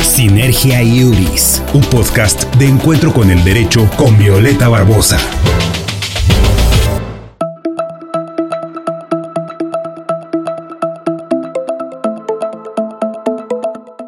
Sinergia 0.00 0.82
Iuris, 0.82 1.62
un 1.74 1.82
podcast 1.82 2.44
de 2.56 2.66
encuentro 2.66 3.12
con 3.12 3.30
el 3.30 3.44
derecho 3.44 3.86
con 3.98 4.16
Violeta 4.18 4.68
Barbosa. 4.68 5.18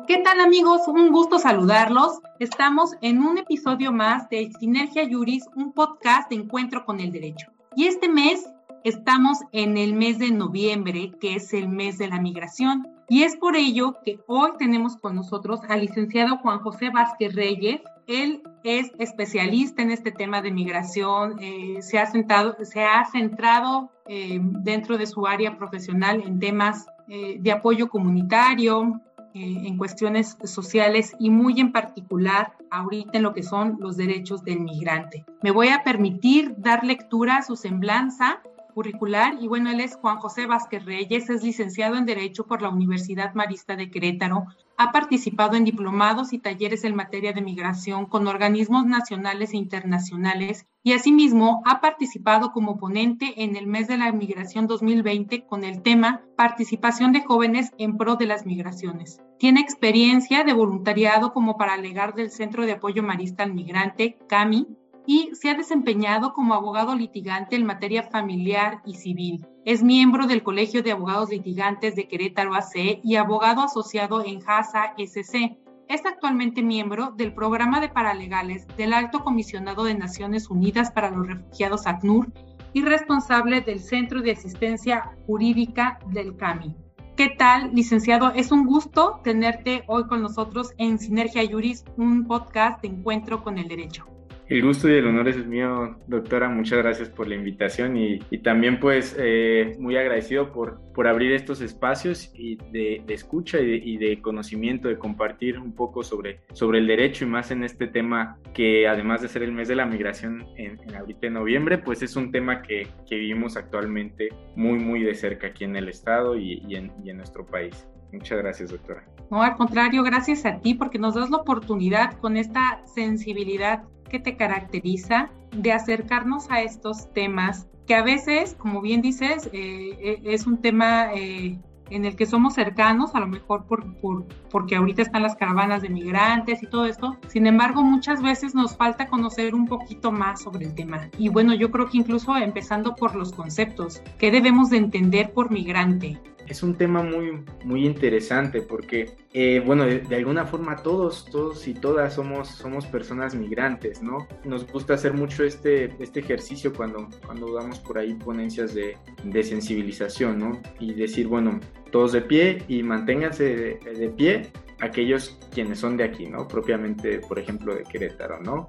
¿Qué 0.07 0.19
tal 0.25 0.41
amigos? 0.41 0.89
Un 0.89 1.13
gusto 1.13 1.39
saludarlos. 1.39 2.21
Estamos 2.39 2.93
en 3.03 3.23
un 3.23 3.37
episodio 3.37 3.93
más 3.93 4.29
de 4.31 4.51
Sinergia 4.59 5.03
Iuris, 5.03 5.45
un 5.55 5.73
podcast 5.75 6.31
de 6.31 6.37
encuentro 6.37 6.87
con 6.87 7.01
el 7.01 7.13
derecho. 7.13 7.49
Y 7.77 7.87
este 7.87 8.09
mes 8.09 8.49
estamos 8.85 9.39
en 9.53 9.77
el 9.77 9.93
mes 9.93 10.19
de 10.19 10.31
noviembre, 10.31 11.13
que 11.21 11.35
es 11.35 11.53
el 11.53 11.69
mes 11.69 11.99
de 11.99 12.09
la 12.09 12.21
migración. 12.21 12.98
Y 13.11 13.23
es 13.23 13.37
por 13.37 13.57
ello 13.57 13.97
que 14.05 14.21
hoy 14.27 14.51
tenemos 14.59 14.97
con 14.97 15.15
nosotros 15.17 15.61
al 15.69 15.81
licenciado 15.81 16.37
Juan 16.39 16.59
José 16.59 16.91
Vázquez 16.91 17.35
Reyes. 17.35 17.81
Él 18.07 18.43
es 18.65 18.93
especialista 18.99 19.81
en 19.81 19.91
este 19.91 20.13
tema 20.13 20.43
de 20.43 20.51
migración, 20.51 21.37
eh, 21.41 21.79
se, 21.81 21.99
ha 21.99 22.07
centrado 22.07 23.91
eh, 24.07 24.39
dentro 24.41 24.99
de 24.99 25.07
su 25.07 25.27
área 25.27 25.57
profesional 25.57 26.23
en 26.25 26.39
temas 26.39 26.87
eh, 27.09 27.37
de 27.41 27.53
apoyo 27.53 27.89
comunitario, 27.89 29.01
en 29.35 29.77
cuestiones 29.77 30.37
sociales 30.43 31.15
y 31.21 31.31
muy 31.31 31.61
en 31.61 31.71
particular 31.71 32.55
ahorita 32.71 33.19
en 33.19 33.23
lo 33.23 33.35
que 33.35 33.45
son 33.45 33.77
los 33.79 33.97
derechos 33.97 34.43
del 34.43 34.61
migrante. 34.61 35.25
Me 35.43 35.53
voy 35.53 35.69
a 35.69 35.85
permitir 35.85 36.55
dar 36.59 36.83
lectura 36.83 37.37
a 37.37 37.43
su 37.43 37.55
semblanza 37.55 38.41
curricular. 38.79 39.35
Y 39.41 39.49
bueno, 39.49 39.71
él 39.73 39.81
es 39.81 39.97
Juan 39.97 40.19
José 40.19 40.47
Vázquez 40.47 40.85
Reyes, 40.85 41.29
es 41.31 41.43
licenciado 41.43 41.97
en 41.97 42.07
Derecho 42.07 42.47
por 42.47 42.63
la 42.63 42.69
Universidad 42.69 43.35
Marista 43.35 43.75
de 43.75 43.91
Querétaro, 43.91 44.45
ha 44.77 44.93
participado 44.93 45.57
en 45.57 45.65
diplomados 45.65 46.33
y 46.33 46.39
talleres 46.39 46.85
en 46.85 46.95
materia 46.95 47.33
de 47.33 47.41
migración 47.41 48.07
con 48.07 48.29
organismos 48.29 48.87
nacionales 48.87 49.53
e 49.53 49.57
internacionales. 49.57 50.65
Y 50.85 50.93
asimismo 50.93 51.61
ha 51.67 51.81
participado 51.81 52.53
como 52.53 52.79
ponente 52.79 53.43
en 53.43 53.57
el 53.57 53.67
mes 53.67 53.89
de 53.89 53.99
la 53.99 54.13
migración 54.13 54.69
2020 54.69 55.45
con 55.45 55.65
el 55.65 55.83
tema 55.83 56.23
Participación 56.37 57.11
de 57.11 57.25
jóvenes 57.25 57.73
en 57.79 57.97
pro 57.97 58.15
de 58.15 58.27
las 58.27 58.47
migraciones. 58.47 59.21
Tiene 59.41 59.59
experiencia 59.59 60.45
de 60.45 60.53
voluntariado 60.53 61.33
como 61.33 61.57
paralegar 61.57 62.15
del 62.15 62.31
Centro 62.31 62.65
de 62.65 62.73
Apoyo 62.73 63.03
Marista 63.03 63.43
al 63.43 63.55
Migrante, 63.55 64.19
CAMI, 64.29 64.69
y 65.11 65.31
se 65.35 65.49
ha 65.49 65.55
desempeñado 65.55 66.35
como 66.35 66.53
abogado 66.53 66.95
litigante 66.95 67.57
en 67.57 67.65
materia 67.65 68.03
familiar 68.03 68.83
y 68.85 68.97
civil. 68.97 69.47
Es 69.65 69.83
miembro 69.83 70.27
del 70.27 70.43
Colegio 70.43 70.83
de 70.83 70.93
Abogados 70.93 71.31
Litigantes 71.31 71.97
de 71.97 72.07
Querétaro 72.07 72.55
AC 72.55 73.01
y 73.03 73.17
abogado 73.17 73.63
asociado 73.63 74.23
en 74.23 74.41
JASA 74.41 74.93
SC. 74.99 75.57
Es 75.89 76.05
actualmente 76.05 76.61
miembro 76.61 77.13
del 77.17 77.33
programa 77.33 77.81
de 77.81 77.89
paralegales 77.89 78.67
del 78.77 78.93
Alto 78.93 79.25
Comisionado 79.25 79.85
de 79.85 79.95
Naciones 79.95 80.51
Unidas 80.51 80.91
para 80.91 81.11
los 81.11 81.27
Refugiados 81.27 81.87
ACNUR 81.87 82.31
y 82.75 82.83
responsable 82.83 83.63
del 83.63 83.81
Centro 83.81 84.21
de 84.21 84.33
Asistencia 84.33 85.17
Jurídica 85.27 86.01
del 86.09 86.37
CAMI. 86.37 86.77
¿Qué 87.17 87.31
tal, 87.31 87.75
licenciado? 87.75 88.33
Es 88.33 88.53
un 88.53 88.67
gusto 88.67 89.23
tenerte 89.25 89.85
hoy 89.87 90.07
con 90.07 90.21
nosotros 90.21 90.75
en 90.77 90.99
Sinergia 90.99 91.49
Juris, 91.51 91.83
un 91.97 92.27
podcast 92.27 92.83
de 92.83 92.89
encuentro 92.89 93.43
con 93.43 93.57
el 93.57 93.69
derecho. 93.69 94.05
El 94.49 94.63
gusto 94.63 94.89
y 94.89 94.93
el 94.95 95.07
honor 95.07 95.29
es 95.29 95.47
mío, 95.47 95.99
doctora. 96.07 96.49
Muchas 96.49 96.79
gracias 96.79 97.11
por 97.11 97.29
la 97.29 97.35
invitación 97.35 97.99
y, 97.99 98.19
también 98.43 98.81
pues 98.81 99.15
eh, 99.19 99.77
muy 99.79 99.99
agradecido 99.99 100.53
por, 100.53 100.81
por 100.95 101.07
abrir 101.07 101.33
estos 101.33 101.61
espacios 101.61 102.31
y 102.35 102.57
de, 102.73 103.03
escucha 103.09 103.61
y 103.61 103.99
de, 103.99 104.23
conocimiento, 104.23 104.89
de 104.89 104.97
compartir 104.97 105.59
un 105.59 105.75
poco 105.75 106.03
sobre, 106.03 106.41
sobre 106.55 106.79
el 106.79 106.87
derecho 106.87 107.27
y 107.27 107.29
más 107.29 107.51
en 107.51 107.63
este 107.63 107.89
tema 107.89 108.39
que 108.55 108.89
además 108.89 109.21
de 109.21 109.29
ser 109.29 109.43
el 109.43 109.53
mes 109.53 109.69
de 109.69 109.77
la 109.77 109.85
migración 109.85 110.47
en, 110.57 110.81
en 110.81 110.97
ahorita 110.97 111.27
en 111.27 111.35
noviembre, 111.35 111.77
pues 111.77 112.01
es 112.01 112.17
un 112.17 112.33
tema 112.33 112.63
que, 112.63 112.87
que, 113.07 113.17
vivimos 113.17 113.57
actualmente 113.57 114.31
muy, 114.57 114.79
muy 114.79 115.03
de 115.03 115.15
cerca 115.15 115.49
aquí 115.49 115.65
en 115.65 115.77
el 115.77 115.91
estado 115.91 116.39
y, 116.39 116.63
y, 116.67 116.77
en, 116.77 116.91
y 117.05 117.11
en 117.11 117.19
nuestro 117.19 117.45
país. 117.45 117.87
Muchas 118.13 118.39
gracias, 118.39 118.71
doctora. 118.71 119.05
No, 119.31 119.43
al 119.43 119.57
contrario, 119.57 120.03
gracias 120.03 120.47
a 120.47 120.59
ti 120.61 120.73
porque 120.73 120.99
nos 120.99 121.15
das 121.15 121.29
la 121.29 121.37
oportunidad 121.37 122.15
con 122.19 122.39
esta 122.39 122.81
sensibilidad 122.87 123.83
que 124.09 124.19
te 124.19 124.37
caracteriza 124.37 125.31
de 125.53 125.73
acercarnos 125.73 126.51
a 126.51 126.63
estos 126.63 127.13
temas 127.13 127.67
que 127.87 127.95
a 127.95 128.03
veces, 128.03 128.55
como 128.59 128.83
bien 128.83 129.01
dices, 129.01 129.49
eh, 129.53 129.97
eh, 130.01 130.21
es 130.25 130.47
un 130.47 130.59
tema 130.59 131.15
eh, 131.15 131.59
en 131.91 132.05
el 132.05 132.17
que 132.17 132.27
somos 132.27 132.55
cercanos, 132.55 133.15
a 133.15 133.21
lo 133.21 133.27
mejor 133.27 133.65
por, 133.65 133.95
por, 133.97 134.27
porque 134.51 134.77
ahorita 134.77 135.01
están 135.01 135.23
las 135.23 135.37
caravanas 135.37 135.81
de 135.81 135.89
migrantes 135.89 136.63
y 136.63 136.67
todo 136.67 136.85
esto. 136.85 137.17
Sin 137.29 137.47
embargo, 137.47 137.83
muchas 137.83 138.23
veces 138.23 138.55
nos 138.55 138.77
falta 138.77 139.09
conocer 139.09 139.55
un 139.55 139.67
poquito 139.67 140.13
más 140.13 140.43
sobre 140.43 140.67
el 140.67 140.75
tema. 140.75 141.09
Y 141.19 141.31
bueno, 141.31 141.55
yo 141.55 141.71
creo 141.71 141.89
que 141.89 141.97
incluso 141.97 142.37
empezando 142.37 142.95
por 142.95 143.15
los 143.15 143.33
conceptos, 143.33 144.03
¿qué 144.19 144.31
debemos 144.31 144.69
de 144.69 144.77
entender 144.77 145.33
por 145.33 145.51
migrante? 145.51 146.21
Es 146.49 146.63
un 146.63 146.77
tema 146.77 147.03
muy, 147.03 147.45
muy 147.65 147.87
interesante 147.87 148.63
porque, 148.63 149.17
eh, 149.33 149.63
bueno, 149.65 149.85
de, 149.85 150.17
alguna 150.17 150.47
forma 150.47 150.77
todos, 150.77 151.27
todos 151.31 151.67
y 151.69 151.75
todas 151.75 152.15
somos, 152.15 152.49
somos 152.49 152.87
personas 152.87 153.35
migrantes, 153.35 154.03
¿no? 154.03 154.27
Nos 154.45 154.71
gusta 154.71 154.95
hacer 154.95 155.13
mucho 155.13 155.45
este, 155.45 155.95
este 156.03 156.21
ejercicio 156.21 156.73
cuando, 156.73 157.09
cuando 157.27 157.53
damos 157.53 157.79
por 157.81 157.99
ahí 157.99 158.15
ponencias 158.15 158.75
de, 158.75 158.97
de 159.25 159.43
sensibilización, 159.43 160.39
¿no? 160.39 160.61
Y 160.81 160.95
decir, 160.95 161.29
bueno, 161.29 161.61
todos 161.91 162.13
de 162.13 162.23
pie 162.23 162.63
y 162.69 162.83
manténganse 162.83 163.45
de, 163.45 163.95
de 163.95 164.09
pie 164.09 164.51
aquellos 164.81 165.39
quienes 165.53 165.79
son 165.79 165.97
de 165.97 166.05
aquí, 166.05 166.27
¿no? 166.27 166.49
Propiamente, 166.49 167.19
por 167.21 167.39
ejemplo, 167.39 167.75
de 167.75 167.85
Querétaro, 167.85 168.41
¿no? 168.41 168.69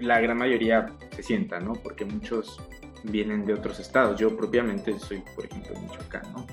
La 0.00 0.20
gran 0.20 0.38
mayoría 0.38 0.86
se 1.10 1.22
sienta, 1.22 1.60
¿no? 1.60 1.74
Porque 1.74 2.04
muchos 2.04 2.60
vienen 3.04 3.44
de 3.44 3.54
otros 3.54 3.80
estados. 3.80 4.18
Yo 4.18 4.36
propiamente 4.36 4.98
soy, 4.98 5.22
por 5.34 5.44
ejemplo, 5.44 5.74
de 5.74 5.80
Michoacán, 5.80 6.32
¿no? 6.32 6.46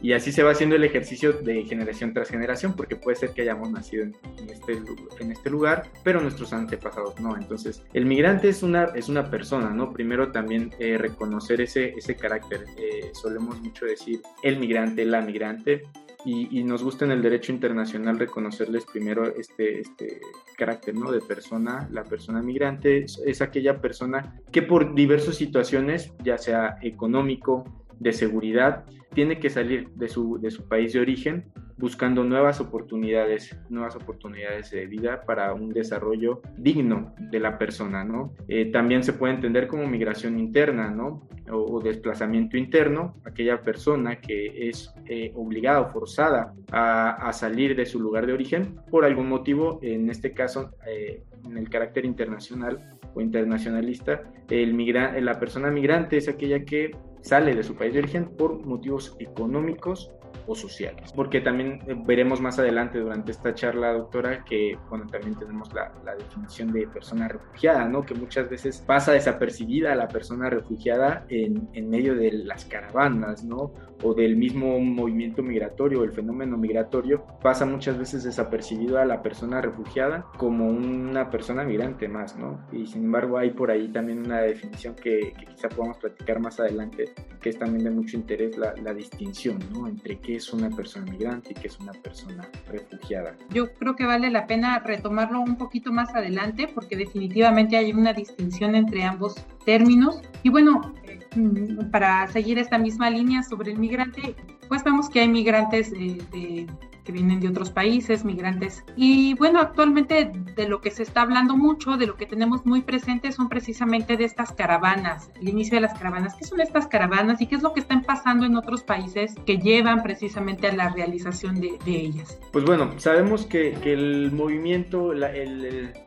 Y 0.00 0.12
así 0.12 0.32
se 0.32 0.42
va 0.42 0.52
haciendo 0.52 0.76
el 0.76 0.84
ejercicio 0.84 1.32
de 1.32 1.64
generación 1.64 2.12
tras 2.12 2.28
generación, 2.28 2.74
porque 2.74 2.96
puede 2.96 3.16
ser 3.16 3.30
que 3.30 3.42
hayamos 3.42 3.70
nacido 3.70 4.04
en, 4.04 4.14
este, 4.48 4.80
en 5.20 5.32
este 5.32 5.50
lugar, 5.50 5.84
pero 6.04 6.20
nuestros 6.20 6.52
antepasados 6.52 7.20
no. 7.20 7.36
Entonces, 7.36 7.82
el 7.92 8.06
migrante 8.06 8.48
es 8.48 8.62
una, 8.62 8.84
es 8.94 9.08
una 9.08 9.30
persona, 9.30 9.70
¿no? 9.70 9.92
Primero 9.92 10.30
también 10.30 10.72
eh, 10.78 10.98
reconocer 10.98 11.60
ese, 11.60 11.94
ese 11.96 12.16
carácter. 12.16 12.64
Eh, 12.76 13.10
solemos 13.12 13.60
mucho 13.60 13.86
decir 13.86 14.20
el 14.42 14.58
migrante, 14.58 15.04
la 15.04 15.20
migrante, 15.20 15.82
y, 16.24 16.64
nos 16.64 16.82
gusta 16.82 17.04
en 17.04 17.12
el 17.12 17.22
derecho 17.22 17.52
internacional 17.52 18.18
reconocerles 18.18 18.84
primero 18.84 19.34
este, 19.34 19.80
este 19.80 20.20
carácter 20.56 20.94
¿no? 20.94 21.10
de 21.10 21.20
persona. 21.20 21.88
La 21.90 22.04
persona 22.04 22.42
migrante 22.42 23.04
es, 23.04 23.22
es, 23.24 23.40
aquella 23.40 23.80
persona 23.80 24.38
que 24.52 24.62
por 24.62 24.94
diversas 24.94 25.36
situaciones, 25.36 26.12
ya 26.22 26.36
sea 26.36 26.76
económico, 26.82 27.64
de 27.98 28.12
seguridad, 28.12 28.84
tiene 29.14 29.38
que 29.38 29.50
salir 29.50 29.88
de 29.90 30.08
su, 30.08 30.38
de 30.38 30.50
su 30.50 30.68
país 30.68 30.92
de 30.92 31.00
origen 31.00 31.50
buscando 31.78 32.24
nuevas 32.24 32.60
oportunidades, 32.60 33.56
nuevas 33.68 33.94
oportunidades 33.94 34.70
de 34.70 34.86
vida 34.86 35.22
para 35.24 35.54
un 35.54 35.72
desarrollo 35.72 36.42
digno 36.56 37.14
de 37.18 37.38
la 37.38 37.56
persona, 37.56 38.04
¿no? 38.04 38.34
Eh, 38.48 38.66
también 38.66 39.04
se 39.04 39.12
puede 39.12 39.34
entender 39.34 39.68
como 39.68 39.86
migración 39.86 40.38
interna, 40.38 40.90
¿no? 40.90 41.28
O, 41.50 41.80
desplazamiento 41.80 42.58
interno, 42.58 43.14
aquella 43.24 43.62
persona 43.62 44.20
que 44.20 44.68
es 44.68 44.92
eh, 45.06 45.32
obligada 45.34 45.80
o 45.80 45.92
forzada 45.92 46.52
a, 46.72 47.32
salir 47.32 47.74
de 47.74 47.86
su 47.86 48.00
lugar 48.00 48.26
de 48.26 48.34
origen 48.34 48.74
por 48.90 49.04
algún 49.04 49.28
motivo, 49.28 49.78
en 49.80 50.10
este 50.10 50.34
caso, 50.34 50.72
eh, 50.86 51.22
en 51.46 51.56
el 51.56 51.70
carácter 51.70 52.04
internacional 52.04 52.98
o 53.14 53.20
internacionalista, 53.22 54.24
el 54.50 54.74
migra 54.74 55.18
la 55.20 55.38
persona 55.38 55.70
migrante 55.70 56.18
es 56.18 56.28
aquella 56.28 56.64
que 56.64 56.90
sale 57.20 57.54
de 57.54 57.62
su 57.62 57.74
país 57.74 57.92
de 57.92 58.00
origen 58.00 58.28
por 58.36 58.64
motivos 58.64 59.16
económicos 59.18 60.12
o 60.48 60.54
sociales. 60.54 61.12
Porque 61.14 61.40
también 61.40 61.80
eh, 61.86 61.94
veremos 62.06 62.40
más 62.40 62.58
adelante 62.58 62.98
durante 62.98 63.32
esta 63.32 63.54
charla, 63.54 63.92
doctora, 63.92 64.44
que, 64.44 64.76
bueno, 64.88 65.06
también 65.06 65.38
tenemos 65.38 65.72
la, 65.72 65.92
la, 66.04 66.14
definición 66.16 66.72
de 66.72 66.88
persona 66.88 67.28
refugiada, 67.28 67.86
¿no? 67.86 68.02
Que 68.04 68.14
muchas 68.14 68.48
veces 68.48 68.82
pasa 68.86 69.12
desapercibida 69.12 69.94
la 69.94 70.08
persona 70.08 70.48
refugiada 70.50 71.26
en, 71.28 71.68
en 71.74 71.90
medio 71.90 72.14
de 72.14 72.32
las 72.32 72.64
caravanas, 72.64 73.44
¿no? 73.44 73.72
O 74.02 74.14
del 74.14 74.36
mismo 74.36 74.78
movimiento 74.80 75.42
migratorio, 75.42 76.02
el 76.02 76.12
fenómeno 76.12 76.56
migratorio, 76.56 77.24
pasa 77.42 77.66
muchas 77.66 77.98
veces 77.98 78.24
desapercibido 78.24 78.98
a 78.98 79.04
la 79.04 79.22
persona 79.22 79.60
refugiada 79.60 80.26
como 80.38 80.68
una 80.68 81.30
persona 81.30 81.64
migrante 81.64 82.08
más, 82.08 82.36
¿no? 82.36 82.66
Y 82.72 82.86
sin 82.86 83.04
embargo 83.04 83.38
hay 83.38 83.50
por 83.50 83.70
ahí 83.70 83.88
también 83.88 84.20
una 84.20 84.40
definición 84.40 84.94
que, 84.94 85.32
que 85.38 85.46
quizá 85.46 85.68
podamos 85.68 85.98
platicar 85.98 86.40
más 86.40 86.58
adelante, 86.58 87.07
que 87.40 87.50
es 87.50 87.58
también 87.58 87.84
de 87.84 87.90
mucho 87.90 88.16
interés 88.16 88.56
la, 88.56 88.74
la 88.82 88.92
distinción, 88.92 89.58
¿no? 89.72 89.86
Entre 89.86 90.18
qué 90.18 90.36
es 90.36 90.52
una 90.52 90.70
persona 90.70 91.10
migrante 91.10 91.52
y 91.52 91.54
qué 91.54 91.68
es 91.68 91.78
una 91.78 91.92
persona 91.92 92.48
refugiada. 92.66 93.36
Yo 93.50 93.72
creo 93.74 93.94
que 93.94 94.06
vale 94.06 94.30
la 94.30 94.46
pena 94.46 94.78
retomarlo 94.80 95.40
un 95.40 95.56
poquito 95.56 95.92
más 95.92 96.14
adelante 96.14 96.68
porque 96.72 96.96
definitivamente 96.96 97.76
hay 97.76 97.92
una 97.92 98.12
distinción 98.12 98.74
entre 98.74 99.04
ambos 99.04 99.36
términos. 99.68 100.22
Y 100.42 100.48
bueno, 100.48 100.94
mm, 101.36 101.90
para 101.90 102.26
seguir 102.28 102.58
esta 102.58 102.78
misma 102.78 103.10
línea 103.10 103.42
sobre 103.42 103.72
el 103.72 103.78
migrante, 103.78 104.34
pues 104.66 104.82
vemos 104.82 105.10
que 105.10 105.20
hay 105.20 105.28
migrantes 105.28 105.90
de, 105.90 106.66
que 107.04 107.12
vienen 107.12 107.38
de 107.40 107.48
otros 107.48 107.70
países, 107.70 108.24
migrantes. 108.24 108.82
Y 108.96 109.34
bueno, 109.34 109.60
actualmente 109.60 110.32
de 110.56 110.68
lo 110.68 110.80
que 110.80 110.90
se 110.90 111.02
está 111.02 111.20
hablando 111.20 111.54
mucho, 111.54 111.98
de 111.98 112.06
lo 112.06 112.16
que 112.16 112.24
tenemos 112.24 112.64
muy 112.64 112.80
presente, 112.80 113.30
son 113.30 113.50
precisamente 113.50 114.16
de 114.16 114.24
estas 114.24 114.52
caravanas, 114.52 115.30
el 115.38 115.50
inicio 115.50 115.74
de 115.76 115.82
las 115.82 115.98
caravanas. 115.98 116.34
¿Qué 116.34 116.46
son 116.46 116.62
estas 116.62 116.86
caravanas 116.86 117.42
y 117.42 117.46
qué 117.46 117.56
es 117.56 117.62
lo 117.62 117.74
que 117.74 117.80
están 117.80 118.04
pasando 118.04 118.46
en 118.46 118.56
otros 118.56 118.82
países 118.82 119.34
que 119.44 119.58
llevan 119.58 120.02
precisamente 120.02 120.66
a 120.68 120.72
la 120.72 120.88
realización 120.88 121.60
de, 121.60 121.76
ellas? 121.84 122.38
Pues 122.52 122.64
bueno, 122.64 122.92
sabemos 122.96 123.44
que, 123.44 123.76
el 123.84 124.32
movimiento, 124.32 125.12
la, 125.12 125.30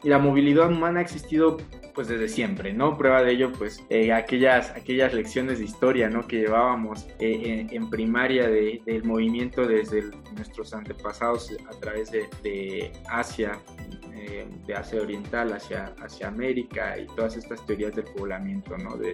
la 0.04 0.18
movilidad 0.18 0.68
humana 0.72 1.00
ha 1.00 1.04
existido 1.04 1.58
pues 1.94 2.08
desde 2.08 2.28
siempre, 2.28 2.74
¿no? 2.74 2.98
Prueba 2.98 3.22
de 3.24 3.32
ello, 3.32 3.51
pues 3.58 3.84
eh, 3.90 4.12
aquellas, 4.12 4.72
aquellas 4.72 5.14
lecciones 5.14 5.60
de 5.60 5.66
historia, 5.66 6.10
¿no? 6.10 6.28
Que 6.28 6.40
llevábamos 6.40 7.08
eh, 7.20 7.68
en, 7.70 7.90
primaria 7.90 8.50
de, 8.50 8.82
del 8.86 9.04
movimiento 9.04 9.66
desde 9.66 10.12
nuestros 10.36 10.74
antepasados 10.74 11.52
a 11.70 11.80
través 11.80 12.12
de, 12.12 12.28
de 12.44 12.92
Asia, 13.10 13.58
eh, 14.14 14.48
de 14.66 14.74
Asia 14.76 15.02
Oriental 15.02 15.54
hacia, 15.54 15.94
hacia 16.02 16.28
América 16.28 16.98
y 16.98 17.06
todas 17.16 17.38
estas 17.38 17.66
teorías 17.66 17.96
del 17.96 18.06
poblamiento, 18.06 18.78
¿no? 18.78 18.98
De, 18.98 19.14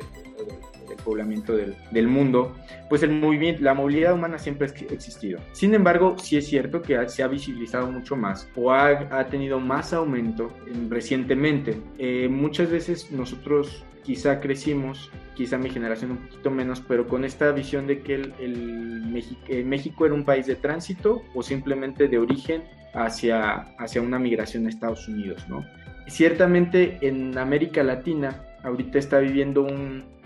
del 0.88 0.98
poblamiento 1.04 1.56
del, 1.56 1.76
del, 1.92 2.08
mundo, 2.08 2.56
pues 2.90 3.04
el 3.04 3.12
movimiento, 3.12 3.64
la 3.64 3.74
movilidad 3.74 4.14
humana 4.14 4.38
siempre 4.38 4.68
ha 4.68 4.94
existido. 4.94 5.40
Sin 5.52 5.74
embargo, 5.74 6.16
sí 6.18 6.38
es 6.38 6.48
cierto 6.48 6.82
que 6.82 7.08
se 7.10 7.24
ha 7.24 7.28
visibilizado 7.28 7.92
mucho 7.92 8.16
más 8.16 8.50
o 8.56 8.72
ha, 8.72 8.90
ha 8.90 9.28
tenido 9.28 9.60
más 9.60 9.94
aumento 9.94 10.52
recientemente. 10.90 11.78
Eh, 11.98 12.28
muchas 12.30 12.70
veces 12.70 13.12
nosotros 13.12 13.84
quizá 14.08 14.40
crecimos, 14.40 15.12
quizá 15.36 15.58
mi 15.58 15.70
generación 15.70 16.12
un 16.12 16.18
poquito 16.20 16.50
menos, 16.50 16.80
pero 16.80 17.10
con 17.10 17.26
esta 17.26 17.52
visión 17.52 17.88
de 17.88 18.00
que 18.00 18.16
el, 18.16 18.34
el 18.40 19.24
eh, 19.50 19.66
México 19.66 20.06
era 20.06 20.16
un 20.16 20.24
país 20.24 20.48
de 20.48 20.56
tránsito 20.56 21.24
o 21.36 21.44
simplemente 21.44 22.08
de 22.08 22.18
origen 22.18 22.64
hacia, 22.94 23.76
hacia 23.78 24.02
una 24.02 24.18
migración 24.18 24.66
a 24.66 24.70
Estados 24.70 25.10
Unidos, 25.10 25.46
¿no? 25.50 25.66
Ciertamente 26.08 27.00
en 27.02 27.38
América 27.38 27.84
Latina 27.84 28.44
ahorita 28.64 28.98
está 28.98 29.20
viviendo 29.20 29.68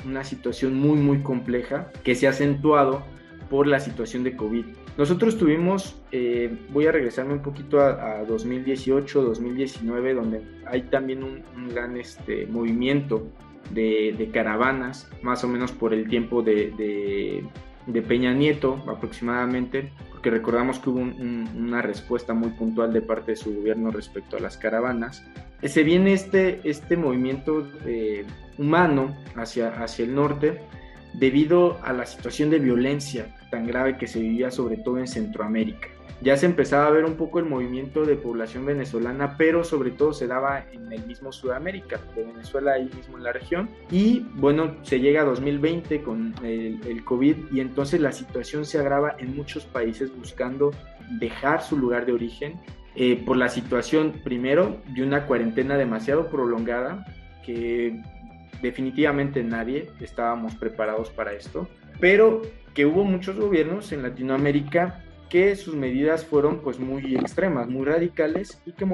una 0.06 0.24
situación 0.24 0.76
muy 0.76 1.00
muy 1.00 1.24
compleja 1.24 1.92
que 2.04 2.14
se 2.14 2.28
ha 2.28 2.30
acentuado 2.30 3.04
por 3.50 3.66
la 3.66 3.80
situación 3.80 4.24
de 4.24 4.36
COVID. 4.36 4.66
Nosotros 4.96 5.40
tuvimos, 5.40 5.96
eh, 6.12 6.56
voy 6.70 6.86
a 6.86 6.92
regresarme 6.92 7.34
un 7.34 7.42
poquito 7.42 7.82
a, 7.82 8.24
2018, 8.26 9.24
2019, 9.24 10.14
donde 10.14 10.42
hay 10.68 10.84
también 10.84 11.24
un, 11.24 11.44
gran 11.74 11.98
este, 11.98 12.46
movimiento 12.46 13.28
de, 13.74 14.30
caravanas, 14.34 15.10
más 15.22 15.44
o 15.44 15.48
menos 15.48 15.72
por 15.72 15.94
el 15.94 16.08
tiempo 16.08 16.42
de, 16.42 17.44
de 17.86 18.02
Peña 18.02 18.34
Nieto 18.34 18.84
aproximadamente, 18.88 19.92
porque 20.12 20.30
recordamos 20.30 20.80
que 20.80 20.90
hubo 20.90 21.00
una 21.00 21.82
respuesta 21.82 22.34
muy 22.34 22.52
puntual 22.52 22.94
de 22.94 23.02
parte 23.02 23.32
de 23.32 23.38
su 23.38 23.56
gobierno 23.56 23.92
respecto 23.92 24.38
a 24.38 24.40
las 24.40 24.58
caravanas. 24.58 25.26
Se 25.64 25.84
viene 25.84 26.14
este, 26.14 26.62
este 26.64 26.98
movimiento 26.98 27.68
eh, 27.86 28.26
humano 28.58 29.16
hacia, 29.36 29.70
hacia 29.82 30.06
el 30.06 30.16
norte 30.16 30.62
debido 31.14 31.80
a 31.84 31.94
la 31.94 32.06
situación 32.06 32.50
de 32.50 32.60
violencia 32.60 33.36
tan 33.50 33.68
grave 33.68 33.98
que 33.98 34.08
se 34.08 34.20
vivía 34.20 34.50
sobre 34.50 34.78
todo 34.78 35.00
en 35.00 35.08
Centroamérica 35.08 35.90
ya 36.22 36.38
se 36.38 36.46
empezaba 36.46 36.88
a 36.88 36.92
ver 36.92 37.04
un 37.06 37.16
poco 37.16 37.40
el 37.40 37.46
movimiento 37.46 38.06
de 38.06 38.16
población 38.16 38.66
venezolana, 38.66 39.38
pero 39.38 39.64
sobre 39.64 39.90
todo 39.90 40.14
se 40.14 40.28
daba 40.28 40.66
en 40.72 40.92
el 40.94 41.04
mismo 41.06 41.32
Sudamérica, 41.32 42.00
de 42.16 42.24
Venezuela 42.24 42.74
ahí 42.74 42.90
mismo 42.96 43.18
en 43.18 43.24
la 43.24 43.34
región. 43.34 43.70
Y 43.90 44.20
bueno, 44.36 44.76
se 44.84 45.00
llega 45.00 45.22
a 45.22 45.26
2020 45.26 46.04
con 46.04 46.36
el, 46.44 47.04
COVID 47.04 47.36
y 47.52 47.60
entonces 47.60 48.00
la 48.00 48.12
situación 48.12 48.66
se 48.66 48.78
agrava 48.78 49.16
en 49.18 49.36
muchos 49.36 49.66
países 49.66 50.16
buscando 50.16 50.72
dejar 51.20 51.64
su 51.64 51.78
lugar 51.78 52.06
de 52.06 52.14
origen 52.14 52.60
eh, 52.96 53.22
por 53.26 53.38
la 53.38 53.50
situación, 53.50 54.22
primero, 54.24 54.78
de 54.94 55.04
una 55.04 55.26
cuarentena 55.26 55.78
demasiado 55.78 56.28
prolongada, 56.28 57.06
que 57.44 58.00
definitivamente 58.62 59.44
nadie 59.44 59.90
estábamos 60.00 60.56
preparados 60.56 61.10
para 61.10 61.34
esto, 61.34 61.68
pero 62.00 62.44
que 62.76 62.86
hubo 62.86 63.04
muchos 63.04 63.38
gobiernos 63.38 63.92
en 63.92 64.04
Latinoamérica 64.04 65.04
que 65.32 65.56
sus 65.56 65.76
medidas 65.76 66.26
fueron 66.26 66.60
pues 66.60 66.78
muy 66.78 67.16
extremas, 67.16 67.70
muy 67.70 67.86
radicales 67.86 68.62
y 68.66 68.74
que 68.74 68.86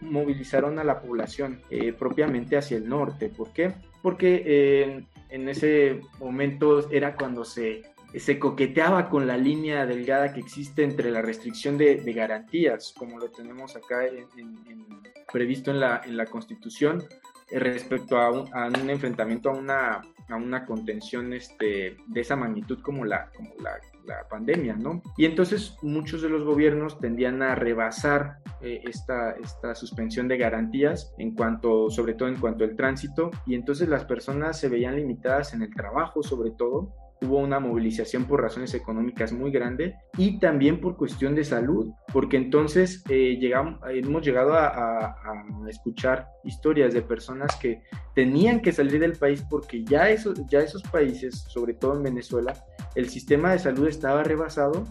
movilizaron 0.00 0.78
a 0.78 0.84
la 0.84 1.02
población 1.02 1.60
eh, 1.68 1.92
propiamente 1.92 2.56
hacia 2.56 2.78
el 2.78 2.88
norte. 2.88 3.28
¿Por 3.28 3.52
qué? 3.52 3.74
Porque 4.02 4.42
eh, 4.46 5.04
en 5.28 5.48
ese 5.48 6.00
momento 6.18 6.90
era 6.90 7.14
cuando 7.14 7.44
se, 7.44 7.82
se 8.16 8.38
coqueteaba 8.38 9.10
con 9.10 9.26
la 9.26 9.36
línea 9.36 9.84
delgada 9.84 10.32
que 10.32 10.40
existe 10.40 10.84
entre 10.84 11.10
la 11.10 11.20
restricción 11.20 11.76
de, 11.76 11.96
garantías, 12.14 12.94
como 12.96 13.18
lo 13.18 13.28
tenemos 13.28 13.76
acá 13.76 14.00
previsto 15.30 15.70
en 15.70 15.80
la, 15.80 16.00
en 16.02 16.16
la 16.16 16.24
Constitución, 16.24 17.04
eh, 17.50 17.58
respecto 17.58 18.16
a 18.16 18.30
un, 18.30 18.48
a 18.54 18.68
un, 18.68 18.88
enfrentamiento 18.88 19.50
a 19.50 19.52
una, 19.52 20.02
a 20.28 20.36
una 20.36 20.66
contención 20.66 21.32
este, 21.32 21.96
de 22.06 22.20
esa 22.20 22.36
magnitud 22.36 22.80
como 22.80 23.04
la, 23.04 23.30
como 23.36 23.54
la 23.60 23.72
la 24.06 24.26
pandemia, 24.28 24.74
¿no? 24.74 25.02
Y 25.16 25.24
entonces 25.24 25.76
muchos 25.82 26.22
de 26.22 26.28
los 26.28 26.44
gobiernos 26.44 26.98
tendían 26.98 27.42
a 27.42 27.54
rebasar 27.54 28.38
eh, 28.60 28.82
esta, 28.84 29.32
esta 29.32 29.74
suspensión 29.74 30.28
de 30.28 30.36
garantías 30.36 31.14
en 31.18 31.34
cuanto, 31.34 31.90
sobre 31.90 32.14
todo 32.14 32.28
en 32.28 32.36
cuanto 32.36 32.64
al 32.64 32.76
tránsito, 32.76 33.30
y 33.46 33.54
entonces 33.54 33.88
las 33.88 34.04
personas 34.04 34.58
se 34.58 34.68
veían 34.68 34.96
limitadas 34.96 35.54
en 35.54 35.62
el 35.62 35.74
trabajo, 35.74 36.22
sobre 36.22 36.50
todo, 36.50 36.94
hubo 37.24 37.38
una 37.38 37.60
movilización 37.60 38.24
por 38.24 38.42
razones 38.42 38.74
económicas 38.74 39.32
muy 39.32 39.50
grande 39.50 39.94
y 40.16 40.38
también 40.38 40.80
por 40.80 40.96
cuestión 40.96 41.34
de 41.34 41.44
salud, 41.44 41.90
porque 42.12 42.36
entonces 42.36 43.02
eh, 43.08 43.36
llegamos, 43.40 43.80
hemos 43.90 44.24
llegado 44.24 44.54
a, 44.54 45.16
escuchar 45.68 46.28
historias 46.44 46.92
de 46.92 47.02
personas 47.02 47.56
que 47.56 47.82
tenían 48.14 48.60
que 48.60 48.72
salir 48.72 49.00
del 49.00 49.14
país 49.14 49.42
porque 49.48 49.84
ya, 49.84 50.10
eso, 50.10 50.34
ya 50.48 50.60
esos 50.60 50.82
países, 50.82 51.44
sobre 51.48 51.74
todo 51.74 51.96
en 51.96 52.02
Venezuela, 52.02 52.54
el 52.94 53.08
sistema 53.08 53.52
de 53.52 53.58
salud 53.58 53.88
estaba 53.88 54.22
rebasado 54.22 54.84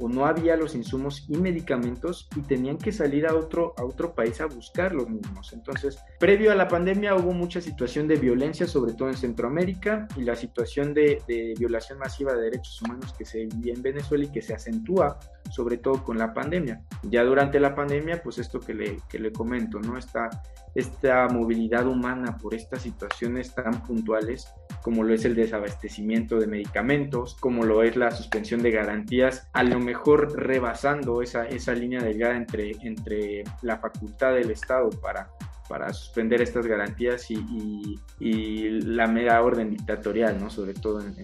o 0.00 0.08
no 0.08 0.26
había 0.26 0.56
los 0.56 0.74
insumos 0.74 1.26
y 1.28 1.36
medicamentos 1.36 2.28
y 2.34 2.40
tenían 2.40 2.78
que 2.78 2.92
salir 2.92 3.26
a 3.26 3.34
otro, 3.34 3.74
a 3.76 3.84
otro 3.84 4.14
país 4.14 4.40
a 4.40 4.46
buscar 4.46 4.94
los 4.94 5.08
mismos. 5.08 5.52
Entonces, 5.52 5.98
previo 6.18 6.50
a 6.50 6.54
la 6.54 6.68
pandemia 6.68 7.14
hubo 7.14 7.32
mucha 7.32 7.60
situación 7.60 8.08
de 8.08 8.16
violencia, 8.16 8.66
sobre 8.66 8.94
todo 8.94 9.08
en 9.08 9.16
Centroamérica, 9.16 10.08
y 10.16 10.22
la 10.22 10.36
situación 10.36 10.94
de, 10.94 11.22
violación 11.58 11.98
masiva 11.98 12.32
de 12.34 12.42
derechos 12.42 12.80
humanos 12.82 13.14
que 13.16 13.24
se 13.24 13.46
vivía 13.46 13.74
en 13.74 13.82
Venezuela 13.82 14.24
y 14.24 14.32
que 14.32 14.42
se 14.42 14.54
acentúa 14.54 15.18
sobre 15.50 15.78
todo 15.78 16.02
con 16.04 16.18
la 16.18 16.32
pandemia. 16.32 16.82
Ya 17.02 17.24
durante 17.24 17.60
la 17.60 17.74
pandemia, 17.74 18.22
pues 18.22 18.38
esto 18.38 18.60
que 18.60 18.74
le, 18.74 18.98
que 19.08 19.18
le 19.18 19.32
comento, 19.32 19.80
¿no? 19.80 19.98
Esta, 19.98 20.30
esta 20.74 21.28
movilidad 21.28 21.86
humana 21.86 22.38
por 22.38 22.54
estas 22.54 22.82
situaciones 22.82 23.54
tan 23.54 23.82
puntuales 23.82 24.48
como 24.82 25.02
lo 25.02 25.14
es 25.14 25.24
el 25.24 25.34
desabastecimiento 25.34 26.38
de 26.38 26.46
medicamentos, 26.46 27.36
como 27.38 27.64
lo 27.64 27.82
es 27.82 27.96
la 27.96 28.10
suspensión 28.10 28.62
de 28.62 28.70
garantías, 28.70 29.48
a 29.52 29.62
lo 29.62 29.78
mejor 29.78 30.32
rebasando 30.38 31.22
esa, 31.22 31.46
esa 31.46 31.74
línea 31.74 32.02
delgada 32.02 32.36
entre, 32.36 32.72
entre 32.82 33.44
la 33.62 33.78
facultad 33.78 34.34
del 34.34 34.50
Estado 34.50 34.90
para, 34.90 35.30
para 35.68 35.92
suspender 35.92 36.40
estas 36.40 36.66
garantías 36.66 37.30
y, 37.30 37.98
y, 38.18 38.70
la 38.80 39.06
mega 39.06 39.42
orden 39.42 39.70
dictatorial, 39.70 40.40
¿no? 40.40 40.50
sobre 40.50 40.74
todo 40.74 41.00
en, 41.00 41.14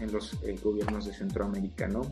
en, 0.00 0.12
los 0.12 0.34
eh, 0.42 0.56
gobiernos 0.62 1.06
de 1.06 1.12
Centroamérica. 1.12 1.86
¿no? 1.86 2.02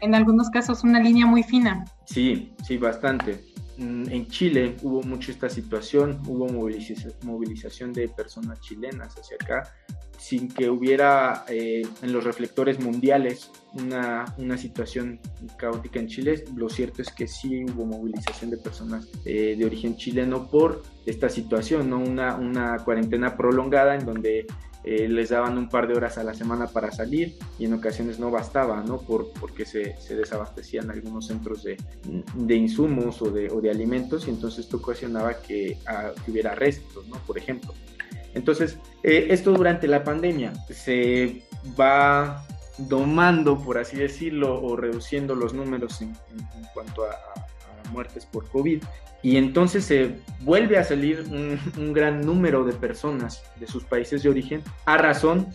En 0.00 0.14
algunos 0.14 0.48
casos 0.48 0.84
una 0.84 1.00
línea 1.00 1.26
muy 1.26 1.42
fina. 1.42 1.84
Sí, 2.04 2.54
sí, 2.64 2.76
bastante. 2.76 3.51
Mm, 3.78 4.10
en 4.10 4.26
Chile 4.28 4.76
hubo 4.82 5.02
mucho 5.02 5.32
esta 5.32 5.48
situación, 5.48 6.20
hubo 6.26 6.46
movilización 6.48 7.92
de 7.92 8.08
personas 8.08 8.60
chilenas 8.60 9.14
hacia 9.18 9.36
acá, 9.40 9.74
sin 10.18 10.48
que 10.48 10.70
hubiera 10.70 11.44
eh, 11.48 11.82
en 12.02 12.12
los 12.12 12.22
reflectores 12.22 12.78
mundiales 12.78 13.50
una, 13.72 14.24
una, 14.38 14.56
situación 14.56 15.18
caótica 15.56 15.98
en 15.98 16.06
Chile. 16.06 16.44
Lo 16.54 16.68
cierto 16.68 17.02
es 17.02 17.10
que 17.10 17.26
sí 17.26 17.64
hubo 17.64 17.86
movilización 17.86 18.50
de 18.50 18.58
personas 18.58 19.08
eh, 19.24 19.56
de 19.58 19.64
origen 19.64 19.96
chileno 19.96 20.48
por 20.48 20.82
esta 21.06 21.28
situación, 21.28 21.90
¿no? 21.90 21.98
una, 21.98 22.36
una 22.36 22.76
cuarentena 22.84 23.36
prolongada 23.36 23.96
en 23.96 24.04
donde 24.04 24.46
eh, 24.84 25.08
les 25.08 25.30
daban 25.30 25.56
un 25.58 25.68
par 25.68 25.86
de 25.86 25.94
horas 25.94 26.18
a 26.18 26.24
la 26.24 26.34
semana 26.34 26.66
para 26.66 26.90
salir 26.90 27.36
y 27.58 27.66
en 27.66 27.74
ocasiones 27.74 28.18
no 28.18 28.30
bastaba, 28.30 28.82
¿no? 28.82 28.98
Por, 29.00 29.32
porque 29.34 29.64
se, 29.64 29.96
se 30.00 30.16
desabastecían 30.16 30.90
algunos 30.90 31.28
centros 31.28 31.62
de, 31.62 31.76
de 32.34 32.54
insumos 32.56 33.22
o 33.22 33.30
de, 33.30 33.48
de, 33.48 33.70
alimentos 33.70 34.26
y 34.26 34.30
entonces 34.30 34.64
esto 34.64 34.78
ocasionaba 34.78 35.40
que, 35.40 35.78
ah, 35.86 36.10
hubiera 36.26 36.54
restos, 36.56 37.06
¿no? 37.06 37.16
Por 37.26 37.38
ejemplo. 37.38 37.72
Entonces, 38.34 38.78
eh, 39.04 39.28
esto 39.30 39.52
durante 39.52 39.86
la 39.86 40.02
pandemia 40.02 40.52
se 40.68 41.44
va 41.78 42.44
domando, 42.78 43.58
por 43.62 43.78
así 43.78 43.96
decirlo, 43.96 44.60
o 44.62 44.74
reduciendo 44.74 45.36
los 45.36 45.54
números 45.54 46.02
en, 46.02 46.12
cuanto 46.74 47.04
a, 47.04 47.10
a 47.12 47.90
muertes 47.92 48.26
por 48.26 48.48
COVID 48.48 48.82
y 49.22 49.36
entonces 49.36 49.84
se 49.84 50.16
vuelve 50.40 50.78
a 50.78 50.84
salir 50.84 51.24
un, 51.30 51.92
gran 51.92 52.26
número 52.26 52.64
de 52.64 52.72
personas 52.72 53.42
de 53.60 53.66
sus 53.66 53.84
países 53.84 54.22
de 54.22 54.28
origen 54.28 54.62
a 54.84 54.96
razón 54.96 55.46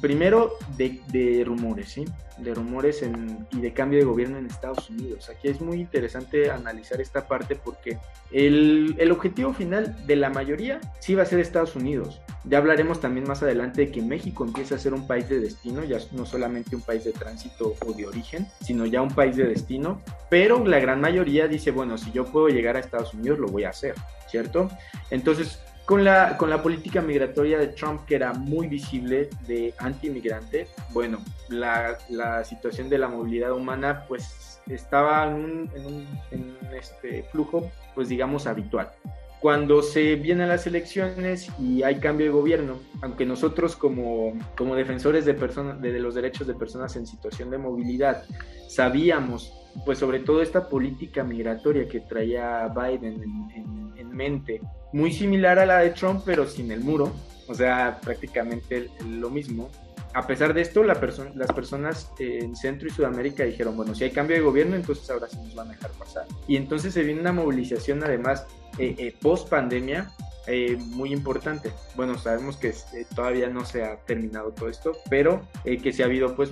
primero 0.00 0.54
de, 0.76 1.42
rumores, 1.44 1.90
¿sí? 1.90 2.04
De 2.38 2.54
rumores 2.54 3.04
y 3.50 3.60
de 3.60 3.72
cambio 3.72 3.98
de 3.98 4.04
gobierno 4.04 4.38
en 4.38 4.46
Estados 4.46 4.90
Unidos. 4.90 5.28
Aquí 5.28 5.48
es 5.48 5.60
muy 5.60 5.80
interesante 5.80 6.50
analizar 6.50 7.00
esta 7.00 7.26
parte 7.26 7.56
porque 7.56 7.98
el, 8.30 8.94
el, 8.98 9.10
objetivo 9.12 9.52
final 9.52 10.06
de 10.06 10.16
la 10.16 10.30
mayoría 10.30 10.80
sí 11.00 11.14
va 11.14 11.22
a 11.22 11.26
ser 11.26 11.40
Estados 11.40 11.76
Unidos. 11.76 12.20
Ya 12.44 12.58
hablaremos 12.58 13.00
también 13.00 13.26
más 13.26 13.42
adelante 13.42 13.82
de 13.82 13.92
que 13.92 14.02
México 14.02 14.44
empieza 14.44 14.74
a 14.74 14.78
ser 14.78 14.94
un 14.94 15.06
país 15.06 15.28
de 15.28 15.40
destino, 15.40 15.84
ya 15.84 15.98
no 16.12 16.26
solamente 16.26 16.74
un 16.74 16.82
país 16.82 17.04
de 17.04 17.12
tránsito 17.12 17.74
o 17.86 17.92
de 17.92 18.06
origen, 18.06 18.46
sino 18.60 18.84
ya 18.86 19.02
un 19.02 19.14
país 19.14 19.36
de 19.36 19.44
destino. 19.44 20.02
Pero 20.28 20.64
la 20.66 20.80
gran 20.80 21.00
mayoría 21.00 21.46
dice, 21.46 21.70
bueno, 21.70 21.98
si 21.98 22.10
yo 22.10 22.24
puedo 22.24 22.48
llegar 22.48 22.76
a 22.76 22.80
Estados 22.80 23.14
Unidos, 23.14 23.38
lo 23.38 23.48
voy 23.48 23.64
a 23.64 23.70
hacer, 23.70 23.94
¿cierto? 24.28 24.68
Entonces, 25.10 25.60
con 25.92 26.04
la, 26.04 26.38
con 26.38 26.48
la 26.48 26.62
política 26.62 27.02
migratoria 27.02 27.58
de 27.58 27.66
Trump, 27.66 28.06
que 28.06 28.14
era 28.14 28.32
muy 28.32 28.66
visible 28.66 29.28
de 29.46 29.74
anti-inmigrante, 29.76 30.66
bueno, 30.88 31.18
la, 31.50 31.98
la, 32.08 32.42
situación 32.44 32.88
de 32.88 32.96
la 32.96 33.08
movilidad 33.08 33.52
humana, 33.52 34.06
pues 34.08 34.62
estaba 34.70 35.28
en 35.28 35.34
un, 35.84 36.08
este 36.74 37.24
flujo, 37.24 37.70
pues 37.94 38.08
digamos, 38.08 38.46
habitual. 38.46 38.90
Cuando 39.38 39.82
se 39.82 40.14
vienen 40.14 40.48
las 40.48 40.66
elecciones 40.66 41.50
y 41.58 41.82
hay 41.82 41.96
cambio 41.96 42.24
de 42.24 42.32
gobierno, 42.32 42.78
aunque 43.02 43.26
nosotros 43.26 43.76
como, 43.76 44.32
como 44.56 44.74
defensores 44.74 45.26
de, 45.26 45.34
personas, 45.34 45.78
de, 45.82 46.00
los 46.00 46.14
derechos 46.14 46.46
de 46.46 46.54
personas 46.54 46.96
en 46.96 47.06
situación 47.06 47.50
de 47.50 47.58
movilidad 47.58 48.24
sabíamos, 48.66 49.52
pues 49.84 49.98
sobre 49.98 50.20
todo 50.20 50.42
esta 50.42 50.68
política 50.68 51.24
migratoria 51.24 51.88
que 51.88 52.00
traía 52.00 52.68
Biden 52.68 53.22
en, 53.22 53.92
en 53.96 54.10
mente, 54.10 54.60
muy 54.92 55.12
similar 55.12 55.58
a 55.58 55.66
la 55.66 55.78
de 55.78 55.90
Trump, 55.90 56.22
pero 56.24 56.46
sin 56.46 56.70
el 56.70 56.80
muro, 56.80 57.12
o 57.48 57.54
sea, 57.54 57.98
prácticamente 58.00 58.90
lo 59.06 59.30
mismo. 59.30 59.70
A 60.14 60.26
pesar 60.26 60.52
de 60.52 60.60
esto, 60.60 60.84
la 60.84 60.94
las 61.34 61.52
personas 61.52 62.12
en 62.18 62.54
Centro 62.54 62.86
y 62.86 62.90
Sudamérica 62.90 63.44
dijeron, 63.44 63.76
bueno, 63.76 63.94
si 63.94 64.04
hay 64.04 64.10
cambio 64.10 64.36
de 64.36 64.42
gobierno, 64.42 64.76
entonces 64.76 65.08
ahora 65.10 65.26
sí 65.28 65.38
nos 65.38 65.54
van 65.54 65.68
a 65.68 65.72
dejar 65.72 65.90
pasar. 65.92 66.26
Y 66.46 66.56
entonces 66.56 66.92
se 66.92 67.02
viene 67.02 67.20
una 67.20 67.32
movilización 67.32 68.04
además 68.04 68.46
eh, 68.78 68.94
eh, 68.98 69.14
post 69.20 69.48
pandemia 69.48 70.10
eh, 70.46 70.76
muy 70.76 71.12
importante. 71.12 71.72
Bueno, 71.94 72.18
sabemos 72.18 72.56
que 72.56 72.74
todavía 73.14 73.48
no 73.48 73.64
se 73.64 73.84
ha 73.84 73.96
terminado 74.04 74.52
todo 74.52 74.68
esto, 74.68 74.92
pero 75.08 75.42
que 75.64 75.92
se 75.92 76.02
ha 76.02 76.06
habido, 76.06 76.34
pues, 76.34 76.50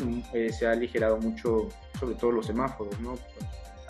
se 0.57 0.67
ha 0.67 0.73
aligerado 0.73 1.19
mucho, 1.19 1.69
sobre 1.99 2.15
todo 2.15 2.33
los 2.33 2.47
semáforos, 2.47 2.99
¿no? 3.01 3.19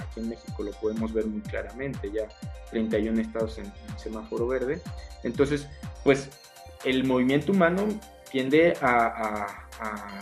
aquí 0.01 0.21
en 0.21 0.29
México 0.31 0.63
lo 0.63 0.73
podemos 0.73 1.13
ver 1.13 1.27
muy 1.27 1.41
claramente, 1.43 2.11
ya 2.11 2.29
31 2.71 3.21
estados 3.21 3.59
en, 3.59 3.73
semáforo 3.97 4.47
verde. 4.47 4.81
Entonces, 5.23 5.69
pues 6.05 6.31
el 6.85 7.05
movimiento 7.05 7.53
humano 7.53 7.87
tiende 8.31 8.75
a, 8.81 9.60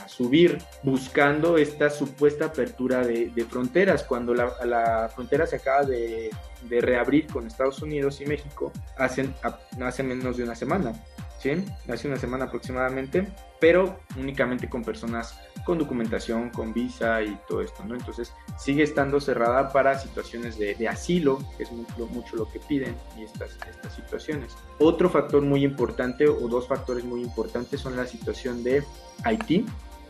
subir 0.07 0.59
buscando 0.83 1.59
esta 1.59 1.91
supuesta 1.91 2.47
apertura 2.47 3.00
de, 3.00 3.47
fronteras. 3.49 4.05
Cuando 4.05 4.35
la, 4.35 5.11
frontera 5.15 5.47
se 5.47 5.57
acaba 5.57 5.85
de, 5.85 6.31
reabrir 6.69 7.27
con 7.27 7.47
Estados 7.47 7.83
Unidos 7.83 8.21
y 8.21 8.27
México 8.27 8.73
hace 8.97 10.03
menos 10.03 10.37
de 10.37 10.43
una 10.43 10.55
semana. 10.55 10.93
Hace 11.38 12.09
una 12.09 12.16
semana 12.16 12.47
aproximadamente, 12.47 13.28
pero 13.61 14.00
únicamente 14.16 14.68
con 14.68 14.83
personas 14.83 15.38
con 15.64 15.78
documentación, 15.78 16.50
con 16.50 16.73
visa 16.73 17.23
y 17.23 17.38
todo 17.47 17.61
esto, 17.61 17.85
¿no? 17.85 17.95
Entonces 17.95 18.33
sigue 18.59 18.83
estando 18.83 19.21
cerrada 19.21 19.71
para 19.71 19.99
situaciones 19.99 20.59
de, 20.59 20.88
asilo, 20.88 21.38
que 21.57 21.64
es 21.64 21.73
mucho, 21.73 22.07
mucho, 22.07 22.37
lo 22.37 22.50
que 22.50 22.59
piden 22.59 22.97
y 23.16 23.23
estas, 23.25 23.50
estas 23.71 23.95
situaciones. 23.95 24.57
Otro 24.78 25.11
factor 25.11 25.42
muy 25.42 25.64
importante 25.64 26.26
o 26.26 26.49
dos 26.49 26.66
factores 26.66 27.04
muy 27.04 27.23
importantes 27.23 27.80
son 27.80 27.97
la 27.97 28.07
situación 28.07 28.64
de 28.64 28.83
Haití, 29.25 29.66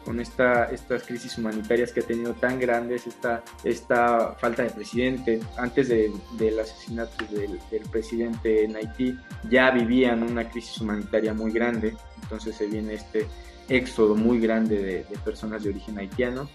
con 0.08 0.20
esta, 0.20 0.64
estas 0.70 1.02
crisis 1.02 1.36
humanitarias 1.36 1.92
que 1.92 2.00
ha 2.00 2.02
tenido 2.02 2.32
tan 2.32 2.58
grandes, 2.58 3.06
esta, 3.06 3.44
esta 3.62 4.32
falta 4.40 4.62
de 4.62 4.70
presidente. 4.70 5.38
Antes 5.58 5.90
de, 5.90 6.10
del 6.38 6.58
asesinato 6.58 7.26
del, 7.26 7.60
presidente 7.92 8.64
en 8.64 8.76
Haití 8.76 9.18
ya 9.50 9.70
vivían 9.70 10.22
una 10.22 10.48
crisis 10.48 10.80
humanitaria 10.80 11.34
muy 11.34 11.52
grande, 11.52 11.94
entonces 12.22 12.56
se 12.56 12.64
viene 12.68 12.94
este 12.94 13.26
éxodo 13.68 14.14
muy 14.14 14.40
grande 14.40 14.78
de, 14.82 15.18
personas 15.26 15.62
de 15.62 15.68
origen 15.68 15.98
haitiano 15.98 16.48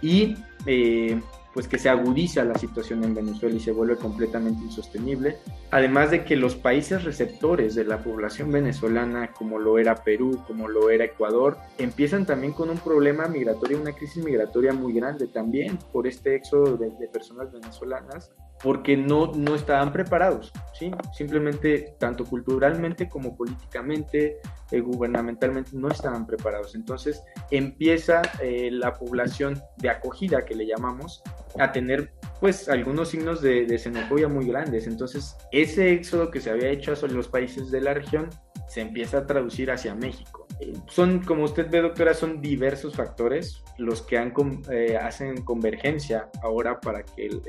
y 0.00 0.36
eh, 0.66 1.20
pues 1.52 1.66
que 1.66 1.78
se 1.78 1.88
agudiza 1.88 2.44
la 2.44 2.56
situación 2.56 3.02
en 3.04 3.14
Venezuela 3.14 3.56
y 3.56 3.60
se 3.60 3.72
vuelve 3.72 3.96
completamente 3.96 4.62
insostenible. 4.62 5.38
Además 5.70 6.10
de 6.10 6.24
que 6.24 6.36
los 6.36 6.54
países 6.54 7.04
receptores 7.04 7.74
de 7.74 7.84
la 7.84 8.02
población 8.02 8.52
venezolana, 8.52 9.32
como 9.32 9.58
lo 9.58 9.78
era 9.78 9.96
Perú, 9.96 10.42
como 10.46 10.68
lo 10.68 10.90
era 10.90 11.04
Ecuador, 11.04 11.56
empiezan 11.78 12.26
también 12.26 12.52
con 12.52 12.70
un 12.70 12.78
problema 12.78 13.26
migratorio, 13.26 13.80
una 13.80 13.92
crisis 13.92 14.24
migratoria 14.24 14.72
muy 14.72 14.92
grande 14.92 15.26
también 15.26 15.78
por 15.92 16.06
este 16.06 16.36
éxodo 16.36 16.76
de, 16.76 16.90
personas 17.08 17.52
venezolanas, 17.52 18.32
porque 18.62 18.96
no, 18.96 19.32
no 19.34 19.54
estaban 19.54 19.92
preparados, 19.92 20.52
¿sí? 20.78 20.90
Simplemente, 21.14 21.96
tanto 21.98 22.24
culturalmente 22.24 23.08
como 23.08 23.34
políticamente, 23.34 24.38
eh, 24.70 24.80
gubernamentalmente, 24.80 25.70
no 25.74 25.88
estaban 25.88 26.26
preparados. 26.26 26.74
Entonces 26.74 27.22
empieza 27.50 28.20
eh, 28.42 28.70
la 28.70 28.94
población 28.94 29.60
de 29.78 29.88
acogida, 29.88 30.44
que 30.44 30.54
le 30.54 30.66
llamamos, 30.66 31.22
a 31.58 31.72
tener 31.72 32.12
pues 32.38 32.68
algunos 32.68 33.08
signos 33.08 33.40
de, 33.40 33.78
xenofobia 33.78 34.28
muy 34.28 34.46
grandes. 34.46 34.86
Entonces, 34.86 35.36
ese 35.52 35.92
éxodo 35.92 36.30
que 36.30 36.40
se 36.40 36.50
había 36.50 36.68
hecho 36.68 36.92
hacia 36.92 37.08
los 37.08 37.28
países 37.28 37.70
de 37.70 37.80
la 37.80 37.94
región 37.94 38.28
se 38.68 38.82
empieza 38.82 39.18
a 39.18 39.26
traducir 39.26 39.70
hacia 39.70 39.94
México. 39.94 40.46
Son, 40.88 41.24
como 41.24 41.44
usted 41.44 41.68
ve, 41.70 41.80
doctora, 41.80 42.14
son 42.14 42.40
diversos 42.40 42.94
factores 42.94 43.64
los 43.78 44.02
que 44.02 44.16
eh, 44.70 44.96
hacen 44.96 45.42
convergencia 45.42 46.28
ahora 46.42 46.78
para 46.78 47.02
que 47.02 47.26
el 47.26 47.42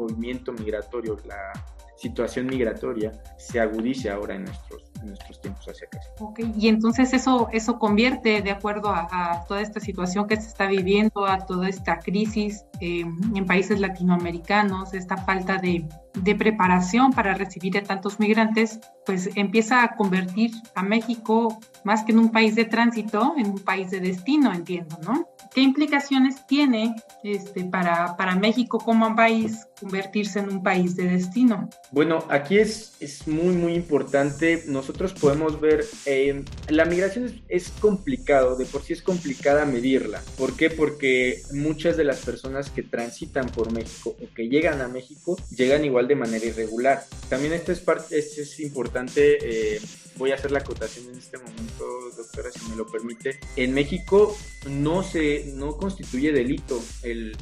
movimiento 0.00 0.52
migratorio, 0.52 1.16
la 1.24 1.52
situación 1.96 2.46
migratoria, 2.46 3.12
se 3.36 3.60
agudice 3.60 4.10
ahora 4.10 4.34
en 4.34 4.44
nuestros 4.44 4.90
nuestros 5.04 5.40
tiempos 5.40 5.66
hacia 5.66 5.86
acá. 5.86 6.00
Ok, 6.20 6.40
y 6.56 6.68
entonces 6.68 7.12
eso, 7.12 7.48
eso 7.52 7.78
convierte, 7.78 8.42
de 8.42 8.50
acuerdo 8.50 8.90
a, 8.90 9.44
toda 9.48 9.60
esta 9.60 9.80
situación 9.80 10.26
que 10.26 10.36
se 10.36 10.48
está 10.48 10.66
viviendo, 10.66 11.26
a 11.26 11.38
toda 11.38 11.68
esta 11.68 11.98
crisis 11.98 12.64
eh, 12.80 13.04
en 13.34 13.46
países 13.46 13.80
latinoamericanos, 13.80 14.94
esta 14.94 15.16
falta 15.16 15.58
de, 15.58 15.84
de 16.14 16.34
preparación 16.34 17.12
para 17.12 17.34
recibir 17.34 17.76
a 17.78 17.82
tantos 17.82 18.18
migrantes, 18.18 18.80
pues 19.06 19.30
empieza 19.34 19.82
a 19.82 19.96
convertir 19.96 20.50
a 20.74 20.82
México 20.82 21.58
más 21.84 22.04
que 22.04 22.12
en 22.12 22.18
un 22.18 22.30
país 22.30 22.54
de 22.54 22.64
tránsito, 22.64 23.34
en 23.36 23.46
un 23.46 23.58
país 23.58 23.90
de 23.90 24.00
destino, 24.00 24.52
entiendo, 24.52 24.98
¿no? 25.02 25.26
¿Qué 25.52 25.62
implicaciones 25.62 26.46
tiene 26.46 26.94
este, 27.24 27.64
para, 27.64 28.16
para 28.16 28.36
México 28.36 28.78
como 28.78 29.16
país 29.16 29.66
convertirse 29.80 30.38
en 30.38 30.48
un 30.48 30.62
país 30.62 30.94
de 30.94 31.08
destino? 31.08 31.68
Bueno, 31.90 32.24
aquí 32.28 32.58
es, 32.58 32.92
es 33.00 33.26
muy, 33.26 33.54
muy 33.56 33.74
importante. 33.74 34.62
Nosotros 34.68 35.12
podemos 35.12 35.60
ver, 35.60 35.84
eh, 36.06 36.44
la 36.68 36.84
migración 36.84 37.24
es, 37.24 37.34
es, 37.48 37.70
complicado, 37.80 38.56
de 38.56 38.64
por 38.64 38.82
sí 38.82 38.92
es 38.92 39.02
complicada 39.02 39.64
medirla. 39.64 40.22
¿Por 40.38 40.54
qué? 40.54 40.70
Porque 40.70 41.42
muchas 41.52 41.96
de 41.96 42.04
las 42.04 42.20
personas 42.20 42.69
que 42.74 42.82
transitan 42.82 43.46
por 43.50 43.72
México 43.72 44.16
o 44.20 44.34
que 44.34 44.48
llegan 44.48 44.80
a 44.80 44.88
México 44.88 45.36
llegan 45.56 45.84
igual 45.84 46.08
de 46.08 46.16
manera 46.16 46.44
irregular. 46.44 47.04
También 47.28 47.52
esto 47.52 47.72
es, 47.72 47.80
parte, 47.80 48.18
es 48.18 48.60
importante. 48.60 49.38
Eh, 49.42 49.80
voy 50.16 50.32
a 50.32 50.34
hacer 50.34 50.50
la 50.50 50.60
acotación 50.60 51.08
en 51.08 51.18
este 51.18 51.38
momento, 51.38 51.84
doctora, 52.16 52.50
si 52.52 52.68
me 52.68 52.76
lo 52.76 52.86
permite. 52.86 53.40
En 53.56 53.72
México 53.72 54.36
no 54.68 55.02
se 55.02 55.52
no 55.54 55.76
constituye 55.76 56.32
delito 56.32 56.80
el, 57.02 57.36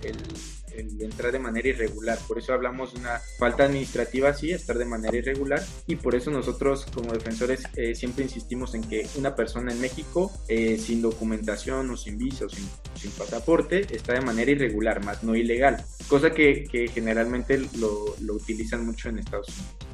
entrar 0.78 1.32
de 1.32 1.38
manera 1.38 1.68
irregular. 1.68 2.18
Por 2.26 2.38
eso 2.38 2.52
hablamos 2.52 2.94
de 2.94 3.00
una 3.00 3.20
falta 3.38 3.64
administrativa, 3.64 4.32
sí, 4.34 4.50
estar 4.50 4.78
de 4.78 4.84
manera 4.84 5.16
irregular. 5.16 5.62
Y 5.86 5.96
por 5.96 6.14
eso 6.14 6.30
nosotros 6.30 6.86
como 6.94 7.12
defensores 7.12 7.62
eh, 7.76 7.94
siempre 7.94 8.24
insistimos 8.24 8.74
en 8.74 8.82
que 8.82 9.06
una 9.16 9.34
persona 9.34 9.72
en 9.72 9.80
México 9.80 10.32
eh, 10.48 10.78
sin 10.78 11.02
documentación 11.02 11.90
o 11.90 11.96
sin 11.96 12.18
visa 12.18 12.46
o 12.46 12.48
sin, 12.48 12.68
sin, 12.94 13.10
pasaporte 13.12 13.86
está 13.94 14.12
de 14.12 14.20
manera 14.20 14.50
irregular, 14.50 15.04
más 15.04 15.22
no 15.22 15.34
ilegal. 15.34 15.84
Cosa 16.08 16.30
que, 16.30 16.64
que 16.70 16.88
generalmente 16.88 17.58
lo, 17.78 18.14
lo 18.20 18.34
utilizan 18.34 18.84
mucho 18.84 19.08
en 19.08 19.18
Estados 19.18 19.48
Unidos 19.48 19.87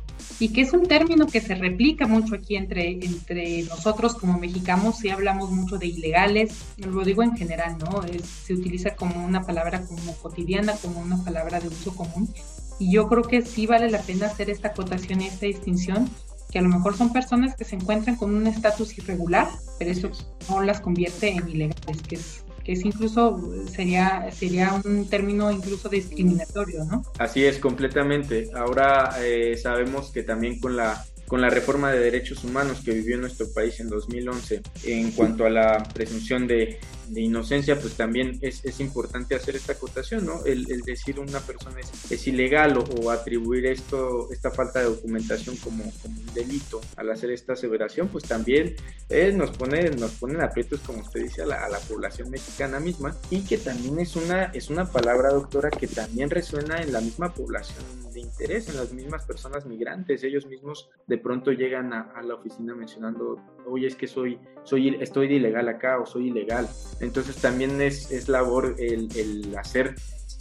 y 0.44 0.50
que 0.50 0.60
es 0.60 0.74
un 0.74 0.86
término 0.86 1.26
que 1.26 1.40
se 1.40 1.54
replica 1.54 2.06
mucho 2.06 2.34
aquí 2.34 2.56
entre, 2.56 2.90
entre 3.02 3.62
nosotros 3.62 4.14
como 4.14 4.38
mexicanos, 4.38 4.98
si 4.98 5.08
hablamos 5.08 5.50
mucho 5.50 5.78
de 5.78 5.86
ilegales, 5.86 6.66
lo 6.76 7.02
digo 7.02 7.22
en 7.22 7.34
general, 7.34 7.78
¿no? 7.78 8.02
se 8.44 8.52
utiliza 8.52 8.94
como 8.94 9.24
una 9.24 9.40
palabra 9.46 9.86
como 9.86 10.14
cotidiana, 10.16 10.74
como 10.82 11.00
una 11.00 11.16
palabra 11.24 11.60
de 11.60 11.68
uso 11.68 11.96
común, 11.96 12.28
y 12.78 12.92
yo 12.92 13.08
creo 13.08 13.22
que 13.22 13.40
sí 13.40 13.66
vale 13.66 13.88
la 13.88 14.02
pena 14.02 14.26
hacer 14.26 14.50
esta 14.50 14.68
acotación 14.68 15.22
y 15.22 15.28
esta 15.28 15.46
distinción, 15.46 16.10
que 16.50 16.58
a 16.58 16.62
lo 16.62 16.68
mejor 16.68 16.94
son 16.94 17.10
personas 17.10 17.56
que 17.56 17.64
se 17.64 17.76
encuentran 17.76 18.16
con 18.16 18.34
un 18.34 18.46
estatus 18.46 18.98
irregular, 18.98 19.48
pero 19.78 19.92
eso 19.92 20.10
no 20.50 20.60
las 20.60 20.82
convierte 20.82 21.30
en 21.30 21.48
ilegales, 21.48 22.02
que 22.06 22.16
es 22.16 22.43
que 22.64 22.72
es 22.72 22.84
incluso 22.84 23.40
sería 23.70 24.30
sería 24.32 24.80
un 24.84 25.08
término 25.08 25.50
incluso 25.50 25.88
discriminatorio, 25.88 26.84
¿no? 26.84 27.02
Así 27.18 27.44
es, 27.44 27.58
completamente. 27.58 28.50
Ahora 28.54 29.16
eh, 29.20 29.56
sabemos 29.56 30.10
que 30.10 30.22
también 30.22 30.58
con 30.58 30.76
la 30.76 31.04
con 31.26 31.40
la 31.40 31.50
reforma 31.50 31.90
de 31.92 32.00
derechos 32.00 32.44
humanos 32.44 32.82
que 32.84 32.92
vivió 32.92 33.16
nuestro 33.16 33.52
país 33.52 33.80
en 33.80 33.88
2011 33.88 34.62
en 34.84 35.12
cuanto 35.12 35.44
a 35.44 35.50
la 35.50 35.82
presunción 35.94 36.46
de, 36.46 36.78
de 37.08 37.20
inocencia, 37.20 37.78
pues 37.78 37.94
también 37.94 38.38
es, 38.40 38.64
es, 38.64 38.80
importante 38.80 39.34
hacer 39.34 39.56
esta 39.56 39.72
acotación, 39.72 40.26
¿no? 40.26 40.44
El, 40.44 40.70
el 40.70 40.82
decir 40.82 41.18
una 41.20 41.40
persona 41.40 41.80
es, 41.80 42.10
es 42.10 42.26
ilegal 42.26 42.76
o, 42.78 43.10
atribuir 43.10 43.66
esto, 43.66 44.30
esta 44.32 44.50
falta 44.50 44.80
de 44.80 44.86
documentación 44.86 45.56
como, 45.56 45.84
como, 46.02 46.20
un 46.20 46.34
delito 46.34 46.80
al 46.96 47.10
hacer 47.10 47.30
esta 47.30 47.52
aseveración, 47.52 48.08
pues 48.08 48.24
también 48.24 48.74
eh, 49.08 49.32
nos 49.32 49.50
pone 49.50 49.90
nos 49.90 50.12
ponen 50.12 50.40
aprietos, 50.40 50.80
como 50.80 51.00
usted 51.00 51.22
dice, 51.22 51.42
a 51.42 51.46
la, 51.46 51.64
a 51.64 51.68
la, 51.68 51.78
población 51.78 52.30
mexicana 52.30 52.80
misma 52.80 53.14
y 53.30 53.42
que 53.42 53.58
también 53.58 53.98
es 53.98 54.16
una, 54.16 54.44
es 54.46 54.70
una 54.70 54.90
palabra, 54.90 55.30
doctora, 55.30 55.70
que 55.70 55.86
también 55.86 56.30
resuena 56.30 56.80
en 56.80 56.92
la 56.92 57.00
misma 57.00 57.34
población 57.34 57.84
de 58.12 58.20
interés, 58.20 58.68
en 58.68 58.76
las 58.76 58.92
mismas 58.92 59.24
personas 59.24 59.66
migrantes, 59.66 60.22
ellos 60.24 60.46
mismos 60.46 60.88
de 61.06 61.13
pronto 61.18 61.52
llegan 61.52 61.92
a, 61.92 62.12
a 62.14 62.22
la 62.22 62.34
oficina 62.34 62.74
mencionando, 62.74 63.40
oye, 63.66 63.86
es 63.86 63.96
que 63.96 64.06
soy, 64.06 64.38
soy, 64.62 64.96
estoy 65.00 65.28
de 65.28 65.34
ilegal 65.34 65.68
acá 65.68 65.98
o 66.00 66.06
soy 66.06 66.28
ilegal. 66.28 66.68
Entonces 67.00 67.36
también 67.36 67.80
es, 67.80 68.10
es 68.10 68.28
labor 68.28 68.76
el, 68.78 69.08
el 69.16 69.56
hacer 69.56 69.94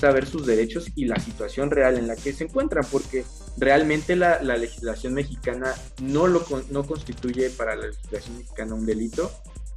saber 0.03 0.25
sus 0.25 0.45
derechos 0.45 0.91
y 0.95 1.05
la 1.05 1.15
situación 1.17 1.71
real 1.71 1.97
en 1.97 2.07
la 2.07 2.15
que 2.15 2.33
se 2.33 2.43
encuentran, 2.43 2.83
porque 2.91 3.23
realmente 3.57 4.15
la, 4.17 4.41
la 4.41 4.57
legislación 4.57 5.13
mexicana 5.13 5.73
no, 6.01 6.27
lo, 6.27 6.43
no 6.71 6.83
constituye 6.83 7.49
para 7.51 7.75
la 7.75 7.87
legislación 7.87 8.37
mexicana 8.37 8.73
un 8.73 8.85
delito, 8.85 9.31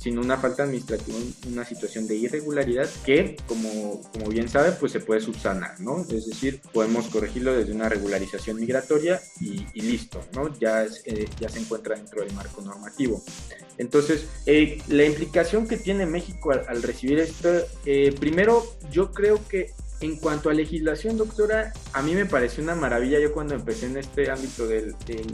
sino 0.06 0.20
una 0.20 0.36
falta 0.36 0.62
administrativa, 0.62 1.18
una 1.48 1.64
situación 1.64 2.06
de 2.06 2.14
irregularidad 2.14 2.88
que, 3.04 3.34
como, 3.48 4.00
como 4.12 4.28
bien 4.28 4.48
sabe, 4.48 4.70
pues 4.70 4.92
se 4.92 5.00
puede 5.00 5.20
subsanar, 5.20 5.80
¿no? 5.80 6.02
Es 6.08 6.28
decir, 6.28 6.60
podemos 6.72 7.08
corregirlo 7.08 7.52
desde 7.52 7.72
una 7.72 7.88
regularización 7.88 8.60
migratoria 8.60 9.20
y, 9.40 9.64
listo, 9.80 10.20
¿no? 10.32 10.56
Ya, 10.60 10.84
es, 10.84 11.02
eh, 11.06 11.28
ya 11.40 11.48
se 11.48 11.58
encuentra 11.58 11.96
dentro 11.96 12.22
del 12.22 12.32
marco 12.34 12.62
normativo. 12.62 13.20
Entonces, 13.78 14.26
eh, 14.46 14.80
la 14.86 15.04
implicación 15.04 15.66
que 15.66 15.76
tiene 15.76 16.06
México 16.06 16.52
al, 16.52 16.64
al 16.68 16.84
recibir 16.84 17.18
esto, 17.18 17.48
eh, 17.84 18.14
primero, 18.20 18.64
yo 18.92 19.10
creo 19.10 19.40
que 19.48 19.72
en 20.00 20.16
cuanto 20.16 20.50
a 20.50 20.54
legislación, 20.54 21.16
doctora, 21.16 21.72
a 21.92 22.02
mí 22.02 22.14
me 22.14 22.26
pareció 22.26 22.62
una 22.62 22.74
maravilla. 22.74 23.18
Yo 23.18 23.32
cuando 23.32 23.54
empecé 23.54 23.86
en 23.86 23.96
este 23.96 24.30
ámbito 24.30 24.66
del, 24.66 24.94
del, 25.06 25.26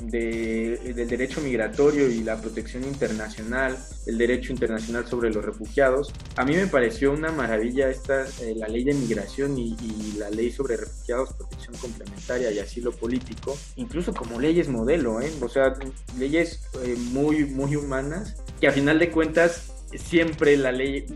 de, 0.00 0.94
del, 0.94 1.08
derecho 1.08 1.40
migratorio 1.40 2.08
y 2.08 2.22
la 2.22 2.40
protección 2.40 2.84
internacional, 2.84 3.76
el 4.06 4.16
derecho 4.16 4.52
internacional 4.52 5.06
sobre 5.06 5.30
los 5.30 5.44
refugiados, 5.44 6.12
a 6.36 6.44
mí 6.44 6.56
me 6.56 6.66
pareció 6.66 7.12
una 7.12 7.32
maravilla 7.32 7.90
esta, 7.90 8.24
eh, 8.40 8.54
la 8.56 8.68
ley 8.68 8.84
de 8.84 8.94
migración 8.94 9.58
y, 9.58 9.76
y, 9.80 10.14
la 10.18 10.30
ley 10.30 10.50
sobre 10.50 10.76
refugiados, 10.76 11.34
protección 11.34 11.76
complementaria 11.76 12.50
y 12.50 12.58
asilo 12.58 12.92
político, 12.92 13.58
incluso 13.76 14.14
como 14.14 14.40
leyes 14.40 14.68
modelo, 14.68 15.20
¿eh? 15.20 15.30
o 15.40 15.48
sea, 15.48 15.74
leyes 16.18 16.62
eh, 16.82 16.96
muy, 17.12 17.44
muy 17.44 17.76
humanas, 17.76 18.36
que 18.60 18.68
a 18.68 18.72
final 18.72 18.98
de 18.98 19.10
cuentas 19.10 19.77
siempre 19.96 20.56
la 20.56 20.72
ley 20.72 21.06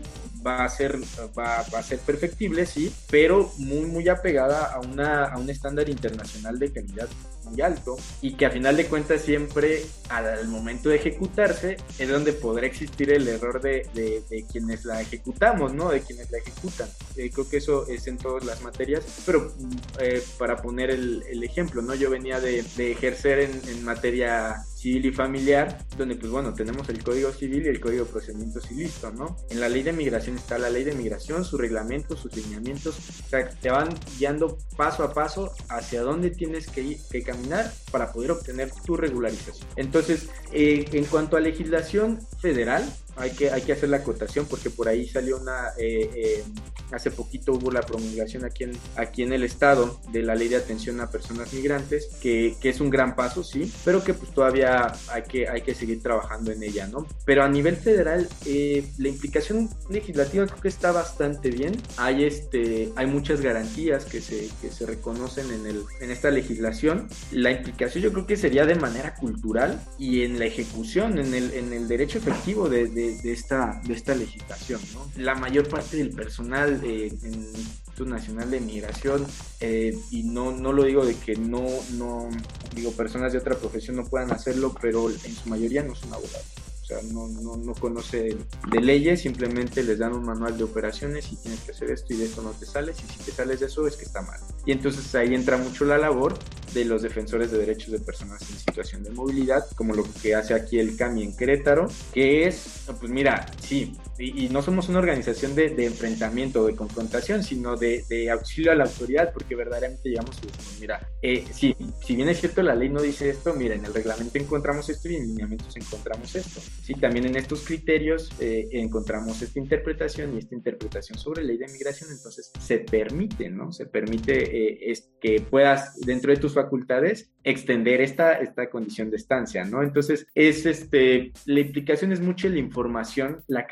va 0.45 0.65
a 0.65 0.69
ser, 0.69 0.99
va, 1.37 1.59
a 1.59 1.83
ser 1.83 1.99
perfectible, 1.99 2.65
sí, 2.65 2.93
pero 3.09 3.51
muy, 3.57 3.85
muy 3.85 4.09
apegada 4.09 4.65
a, 4.73 4.79
una, 4.81 5.25
a 5.25 5.37
un 5.37 5.49
estándar 5.49 5.89
internacional 5.89 6.59
de 6.59 6.71
calidad 6.71 7.07
muy 7.45 7.61
alto 7.61 7.97
y 8.21 8.35
que 8.35 8.45
a 8.45 8.51
final 8.51 8.77
de 8.77 8.85
cuentas 8.87 9.21
siempre 9.21 9.83
al 10.09 10.47
momento 10.47 10.89
de 10.89 10.95
ejecutarse 10.97 11.77
es 11.97 12.09
donde 12.09 12.33
podrá 12.33 12.65
existir 12.65 13.11
el 13.11 13.27
error 13.27 13.61
de, 13.61 13.87
de, 13.93 14.45
quienes 14.51 14.85
la 14.85 15.01
ejecutamos, 15.01 15.73
¿no? 15.73 15.89
De 15.89 16.01
quienes 16.01 16.29
la 16.31 16.37
ejecutan. 16.37 16.89
Eh, 17.15 17.29
creo 17.31 17.49
que 17.49 17.57
eso 17.57 17.87
es 17.87 18.07
en 18.07 18.17
todas 18.17 18.43
las 18.43 18.61
materias, 18.61 19.03
pero 19.25 19.53
eh, 19.99 20.21
para 20.37 20.57
poner 20.57 20.91
el, 20.91 21.43
ejemplo, 21.43 21.81
¿no? 21.81 21.93
Yo 21.93 22.09
venía 22.09 22.39
de, 22.39 22.63
de 22.77 22.91
ejercer 22.91 23.39
en 23.39 23.83
materia 23.83 24.65
civil 24.83 25.05
y 25.05 25.11
familiar, 25.11 25.77
donde 25.97 26.15
pues 26.15 26.29
bueno, 26.29 26.53
tenemos 26.53 26.89
el 26.89 27.01
Código 27.01 27.31
Civil 27.31 27.65
y 27.65 27.69
el 27.69 27.79
Código 27.79 28.03
de 28.03 28.11
Procedimientos 28.11 28.69
y 28.69 28.75
listo, 28.75 29.11
¿no? 29.11 29.37
En 29.49 29.61
la 29.61 29.69
ley 29.69 29.81
de 29.81 29.93
migración 29.93 30.35
está 30.35 30.57
la 30.57 30.69
ley 30.69 30.83
de 30.83 30.93
migración, 30.93 31.45
su 31.45 31.57
reglamento, 31.57 32.17
sus 32.17 32.35
lineamientos, 32.35 32.97
o 32.97 33.29
sea, 33.29 33.49
te 33.49 33.69
van 33.71 33.87
guiando 34.19 34.57
paso 34.75 35.03
a 35.03 35.13
paso 35.13 35.53
hacia 35.69 36.01
dónde 36.01 36.31
tienes 36.31 36.69
que, 36.69 36.81
ir, 36.81 36.97
que 37.09 37.23
caminar 37.23 37.71
para 37.91 38.11
poder 38.11 38.31
obtener 38.31 38.71
tu 38.85 38.97
regularización. 38.97 39.65
Entonces, 39.77 40.27
eh, 40.51 40.83
en 40.91 41.05
cuanto 41.05 41.37
a 41.37 41.39
legislación 41.39 42.19
federal, 42.41 42.83
hay 43.15 43.31
que, 43.31 43.51
hay 43.51 43.61
que 43.61 43.73
hacer 43.73 43.89
la 43.89 43.97
acotación 43.97 44.45
porque 44.45 44.69
por 44.69 44.87
ahí 44.87 45.07
salió 45.07 45.37
una, 45.37 45.69
eh, 45.77 46.09
eh, 46.15 46.43
hace 46.91 47.11
poquito 47.11 47.53
hubo 47.53 47.71
la 47.71 47.81
promulgación 47.81 48.45
aquí 48.45 48.63
en, 48.63 48.71
aquí 48.95 49.23
en 49.23 49.33
el 49.33 49.43
estado 49.43 49.99
de 50.11 50.21
la 50.23 50.35
ley 50.35 50.47
de 50.47 50.57
atención 50.57 50.99
a 51.01 51.09
personas 51.09 51.53
migrantes, 51.53 52.09
que, 52.21 52.55
que 52.59 52.69
es 52.69 52.79
un 52.81 52.89
gran 52.89 53.15
paso, 53.15 53.43
sí, 53.43 53.71
pero 53.85 54.03
que 54.03 54.13
pues 54.13 54.31
todavía 54.31 54.93
hay 55.09 55.23
que, 55.23 55.47
hay 55.47 55.61
que 55.61 55.75
seguir 55.75 56.01
trabajando 56.01 56.51
en 56.51 56.63
ella, 56.63 56.87
¿no? 56.87 57.07
Pero 57.25 57.43
a 57.43 57.49
nivel 57.49 57.75
federal, 57.75 58.27
eh, 58.45 58.85
la 58.97 59.07
implicación 59.09 59.69
legislativa 59.89 60.45
creo 60.45 60.61
que 60.61 60.67
está 60.67 60.91
bastante 60.91 61.49
bien, 61.49 61.73
hay, 61.97 62.23
este, 62.23 62.91
hay 62.95 63.05
muchas 63.05 63.41
garantías 63.41 64.05
que 64.05 64.21
se, 64.21 64.49
que 64.61 64.69
se 64.71 64.85
reconocen 64.85 65.51
en, 65.51 65.65
el, 65.65 65.83
en 65.99 66.11
esta 66.11 66.31
legislación, 66.31 67.07
la 67.31 67.51
implicación 67.51 68.03
yo 68.03 68.11
creo 68.11 68.25
que 68.25 68.37
sería 68.37 68.65
de 68.65 68.75
manera 68.75 69.15
cultural 69.15 69.81
y 69.97 70.23
en 70.23 70.39
la 70.39 70.45
ejecución, 70.45 71.19
en 71.19 71.33
el, 71.33 71.53
en 71.53 71.73
el 71.73 71.87
derecho 71.87 72.17
efectivo 72.17 72.69
de, 72.69 72.87
de 72.87 73.02
de, 73.11 73.31
esta, 73.31 73.81
de 73.83 73.93
esta 73.93 74.15
legislación. 74.15 74.79
La 75.17 75.35
mayor 75.35 75.67
parte 75.67 75.97
del 75.97 76.11
personal 76.11 76.81
eh, 76.83 77.11
en 77.23 77.33
el 77.33 77.57
Instituto 77.57 78.05
Nacional 78.05 78.49
de 78.49 78.59
Migración, 78.59 79.25
eh, 79.59 79.97
y 80.11 80.23
no, 80.23 80.51
no 80.51 80.71
lo 80.71 80.83
digo 80.83 81.05
de 81.05 81.15
que 81.15 81.35
no, 81.35 81.65
no, 81.93 82.29
digo, 82.75 82.91
personas 82.91 83.33
de 83.33 83.39
otra 83.39 83.55
profesión 83.55 83.95
no 83.97 84.05
puedan 84.05 84.31
hacerlo, 84.31 84.75
pero 84.81 85.09
en 85.09 85.35
su 85.35 85.49
mayoría 85.49 85.83
no 85.83 85.95
son 85.95 86.13
abogados. 86.13 86.45
O 86.83 86.85
sea, 86.85 86.97
no, 87.13 87.29
no, 87.29 87.55
no, 87.55 87.73
conoce 87.75 88.35
de 88.69 88.81
leyes, 88.81 89.21
simplemente 89.21 89.83
les 89.83 89.99
dan 89.99 90.13
un 90.13 90.25
manual 90.25 90.57
de 90.57 90.65
operaciones 90.65 91.31
y 91.31 91.37
tienes 91.37 91.61
que 91.61 91.71
hacer 91.71 91.91
esto 91.91 92.13
y 92.13 92.17
de 92.17 92.25
esto 92.25 92.41
no 92.41 92.51
te 92.51 92.65
sales 92.65 92.97
y 92.99 93.13
si 93.13 93.19
te 93.23 93.31
sales 93.31 93.61
de 93.61 93.67
eso 93.67 93.87
es 93.87 93.95
que 93.95 94.03
está 94.03 94.21
mal. 94.21 94.39
Y 94.65 94.73
entonces 94.73 95.15
ahí 95.15 95.33
entra 95.33 95.55
mucho 95.57 95.85
la 95.85 95.97
labor 95.97 96.37
de 96.73 96.85
los 96.85 97.01
defensores 97.01 97.51
de 97.51 97.57
derechos 97.57 97.91
de 97.91 97.99
personas 97.99 98.41
en 98.49 98.57
situación 98.57 99.03
de 99.03 99.11
movilidad, 99.11 99.65
como 99.75 99.93
lo 99.93 100.03
que 100.21 100.35
hace 100.35 100.53
aquí 100.53 100.79
el 100.79 100.95
CAMI 100.97 101.23
en 101.23 101.37
Querétaro, 101.37 101.87
que 102.13 102.47
es, 102.47 102.85
pues 102.99 103.11
mira, 103.11 103.45
sí, 103.61 103.93
y, 104.17 104.45
y 104.45 104.49
no 104.49 104.61
somos 104.61 104.89
una 104.89 104.99
organización 104.99 105.55
de, 105.55 105.69
de 105.69 105.85
enfrentamiento 105.85 106.65
de 106.65 106.75
confrontación, 106.75 107.43
sino 107.43 107.75
de, 107.75 108.03
de, 108.09 108.29
auxilio 108.29 108.71
a 108.71 108.75
la 108.75 108.85
autoridad, 108.85 109.33
porque 109.33 109.55
verdaderamente 109.55 110.09
decimos, 110.09 110.39
mira, 110.79 111.09
eh, 111.21 111.45
sí, 111.51 111.75
si 112.03 112.15
bien 112.15 112.29
es 112.29 112.39
cierto 112.39 112.61
la 112.61 112.75
ley 112.75 112.89
no 112.89 113.01
dice 113.01 113.29
esto, 113.29 113.53
mira, 113.53 113.75
en 113.75 113.85
el 113.85 113.93
reglamento 113.93 114.37
encontramos 114.37 114.89
esto 114.89 115.09
y 115.09 115.15
en 115.15 115.27
lineamientos 115.27 115.75
encontramos 115.75 116.35
esto. 116.35 116.61
Sí, 116.81 116.93
también 116.95 117.25
en 117.25 117.35
estos 117.35 117.61
criterios 117.65 118.29
eh, 118.39 118.67
encontramos 118.71 119.41
esta 119.41 119.59
interpretación 119.59 120.35
y 120.35 120.39
esta 120.39 120.55
interpretación 120.55 121.17
sobre 121.17 121.43
ley 121.43 121.57
de 121.57 121.67
migración, 121.67 122.11
entonces 122.11 122.51
se 122.59 122.79
permite, 122.79 123.49
¿no? 123.49 123.71
Se 123.71 123.85
permite 123.85 124.33
eh, 124.33 124.91
es 124.91 125.09
que 125.21 125.41
puedas, 125.41 125.99
dentro 126.01 126.31
de 126.31 126.37
tus 126.37 126.53
facultades, 126.53 127.31
extender 127.43 128.01
esta, 128.01 128.33
esta 128.33 128.69
condición 128.69 129.09
de 129.09 129.17
estancia, 129.17 129.65
¿no? 129.65 129.83
Entonces, 129.83 130.27
es 130.33 130.65
este, 130.65 131.31
la 131.45 131.59
implicación 131.59 132.11
es 132.11 132.21
mucho 132.21 132.47
la 132.49 132.59
información, 132.59 133.43
la 133.47 133.67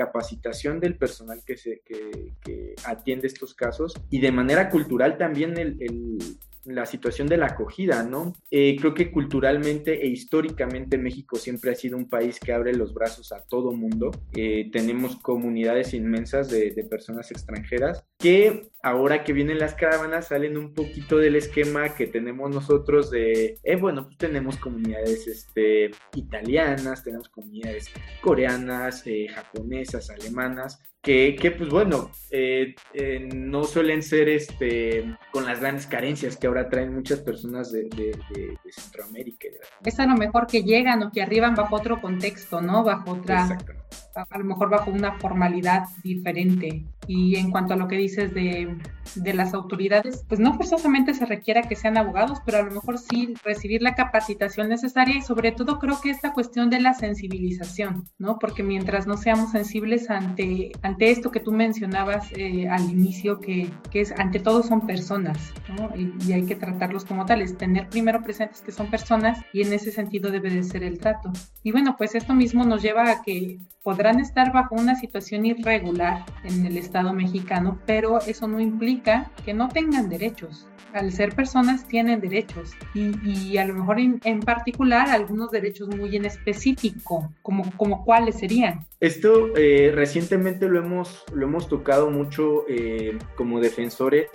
del 0.80 0.98
personal 0.98 1.42
que, 1.46 1.58
se, 1.58 1.82
que, 1.86 2.34
que 2.42 2.76
atiende 2.86 3.28
estos 3.28 3.54
casos 3.54 3.94
y 4.10 4.20
de 4.20 4.32
manera 4.32 4.70
cultural 4.70 5.18
también 5.18 5.58
el, 5.58 5.78
el 5.82 6.18
la 6.66 6.86
situación 6.86 7.28
de 7.28 7.38
la 7.38 7.48
acogida, 7.48 8.04
¿no? 8.04 8.34
Eh, 8.50 8.76
creo 8.80 8.94
que 8.94 9.12
culturalmente 9.12 10.04
e 10.04 10.08
históricamente 10.08 10.98
México 10.98 11.36
siempre 11.38 11.72
ha 11.72 11.76
sido 11.76 11.98
un 11.98 12.08
país 12.08 12.40
que 12.40 12.54
abre 12.54 12.74
los 12.74 12.94
brazos 12.94 13.32
a 13.32 13.44
todo 13.46 13.72
mundo. 13.72 14.12
Eh, 14.36 14.70
tenemos 14.72 15.16
comunidades 15.18 15.94
inmensas 15.94 16.50
de, 16.50 16.72
personas 16.90 17.32
extranjeras 17.32 18.04
que 18.18 18.72
ahora 18.82 19.24
que 19.24 19.34
vienen 19.34 19.60
las 19.60 19.76
caravanas 19.76 20.30
salen 20.30 20.58
un 20.58 20.74
poquito 20.74 21.18
del 21.18 21.36
esquema 21.36 21.94
que 21.96 22.08
tenemos 22.08 22.54
nosotros 22.54 23.12
de, 23.12 23.60
eh, 23.64 23.76
bueno, 23.76 24.06
pues 24.06 24.18
tenemos 24.18 24.58
comunidades 24.58 25.28
este, 25.28 25.92
italianas, 26.16 27.04
tenemos 27.04 27.30
comunidades 27.30 27.90
coreanas, 28.22 29.06
japonesas, 29.34 30.10
alemanas, 30.10 30.82
que, 31.02 31.36
que, 31.36 31.52
pues 31.52 31.70
bueno, 31.70 32.12
eh, 32.30 32.76
eh, 32.94 33.28
no 33.34 33.64
suelen 33.64 34.04
ser 34.04 34.30
este, 34.30 35.18
con 35.32 35.46
las 35.46 35.60
grandes 35.60 35.88
carencias 35.88 36.38
que 36.38 36.48
ahora 36.48 36.70
traen 36.70 36.94
muchas 36.94 37.20
personas 37.22 37.72
de, 37.72 37.84
de, 37.84 38.18
de, 38.30 38.58
de 38.64 38.72
Centroamérica. 38.72 39.48
Es 39.84 40.00
a 40.00 40.06
lo 40.06 40.16
mejor 40.16 40.48
que 40.48 40.64
llegan 40.64 41.02
o 41.04 41.12
que 41.12 41.22
arriban 41.22 41.56
bajo 41.56 41.76
otro 41.76 42.00
contexto, 42.00 42.62
¿no? 42.62 42.84
Bajo 42.84 43.12
otra... 43.12 43.42
Exactamente 43.42 43.81
a 44.16 44.38
lo 44.38 44.44
mejor 44.44 44.70
bajo 44.70 44.92
una 44.92 45.14
formalidad 45.20 45.86
diferente. 46.04 46.86
Y 47.08 47.36
en 47.36 47.52
cuanto 47.52 47.74
a 47.74 47.78
lo 47.78 47.88
que 47.88 47.98
dices 47.98 48.34
de, 48.34 48.78
de 49.16 49.34
las 49.34 49.54
autoridades, 49.54 50.24
pues 50.28 50.40
no 50.40 50.54
forzosamente 50.54 51.14
se 51.14 51.26
requiera 51.26 51.64
que 51.64 51.76
sean 51.76 51.98
abogados, 51.98 52.40
pero 52.46 52.60
a 52.60 52.62
lo 52.62 52.72
mejor 52.72 52.98
sí 52.98 53.34
recibir 53.44 53.82
la 53.82 53.96
capacitación 53.96 54.70
necesaria 54.70 55.18
y 55.18 55.22
sobre 55.22 55.52
todo 55.52 55.80
creo 55.80 56.00
que 56.00 56.10
esta 56.10 56.34
cuestión 56.34 56.70
de 56.70 56.80
la 56.80 56.94
sensibilización, 56.94 58.08
¿no? 58.18 58.40
Porque 58.40 58.64
mientras 58.64 59.08
no 59.08 59.18
seamos 59.18 59.52
sensibles 59.52 60.10
ante, 60.10 60.72
ante 60.82 61.12
esto 61.12 61.32
que 61.32 61.40
tú 61.40 61.52
mencionabas 61.52 62.32
eh, 62.34 62.68
al 62.70 62.90
inicio, 62.90 63.40
que, 63.40 63.70
que, 63.90 64.02
es 64.02 64.12
ante 64.14 64.40
todo 64.40 64.64
son 64.64 64.86
personas, 64.86 65.38
¿no? 65.78 65.90
Y, 65.96 66.14
y, 66.28 66.34
hay 66.34 66.46
que 66.46 66.56
tratarlos 66.56 67.06
como 67.06 67.26
tales, 67.26 67.58
tener 67.58 67.90
primero 67.90 68.24
presentes 68.24 68.62
que 68.62 68.72
son 68.72 68.90
personas 68.90 69.40
y 69.54 69.62
en 69.62 69.74
ese 69.74 69.92
sentido 69.92 70.32
debe 70.32 70.50
de 70.50 70.64
ser 70.64 70.84
el 70.84 71.00
trato. 71.00 71.32
Y 71.64 71.72
bueno, 71.72 71.96
pues 71.98 72.16
esto 72.16 72.34
mismo 72.34 72.64
nos 72.64 72.82
lleva 72.82 73.10
a 73.10 73.22
que 73.22 73.60
podrán 73.84 74.20
estar 74.20 74.52
bajo 74.52 74.76
una 74.76 74.96
situación 74.96 75.46
irregular 75.46 76.24
en 76.44 76.66
el 76.66 76.78
Estado 76.78 77.14
mexicano, 77.14 77.80
pero 77.86 78.20
eso 78.22 78.48
no 78.48 78.60
implica 78.60 79.32
que 79.44 79.54
no 79.54 79.70
tengan 79.70 80.10
derechos 80.10 80.68
al 80.94 81.12
ser 81.12 81.36
personas 81.36 81.88
tienen 81.88 82.20
derechos 82.22 82.72
y, 82.94 83.12
y 83.28 83.58
a 83.58 83.66
lo 83.66 83.74
mejor 83.74 84.00
en, 84.00 84.20
en, 84.24 84.40
particular 84.40 85.10
algunos 85.10 85.52
derechos 85.52 85.90
muy 85.96 86.16
en 86.16 86.26
específico, 86.26 87.32
como, 87.42 87.72
como 87.78 88.04
cuáles 88.04 88.40
serían. 88.40 88.86
Esto 89.00 89.56
eh, 89.56 89.92
recientemente 89.94 90.68
lo 90.68 90.80
hemos, 90.80 91.24
lo 91.34 91.48
hemos 91.48 91.68
tocado 91.68 92.10
mucho 92.12 92.66
eh, 92.68 93.18
como 93.36 93.60
defensores 93.60 94.30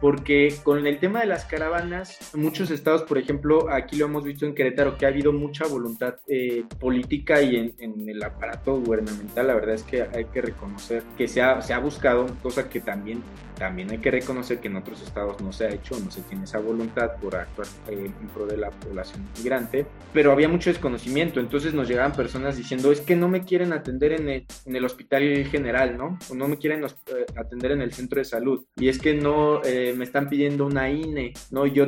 porque 0.00 0.54
con 0.62 0.86
el 0.86 0.98
tema 0.98 1.20
de 1.20 1.26
las 1.26 1.44
caravanas, 1.44 2.32
muchos 2.34 2.70
estados, 2.70 3.02
por 3.02 3.18
ejemplo, 3.18 3.70
aquí 3.70 3.96
lo 3.96 4.06
hemos 4.06 4.24
visto 4.24 4.46
en 4.46 4.54
Querétaro, 4.54 4.96
que 4.96 5.06
ha 5.06 5.08
habido 5.08 5.32
mucha 5.32 5.66
voluntad 5.66 6.16
eh, 6.28 6.64
política 6.80 7.40
y 7.42 7.56
en, 7.56 7.74
en, 7.78 8.08
el 8.08 8.22
aparato 8.22 8.80
gubernamental, 8.80 9.46
la 9.46 9.54
verdad 9.54 9.74
es 9.74 9.82
que 9.82 10.02
hay 10.02 10.26
que 10.26 10.42
reconocer 10.42 11.02
que 11.16 11.28
se 11.28 11.42
ha, 11.42 11.62
se 11.62 11.72
ha 11.72 11.78
buscado, 11.78 12.26
cosa 12.42 12.68
que 12.68 12.80
también, 12.80 13.22
también 13.58 13.90
hay 13.90 13.98
que 13.98 14.10
reconocer 14.10 14.58
que 14.60 14.68
en 14.68 14.76
otros 14.76 15.02
estados 15.02 15.40
no 15.40 15.52
se 15.52 15.66
ha 15.66 15.70
hecho, 15.70 15.95
no 16.00 16.10
se 16.10 16.22
tiene 16.22 16.44
esa 16.44 16.58
voluntad 16.58 17.16
por 17.20 17.36
actuar 17.36 17.66
eh, 17.88 18.10
en 18.20 18.28
pro 18.28 18.46
de 18.46 18.56
la 18.56 18.70
población 18.70 19.26
migrante, 19.36 19.86
pero 20.12 20.32
había 20.32 20.48
mucho 20.48 20.70
desconocimiento, 20.70 21.40
entonces 21.40 21.74
nos 21.74 21.88
llegaban 21.88 22.12
personas 22.12 22.56
diciendo, 22.56 22.92
es 22.92 23.00
que 23.00 23.16
no 23.16 23.28
me 23.28 23.44
quieren 23.44 23.72
atender 23.72 24.12
en 24.12 24.28
el, 24.28 24.46
en 24.64 24.76
el 24.76 24.84
hospital 24.84 25.46
general, 25.50 25.96
¿no? 25.96 26.18
O 26.30 26.34
no 26.34 26.48
me 26.48 26.58
quieren 26.58 26.84
eh, 26.84 27.26
atender 27.36 27.72
en 27.72 27.82
el 27.82 27.92
centro 27.92 28.18
de 28.18 28.24
salud, 28.24 28.64
y 28.76 28.88
es 28.88 28.98
que 28.98 29.14
no... 29.14 29.62
Eh, 29.64 29.94
me 29.96 30.04
están 30.04 30.28
pidiendo 30.28 30.66
una 30.66 30.90
INE, 30.90 31.32
¿no? 31.50 31.66
Yo, 31.66 31.86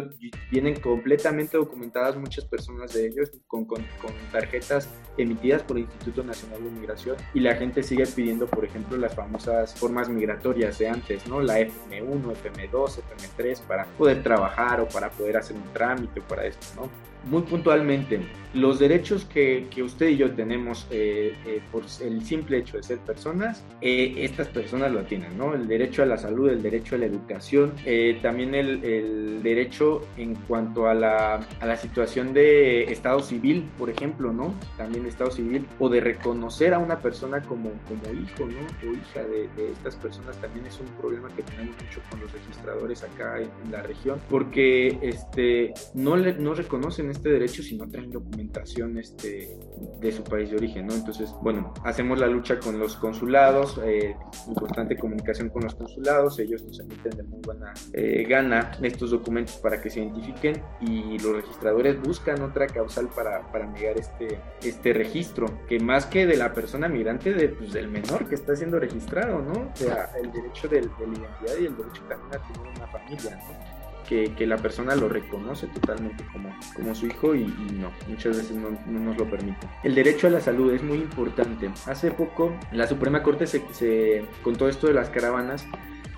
vienen 0.51 0.81
completamente 0.81 1.57
documentadas 1.57 2.17
muchas 2.17 2.45
personas 2.45 2.93
de 2.93 3.07
ellos 3.07 3.31
con, 3.47 3.65
con, 3.65 3.83
con, 4.01 4.13
tarjetas 4.33 4.89
emitidas 5.17 5.63
por 5.63 5.77
el 5.77 5.85
Instituto 5.85 6.23
Nacional 6.23 6.63
de 6.63 6.71
Migración 6.71 7.17
y 7.35 7.41
la 7.41 7.55
gente 7.55 7.83
sigue 7.83 8.07
pidiendo, 8.07 8.47
por 8.47 8.65
ejemplo, 8.65 8.97
las 8.97 9.15
famosas 9.15 9.75
formas 9.75 10.09
migratorias 10.09 10.79
de 10.79 10.89
antes, 10.89 11.27
¿no? 11.27 11.41
La 11.41 11.61
FM1, 11.61 12.35
FM2, 12.43 13.01
FM3 13.01 13.61
para 13.63 13.85
poder 13.99 14.23
trabajar 14.23 14.81
o 14.81 14.89
para 14.89 15.11
poder 15.11 15.37
hacer 15.37 15.57
un 15.57 15.73
trámite 15.73 16.21
para 16.23 16.47
esto, 16.47 16.67
¿no? 16.77 17.09
muy 17.25 17.43
puntualmente, 17.43 18.21
los 18.55 18.79
derechos 18.79 19.25
que, 19.27 19.67
que 19.71 19.83
usted 19.83 20.09
y 20.09 20.17
yo 20.17 20.33
tenemos 20.33 20.87
eh, 20.91 21.35
eh, 21.47 21.61
por 21.71 21.83
el 22.01 22.25
simple 22.25 22.59
hecho 22.59 22.79
de 22.79 22.83
ser 22.83 22.99
personas, 22.99 23.63
eh, 23.83 24.15
estas 24.19 24.49
personas 24.49 24.91
lo 24.91 25.03
tienen, 25.03 25.37
¿no? 25.37 25.55
El 25.55 25.69
derecho 25.69 26.03
a 26.03 26.07
la 26.07 26.17
salud, 26.17 26.49
el 26.49 26.63
derecho 26.63 26.95
a 26.95 26.99
la 26.99 27.07
educación, 27.07 27.75
eh, 27.85 28.19
también 28.23 28.55
el, 28.55 28.83
el, 28.85 29.43
derecho 29.43 30.07
en 30.17 30.35
cuanto 30.35 30.89
a 30.89 30.95
la, 30.95 31.47
a 31.61 31.67
la, 31.67 31.77
situación 31.77 32.33
de 32.33 32.85
estado 32.85 33.21
civil, 33.21 33.69
por 33.79 33.91
ejemplo, 33.91 34.33
¿no? 34.33 34.55
También 34.77 35.05
estado 35.07 35.31
civil, 35.31 35.67
o 35.79 35.89
de 35.89 36.01
reconocer 36.01 36.73
a 36.73 36.79
una 36.79 37.01
persona 37.01 37.43
como, 37.43 37.71
como 37.87 38.03
hijo, 38.15 38.47
¿no? 38.47 38.89
O 38.89 38.95
hija 38.95 39.23
de, 39.25 39.49
de 39.57 39.73
estas 39.73 39.95
personas 39.97 40.37
también 40.39 40.67
es 40.67 40.81
un 40.81 40.87
problema 40.99 41.29
que 41.37 41.43
tenemos 41.43 41.77
mucho 41.85 42.01
con 42.11 42.21
los 42.21 42.33
registradores 42.33 43.03
acá 43.03 43.39
en, 43.41 43.49
la 43.71 43.83
región, 43.89 44.21
porque 44.29 44.99
este, 45.03 45.75
no, 45.95 46.17
le, 46.17 46.35
no 46.35 46.55
reconocen 46.55 47.11
este 47.11 47.31
derecho 47.31 47.63
si 47.63 47.77
no 47.77 47.89
traen 47.89 48.11
documentación 48.11 48.99
este, 48.99 49.57
de 50.01 50.13
su 50.13 50.23
país 50.23 50.51
de 50.51 50.57
origen, 50.57 50.87
¿no? 50.87 50.95
Entonces, 50.95 51.35
bueno, 51.43 51.75
hacemos 51.85 52.19
la 52.19 52.27
lucha 52.27 52.59
con 52.59 52.79
los 52.79 52.97
consulados, 52.97 53.81
eh, 53.85 54.15
en 54.47 54.55
constante 54.55 54.97
comunicación 54.97 55.49
con 55.49 55.65
los 55.65 55.75
consulados, 55.75 56.39
ellos 56.39 56.63
nos 56.65 56.79
emiten 56.81 57.17
de 57.17 57.23
muy 57.25 57.41
buena 57.41 57.73
eh, 57.93 58.25
gana 58.29 58.73
estos 58.83 59.11
documentos 59.11 59.57
para 59.57 59.81
que 59.81 59.91
se 59.91 60.01
identifiquen 60.01 60.63
y 60.81 61.19
los 61.19 61.37
registradores 61.37 62.01
buscan 62.01 62.43
otra 62.43 62.67
causal 62.67 63.09
para, 63.09 63.51
para 63.51 63.67
negar 63.67 63.99
este, 63.99 64.41
este 64.63 64.93
registro, 64.93 65.47
que 65.69 65.81
más 65.81 66.07
que 66.07 66.27
de 66.27 66.37
la 66.37 66.53
persona 66.53 66.89
migrante, 66.89 67.33
de, 67.33 67.49
pues, 67.49 67.73
del 67.73 67.89
menor 67.89 68.29
que 68.29 68.35
está 68.35 68.55
siendo 68.55 68.79
registrado, 68.79 69.41
¿no? 69.41 69.71
O 69.73 69.77
sea, 69.77 70.11
el 70.21 70.31
derecho 70.33 70.69
de, 70.69 70.81
de 70.81 71.07
la 71.07 71.19
identidad 71.19 71.59
y 71.61 71.67
el 71.67 71.77
derecho 71.77 72.03
también 72.09 72.41
a 72.41 72.53
tener 72.53 72.77
una 72.77 72.87
familia, 72.87 73.37
¿no? 73.37 73.78
Que, 74.09 74.33
que, 74.35 74.47
la 74.47 74.57
persona 74.57 74.95
lo 74.97 75.09
reconoce 75.09 75.67
totalmente 75.67 76.25
como, 76.33 76.55
como 76.75 76.95
su 76.95 77.07
hijo 77.07 77.35
y, 77.35 77.43
y 77.43 77.77
no, 77.79 77.93
muchas 78.09 78.37
veces 78.37 78.57
no, 78.57 78.71
no, 78.87 79.01
nos 79.01 79.19
lo 79.19 79.29
permite. 79.29 79.67
El 79.83 79.95
derecho 79.95 80.27
a 80.27 80.31
la 80.31 80.41
salud 80.41 80.73
es 80.73 80.83
muy 80.83 80.99
importante. 80.99 81.71
Hace 81.87 82.11
poco 82.11 82.57
la 82.73 82.87
Suprema 82.87 83.23
Corte 83.23 83.47
se, 83.47 83.63
se 83.73 84.25
con 84.43 84.57
todo 84.57 84.69
esto 84.69 84.87
de 84.87 84.95
las 84.95 85.11
caravanas 85.11 85.67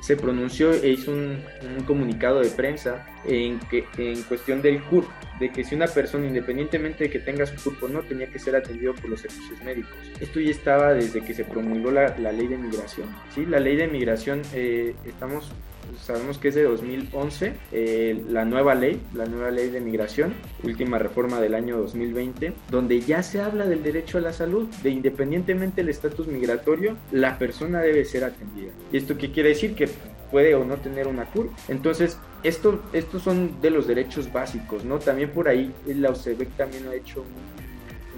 se 0.00 0.16
pronunció 0.16 0.72
e 0.72 0.90
hizo 0.90 1.12
un, 1.12 1.44
un 1.76 1.85
comunicado 1.85 2.40
de 2.40 2.48
prensa 2.48 3.07
en, 3.24 3.61
que, 3.61 3.85
en 3.98 4.22
cuestión 4.22 4.62
del 4.62 4.83
CURP, 4.85 5.07
de 5.38 5.50
que 5.50 5.62
si 5.62 5.74
una 5.74 5.87
persona, 5.87 6.26
independientemente 6.26 7.05
de 7.05 7.11
que 7.11 7.18
tenga 7.18 7.46
su 7.46 7.62
CURP 7.62 7.83
o 7.85 7.88
no, 7.88 8.00
tenía 8.03 8.26
que 8.29 8.38
ser 8.38 8.57
atendido 8.57 8.94
por 8.94 9.11
los 9.11 9.20
servicios 9.20 9.62
médicos. 9.62 9.92
Esto 10.18 10.40
ya 10.40 10.50
estaba 10.50 10.94
desde 10.94 11.20
que 11.20 11.35
se 11.35 11.44
promulgó 11.44 11.90
la, 11.90 12.16
la 12.18 12.33
ley 12.33 12.46
de 12.46 12.57
migración. 12.57 13.09
¿sí? 13.35 13.44
La 13.44 13.61
ley 13.61 13.76
de 13.76 13.88
migración, 13.88 14.42
eh, 14.55 14.94
estamos 15.05 15.53
sabemos 16.00 16.38
que 16.38 16.48
es 16.48 16.55
de 16.55 16.64
2011, 16.64 17.55
eh, 17.72 18.24
la 18.29 18.44
nueva 18.44 18.74
ley, 18.74 19.00
la 19.14 19.26
nueva 19.26 19.50
ley 19.50 19.70
de 19.70 19.81
migración, 19.81 20.35
última 20.62 20.98
reforma 20.98 21.40
del 21.40 21.55
año 21.55 21.79
2020, 21.79 22.53
donde 22.70 23.00
ya 23.00 23.22
se 23.22 23.40
habla 23.40 23.66
del 23.66 23.83
derecho 23.83 24.18
a 24.18 24.20
la 24.20 24.33
salud, 24.33 24.68
de 24.83 24.90
independientemente 24.90 25.83
del 25.83 25.90
estatus 25.90 26.26
migratorio, 26.26 26.96
la 27.12 27.38
persona 27.38 27.81
debe 27.81 28.05
ser 28.05 28.24
atendida. 28.24 28.72
¿Y 28.92 28.96
esto 28.96 29.16
qué 29.16 29.31
quiere 29.31 29.50
decir? 29.50 29.74
Que 29.74 29.88
puede 30.31 30.55
o 30.55 30.64
no 30.64 30.76
tener 30.76 31.09
una 31.09 31.24
CURP. 31.24 31.50
Entonces, 31.68 32.18
esto, 32.42 32.83
estos 32.92 33.22
son 33.22 33.61
de 33.61 33.70
los 33.70 33.87
derechos 33.87 34.33
básicos, 34.33 34.85
¿no? 34.85 34.98
También 34.98 35.31
por 35.31 35.48
ahí 35.48 35.72
la 35.87 36.11
OCEBEC 36.11 36.57
también 36.57 36.87
ha 36.88 36.94
hecho 36.94 37.24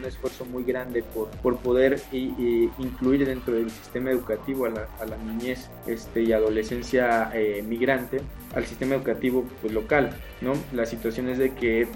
un 0.03 0.09
esfuerzo 0.09 0.45
muy 0.45 0.65
grande 0.65 1.03
por, 1.03 1.29
por 1.29 1.57
poder 1.59 2.01
incluir 2.13 3.27
dentro 3.27 3.55
del 3.55 3.71
sistema 3.71 4.11
educativo 4.11 4.67
a 4.67 4.71
la, 4.71 4.89
a 5.01 5.07
la 5.07 5.17
niñez 5.17 5.69
este, 5.87 6.23
y 6.23 6.33
adolescencia 6.33 7.31
eh, 7.33 7.63
migrante 7.67 8.21
al 8.55 8.67
sistema 8.67 8.97
educativo 8.97 9.45
pues, 9.61 9.73
local, 9.73 10.11
¿no? 10.43 10.55
La 10.73 10.87
situación 10.87 11.29
es 11.29 11.39
de 11.39 11.55
que 11.55 11.89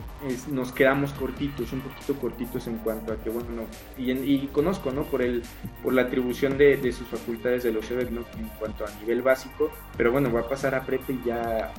nos 0.51 0.73
quedamos 0.73 1.13
cortitos, 1.13 1.73
un 1.73 1.81
poquito 1.81 2.15
cortitos 2.15 2.67
en 2.67 2.79
cuanto 2.79 3.13
a 3.13 3.17
que, 3.17 3.31
bueno, 3.31 3.49
no, 3.51 3.63
y, 3.99 4.13
y, 4.13 4.49
conozco, 4.53 4.93
¿no? 4.93 5.05
Por, 5.05 5.23
el, 5.23 5.43
por 5.83 5.93
la 5.93 6.03
atribución 6.03 6.57
de, 6.57 6.77
de 6.77 6.93
sus 6.93 7.07
facultades 7.09 7.65
de 7.65 7.73
los 7.73 7.91
EBEC, 7.91 8.11
¿no? 8.11 8.25
En 8.39 8.49
cuanto 8.59 8.85
a 8.85 8.91
nivel 9.01 9.23
básico, 9.23 9.71
pero 9.97 10.13
bueno, 10.13 10.33
va 10.33 10.41
a 10.41 10.49
pasar 10.49 10.75
a 10.75 10.87
prepa 10.87 11.13
y 11.13 11.21
ya, 11.27 11.73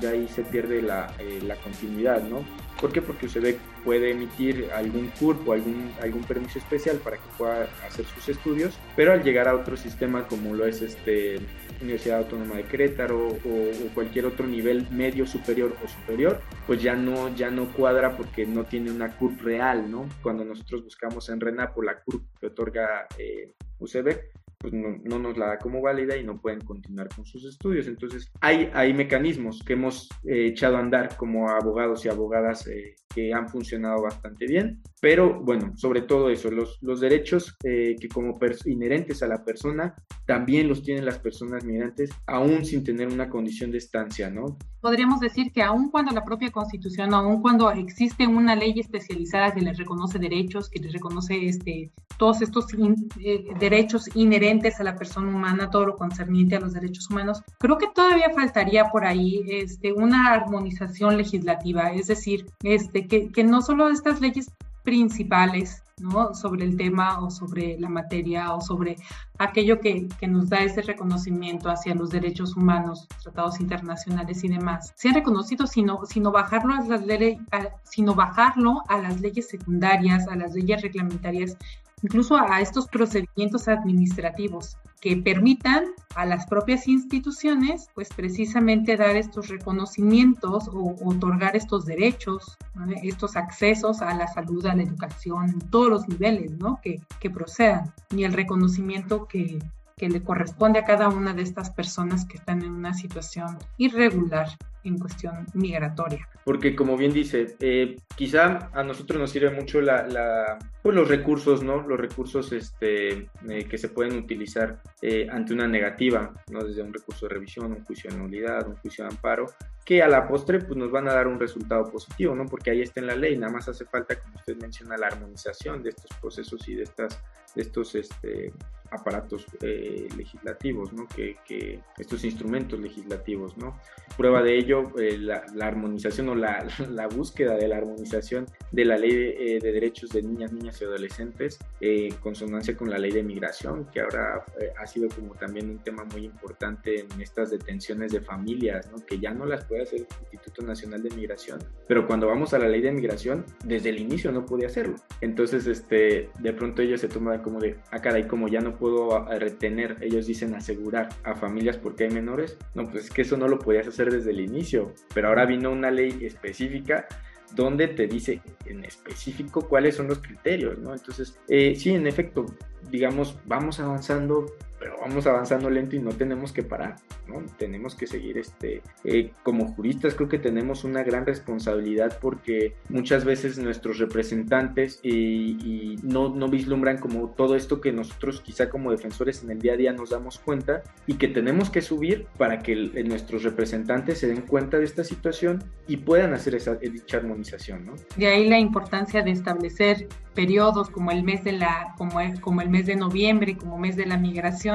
ya 0.00 0.10
ahí 0.10 0.28
se 0.28 0.42
pierde 0.42 0.82
la, 0.82 1.12
eh, 1.18 1.40
la 1.46 1.56
continuidad, 1.56 2.22
¿no? 2.22 2.44
¿Por 2.80 2.92
qué? 2.92 3.02
Porque 3.02 3.26
UCEBEC 3.26 3.58
puede 3.84 4.10
emitir 4.10 4.68
algún 4.74 5.08
CURP 5.18 5.48
o 5.48 5.52
algún, 5.52 5.92
algún 6.02 6.22
permiso 6.22 6.58
especial 6.58 6.98
para 6.98 7.16
que 7.16 7.22
pueda 7.36 7.68
hacer 7.86 8.04
sus 8.04 8.28
estudios, 8.28 8.78
pero 8.94 9.12
al 9.12 9.22
llegar 9.22 9.48
a 9.48 9.54
otro 9.54 9.76
sistema 9.76 10.26
como 10.28 10.54
lo 10.54 10.66
es 10.66 10.82
este 10.82 11.38
Universidad 11.80 12.18
Autónoma 12.18 12.56
de 12.56 12.64
Querétaro 12.64 13.28
o, 13.28 13.94
cualquier 13.94 14.26
otro 14.26 14.46
nivel 14.46 14.86
medio, 14.90 15.26
superior 15.26 15.76
o 15.84 15.88
superior, 15.88 16.40
pues 16.66 16.82
ya 16.82 16.94
no, 16.94 17.34
ya 17.34 17.50
no 17.50 17.72
cuadra 17.72 18.16
porque 18.16 18.46
no 18.46 18.64
tiene 18.64 18.90
una 18.90 19.16
CURP 19.16 19.40
real, 19.42 19.90
¿no? 19.90 20.06
Cuando 20.22 20.44
nosotros 20.44 20.84
buscamos 20.84 21.28
en 21.28 21.40
RENAPO 21.40 21.82
la 21.82 22.00
CURP 22.00 22.22
que 22.40 22.46
otorga 22.46 23.06
eh, 23.18 23.54
UCEBEC, 23.78 24.32
pues 24.58 24.72
no, 24.72 24.96
no, 25.04 25.18
nos 25.18 25.38
la 25.38 25.46
da 25.46 25.58
como 25.58 25.80
válida 25.80 26.16
y 26.16 26.24
no 26.24 26.40
pueden 26.40 26.60
continuar 26.60 27.08
con 27.14 27.24
sus 27.24 27.44
estudios. 27.44 27.86
Entonces, 27.86 28.30
hay, 28.40 28.70
hay 28.74 28.92
mecanismos 28.92 29.62
que 29.64 29.74
hemos 29.74 30.08
eh, 30.24 30.46
echado 30.48 30.76
a 30.76 30.80
andar 30.80 31.16
como 31.16 31.48
abogados 31.48 32.04
y 32.04 32.08
abogadas 32.08 32.66
eh, 32.66 32.96
que 33.14 33.32
han 33.32 33.48
funcionado 33.48 34.02
bastante 34.02 34.46
bien, 34.46 34.82
pero 35.00 35.40
bueno, 35.40 35.72
sobre 35.76 36.02
todo 36.02 36.28
eso, 36.28 36.50
los, 36.50 36.78
los 36.82 37.00
derechos 37.00 37.56
eh, 37.64 37.96
que 38.00 38.08
como 38.08 38.38
inherentes 38.66 39.22
a 39.22 39.28
la 39.28 39.44
persona 39.44 39.94
también 40.26 40.68
los 40.68 40.82
tienen 40.82 41.04
las 41.04 41.18
personas 41.18 41.64
migrantes, 41.64 42.10
aún 42.26 42.64
sin 42.64 42.84
tener 42.84 43.08
una 43.08 43.30
condición 43.30 43.70
de 43.70 43.78
estancia, 43.78 44.28
¿no? 44.28 44.58
Podríamos 44.80 45.20
decir 45.20 45.52
que 45.52 45.62
aún 45.62 45.90
cuando 45.90 46.12
la 46.12 46.24
propia 46.24 46.50
constitución, 46.50 47.14
aún 47.14 47.42
cuando 47.42 47.70
existe 47.70 48.26
una 48.26 48.54
ley 48.54 48.74
especializada 48.78 49.52
que 49.52 49.60
les 49.60 49.76
reconoce 49.78 50.18
derechos, 50.18 50.68
que 50.68 50.80
les 50.80 50.92
reconoce 50.92 51.48
este, 51.48 51.90
todos 52.18 52.42
estos 52.42 52.72
in, 52.74 53.08
eh, 53.20 53.44
derechos 53.58 54.08
inherentes 54.14 54.47
a 54.50 54.82
la 54.82 54.96
persona 54.96 55.28
humana, 55.28 55.70
todo 55.70 55.86
lo 55.86 55.96
concerniente 55.96 56.56
a 56.56 56.60
los 56.60 56.72
derechos 56.72 57.10
humanos, 57.10 57.42
creo 57.58 57.76
que 57.76 57.88
todavía 57.94 58.30
faltaría 58.34 58.86
por 58.86 59.04
ahí 59.04 59.44
este, 59.48 59.92
una 59.92 60.32
armonización 60.32 61.16
legislativa, 61.16 61.92
es 61.92 62.06
decir, 62.06 62.46
este, 62.62 63.06
que, 63.06 63.30
que 63.30 63.44
no 63.44 63.60
solo 63.60 63.88
estas 63.88 64.20
leyes 64.20 64.46
principales 64.84 65.82
¿no? 65.98 66.34
sobre 66.34 66.64
el 66.64 66.76
tema 66.76 67.20
o 67.20 67.30
sobre 67.30 67.78
la 67.78 67.90
materia 67.90 68.54
o 68.54 68.60
sobre 68.60 68.96
aquello 69.38 69.80
que, 69.80 70.08
que, 70.18 70.26
nos 70.26 70.48
da 70.48 70.60
ese 70.60 70.80
reconocimiento 70.80 71.68
hacia 71.68 71.94
los 71.94 72.10
derechos 72.10 72.56
humanos, 72.56 73.06
tratados 73.22 73.60
internacionales 73.60 74.42
y 74.44 74.48
demás, 74.48 74.92
sean 74.96 75.14
reconocidos, 75.14 75.70
sino, 75.70 76.06
sino, 76.06 76.30
bajarlo 76.32 76.72
a 76.72 76.80
las 76.84 77.04
leyes, 77.04 77.38
sino 77.82 78.14
bajarlo 78.14 78.82
a 78.88 78.98
las 78.98 79.20
leyes 79.20 79.48
secundarias, 79.48 80.26
a 80.28 80.36
las 80.36 80.54
leyes 80.54 80.80
reglamentarias 80.80 81.56
incluso 82.02 82.36
a 82.36 82.60
estos 82.60 82.86
procedimientos 82.88 83.68
administrativos 83.68 84.76
que 85.00 85.16
permitan 85.16 85.84
a 86.16 86.26
las 86.26 86.46
propias 86.46 86.88
instituciones, 86.88 87.88
pues 87.94 88.08
precisamente 88.08 88.96
dar 88.96 89.16
estos 89.16 89.48
reconocimientos 89.48 90.68
o 90.68 90.96
otorgar 91.04 91.56
estos 91.56 91.86
derechos, 91.86 92.56
estos 93.02 93.36
accesos 93.36 94.02
a 94.02 94.14
la 94.14 94.26
salud, 94.26 94.66
a 94.66 94.74
la 94.74 94.82
educación, 94.82 95.50
en 95.50 95.60
todos 95.70 95.88
los 95.88 96.08
niveles, 96.08 96.50
¿no? 96.58 96.80
Que, 96.82 97.00
que 97.20 97.30
procedan, 97.30 97.92
y 98.10 98.24
el 98.24 98.32
reconocimiento 98.32 99.28
que, 99.28 99.58
que 99.96 100.08
le 100.08 100.22
corresponde 100.22 100.78
a 100.78 100.84
cada 100.84 101.08
una 101.08 101.34
de 101.34 101.42
estas 101.42 101.70
personas 101.70 102.24
que 102.24 102.38
están 102.38 102.62
en 102.62 102.72
una 102.72 102.94
situación 102.94 103.58
irregular 103.76 104.48
en 104.88 104.98
cuestión 104.98 105.46
migratoria. 105.54 106.26
Porque 106.44 106.74
como 106.74 106.96
bien 106.96 107.12
dice, 107.12 107.56
eh, 107.60 107.96
quizá 108.16 108.70
a 108.72 108.82
nosotros 108.82 109.20
nos 109.20 109.30
sirve 109.30 109.50
mucho 109.50 109.80
la, 109.80 110.58
pues 110.82 110.94
los 110.94 111.08
recursos, 111.08 111.62
¿no? 111.62 111.86
Los 111.86 112.00
recursos 112.00 112.52
este, 112.52 113.28
eh, 113.48 113.64
que 113.68 113.78
se 113.78 113.88
pueden 113.88 114.18
utilizar 114.18 114.80
eh, 115.02 115.26
ante 115.30 115.52
una 115.52 115.68
negativa, 115.68 116.32
¿no? 116.50 116.64
Desde 116.64 116.82
un 116.82 116.92
recurso 116.92 117.26
de 117.26 117.34
revisión, 117.34 117.72
un 117.72 117.84
juicio 117.84 118.10
de 118.10 118.16
nulidad, 118.16 118.66
un 118.66 118.76
juicio 118.76 119.04
de 119.04 119.10
amparo, 119.10 119.46
que 119.88 120.02
a 120.02 120.06
la 120.06 120.28
postre 120.28 120.58
pues 120.58 120.76
nos 120.76 120.90
van 120.90 121.08
a 121.08 121.14
dar 121.14 121.26
un 121.26 121.40
resultado 121.40 121.90
positivo, 121.90 122.34
¿no? 122.34 122.44
Porque 122.44 122.70
ahí 122.70 122.82
está 122.82 123.00
en 123.00 123.06
la 123.06 123.16
ley, 123.16 123.38
nada 123.38 123.54
más 123.54 123.70
hace 123.70 123.86
falta, 123.86 124.20
como 124.20 124.36
usted 124.36 124.54
menciona, 124.60 124.98
la 124.98 125.06
armonización 125.06 125.82
de 125.82 125.88
estos 125.88 126.10
procesos 126.20 126.68
y 126.68 126.74
de 126.74 126.82
estas 126.82 127.18
de 127.54 127.62
estos 127.62 127.94
este, 127.94 128.52
aparatos 128.90 129.46
eh, 129.62 130.08
legislativos, 130.16 130.92
¿no? 130.92 131.06
Que, 131.08 131.36
que, 131.46 131.80
estos 131.98 132.24
instrumentos 132.24 132.80
legislativos. 132.80 133.56
¿no? 133.58 133.78
Prueba 134.16 134.42
de 134.42 134.56
ello, 134.56 134.98
eh, 134.98 135.18
la, 135.18 135.44
la, 135.54 135.66
armonización 135.66 136.30
o 136.30 136.34
la, 136.34 136.66
la, 136.90 137.06
búsqueda 137.06 137.56
de 137.56 137.68
la 137.68 137.76
armonización 137.76 138.46
de 138.72 138.84
la 138.84 138.96
ley 138.96 139.14
de, 139.14 139.56
eh, 139.56 139.60
de 139.60 139.72
derechos 139.72 140.10
de 140.10 140.22
niñas, 140.22 140.52
niñas 140.52 140.80
y 140.80 140.84
adolescentes, 140.84 141.58
en 141.80 142.14
consonancia 142.16 142.76
con 142.76 142.90
la 142.90 142.98
ley 142.98 143.10
de 143.10 143.22
migración, 143.22 143.86
que 143.90 144.00
ahora 144.00 144.44
ha 144.80 144.86
sido 144.86 145.08
como 145.08 145.34
también 145.34 145.68
un 145.68 145.78
tema 145.78 146.04
muy 146.04 146.24
importante 146.24 147.00
en 147.00 147.20
estas 147.20 147.50
detenciones 147.50 148.12
de 148.12 148.20
familias, 148.20 148.90
¿no? 148.90 149.04
que 149.04 149.18
ya 149.18 149.32
no 149.34 149.44
las 149.44 149.64
hacer 149.82 150.00
el 150.00 150.06
Instituto 150.32 150.62
Nacional 150.62 151.02
de 151.02 151.10
Migración, 151.10 151.58
pero 151.86 152.06
cuando 152.06 152.26
vamos 152.26 152.54
a 152.54 152.58
la 152.58 152.68
ley 152.68 152.80
de 152.80 152.92
migración, 152.92 153.44
desde 153.64 153.90
el 153.90 153.98
inicio 153.98 154.32
no 154.32 154.44
podía 154.44 154.66
hacerlo. 154.68 154.96
Entonces, 155.20 155.66
este, 155.66 156.30
de 156.38 156.52
pronto 156.52 156.82
ellos 156.82 157.00
se 157.00 157.08
toman 157.08 157.42
como 157.42 157.60
de, 157.60 157.76
ah, 157.90 158.00
caray, 158.00 158.26
como 158.26 158.48
ya 158.48 158.60
no 158.60 158.76
puedo 158.76 159.24
retener, 159.38 159.96
ellos 160.00 160.26
dicen 160.26 160.54
asegurar 160.54 161.08
a 161.24 161.34
familias 161.34 161.76
porque 161.76 162.04
hay 162.04 162.10
menores, 162.10 162.56
no, 162.74 162.84
pues 162.84 163.04
es 163.04 163.10
que 163.10 163.22
eso 163.22 163.36
no 163.36 163.48
lo 163.48 163.58
podías 163.58 163.86
hacer 163.86 164.10
desde 164.10 164.30
el 164.30 164.40
inicio, 164.40 164.92
pero 165.14 165.28
ahora 165.28 165.46
vino 165.46 165.70
una 165.70 165.90
ley 165.90 166.18
específica 166.22 167.06
donde 167.54 167.88
te 167.88 168.06
dice 168.06 168.42
en 168.66 168.84
específico 168.84 169.66
cuáles 169.68 169.96
son 169.96 170.08
los 170.08 170.18
criterios, 170.18 170.78
¿no? 170.78 170.92
Entonces, 170.92 171.38
eh, 171.48 171.74
sí, 171.76 171.90
en 171.90 172.06
efecto, 172.06 172.46
digamos, 172.90 173.38
vamos 173.46 173.80
avanzando, 173.80 174.46
pero 174.78 174.96
vamos 175.00 175.26
avanzando 175.26 175.70
lento 175.70 175.96
y 175.96 176.00
no 176.00 176.10
tenemos 176.10 176.52
que 176.52 176.62
parar, 176.62 176.96
¿no? 177.26 177.44
Tenemos 177.58 177.94
que 177.94 178.06
seguir, 178.06 178.38
este, 178.38 178.82
eh, 179.04 179.32
como 179.42 179.72
juristas 179.74 180.14
creo 180.14 180.28
que 180.28 180.38
tenemos 180.38 180.84
una 180.84 181.02
gran 181.02 181.26
responsabilidad 181.26 182.18
porque 182.20 182.74
muchas 182.88 183.24
veces 183.24 183.58
nuestros 183.58 183.98
representantes 183.98 185.00
y, 185.02 185.96
no, 186.02 186.28
no, 186.28 186.48
vislumbran 186.48 186.98
como 186.98 187.30
todo 187.30 187.56
esto 187.56 187.80
que 187.80 187.92
nosotros 187.92 188.40
quizá 188.40 188.68
como 188.68 188.90
defensores 188.90 189.42
en 189.42 189.50
el 189.50 189.58
día 189.58 189.74
a 189.74 189.76
día 189.76 189.92
nos 189.92 190.10
damos 190.10 190.38
cuenta 190.38 190.82
y 191.06 191.14
que 191.14 191.28
tenemos 191.28 191.70
que 191.70 191.82
subir 191.82 192.26
para 192.36 192.60
que 192.60 192.74
nuestros 193.04 193.42
representantes 193.42 194.18
se 194.18 194.28
den 194.28 194.42
cuenta 194.42 194.78
de 194.78 194.84
esta 194.84 195.04
situación 195.04 195.62
y 195.86 195.98
puedan 195.98 196.34
hacer 196.34 196.54
esa 196.54 196.76
dicha 196.76 197.18
armonización, 197.18 197.84
¿no? 197.84 197.94
De 198.16 198.26
ahí 198.26 198.48
la 198.48 198.58
importancia 198.58 199.22
de 199.22 199.30
establecer 199.30 200.08
periodos 200.38 200.88
como 200.90 201.10
el 201.10 201.24
mes 201.24 201.42
de 201.42 201.50
la, 201.50 201.94
como 201.98 202.20
el, 202.20 202.40
como 202.40 202.60
el 202.60 202.70
mes 202.70 202.86
de 202.86 202.94
noviembre, 202.94 203.56
como 203.56 203.76
mes 203.76 203.96
de 203.96 204.06
la 204.06 204.16
migración, 204.16 204.67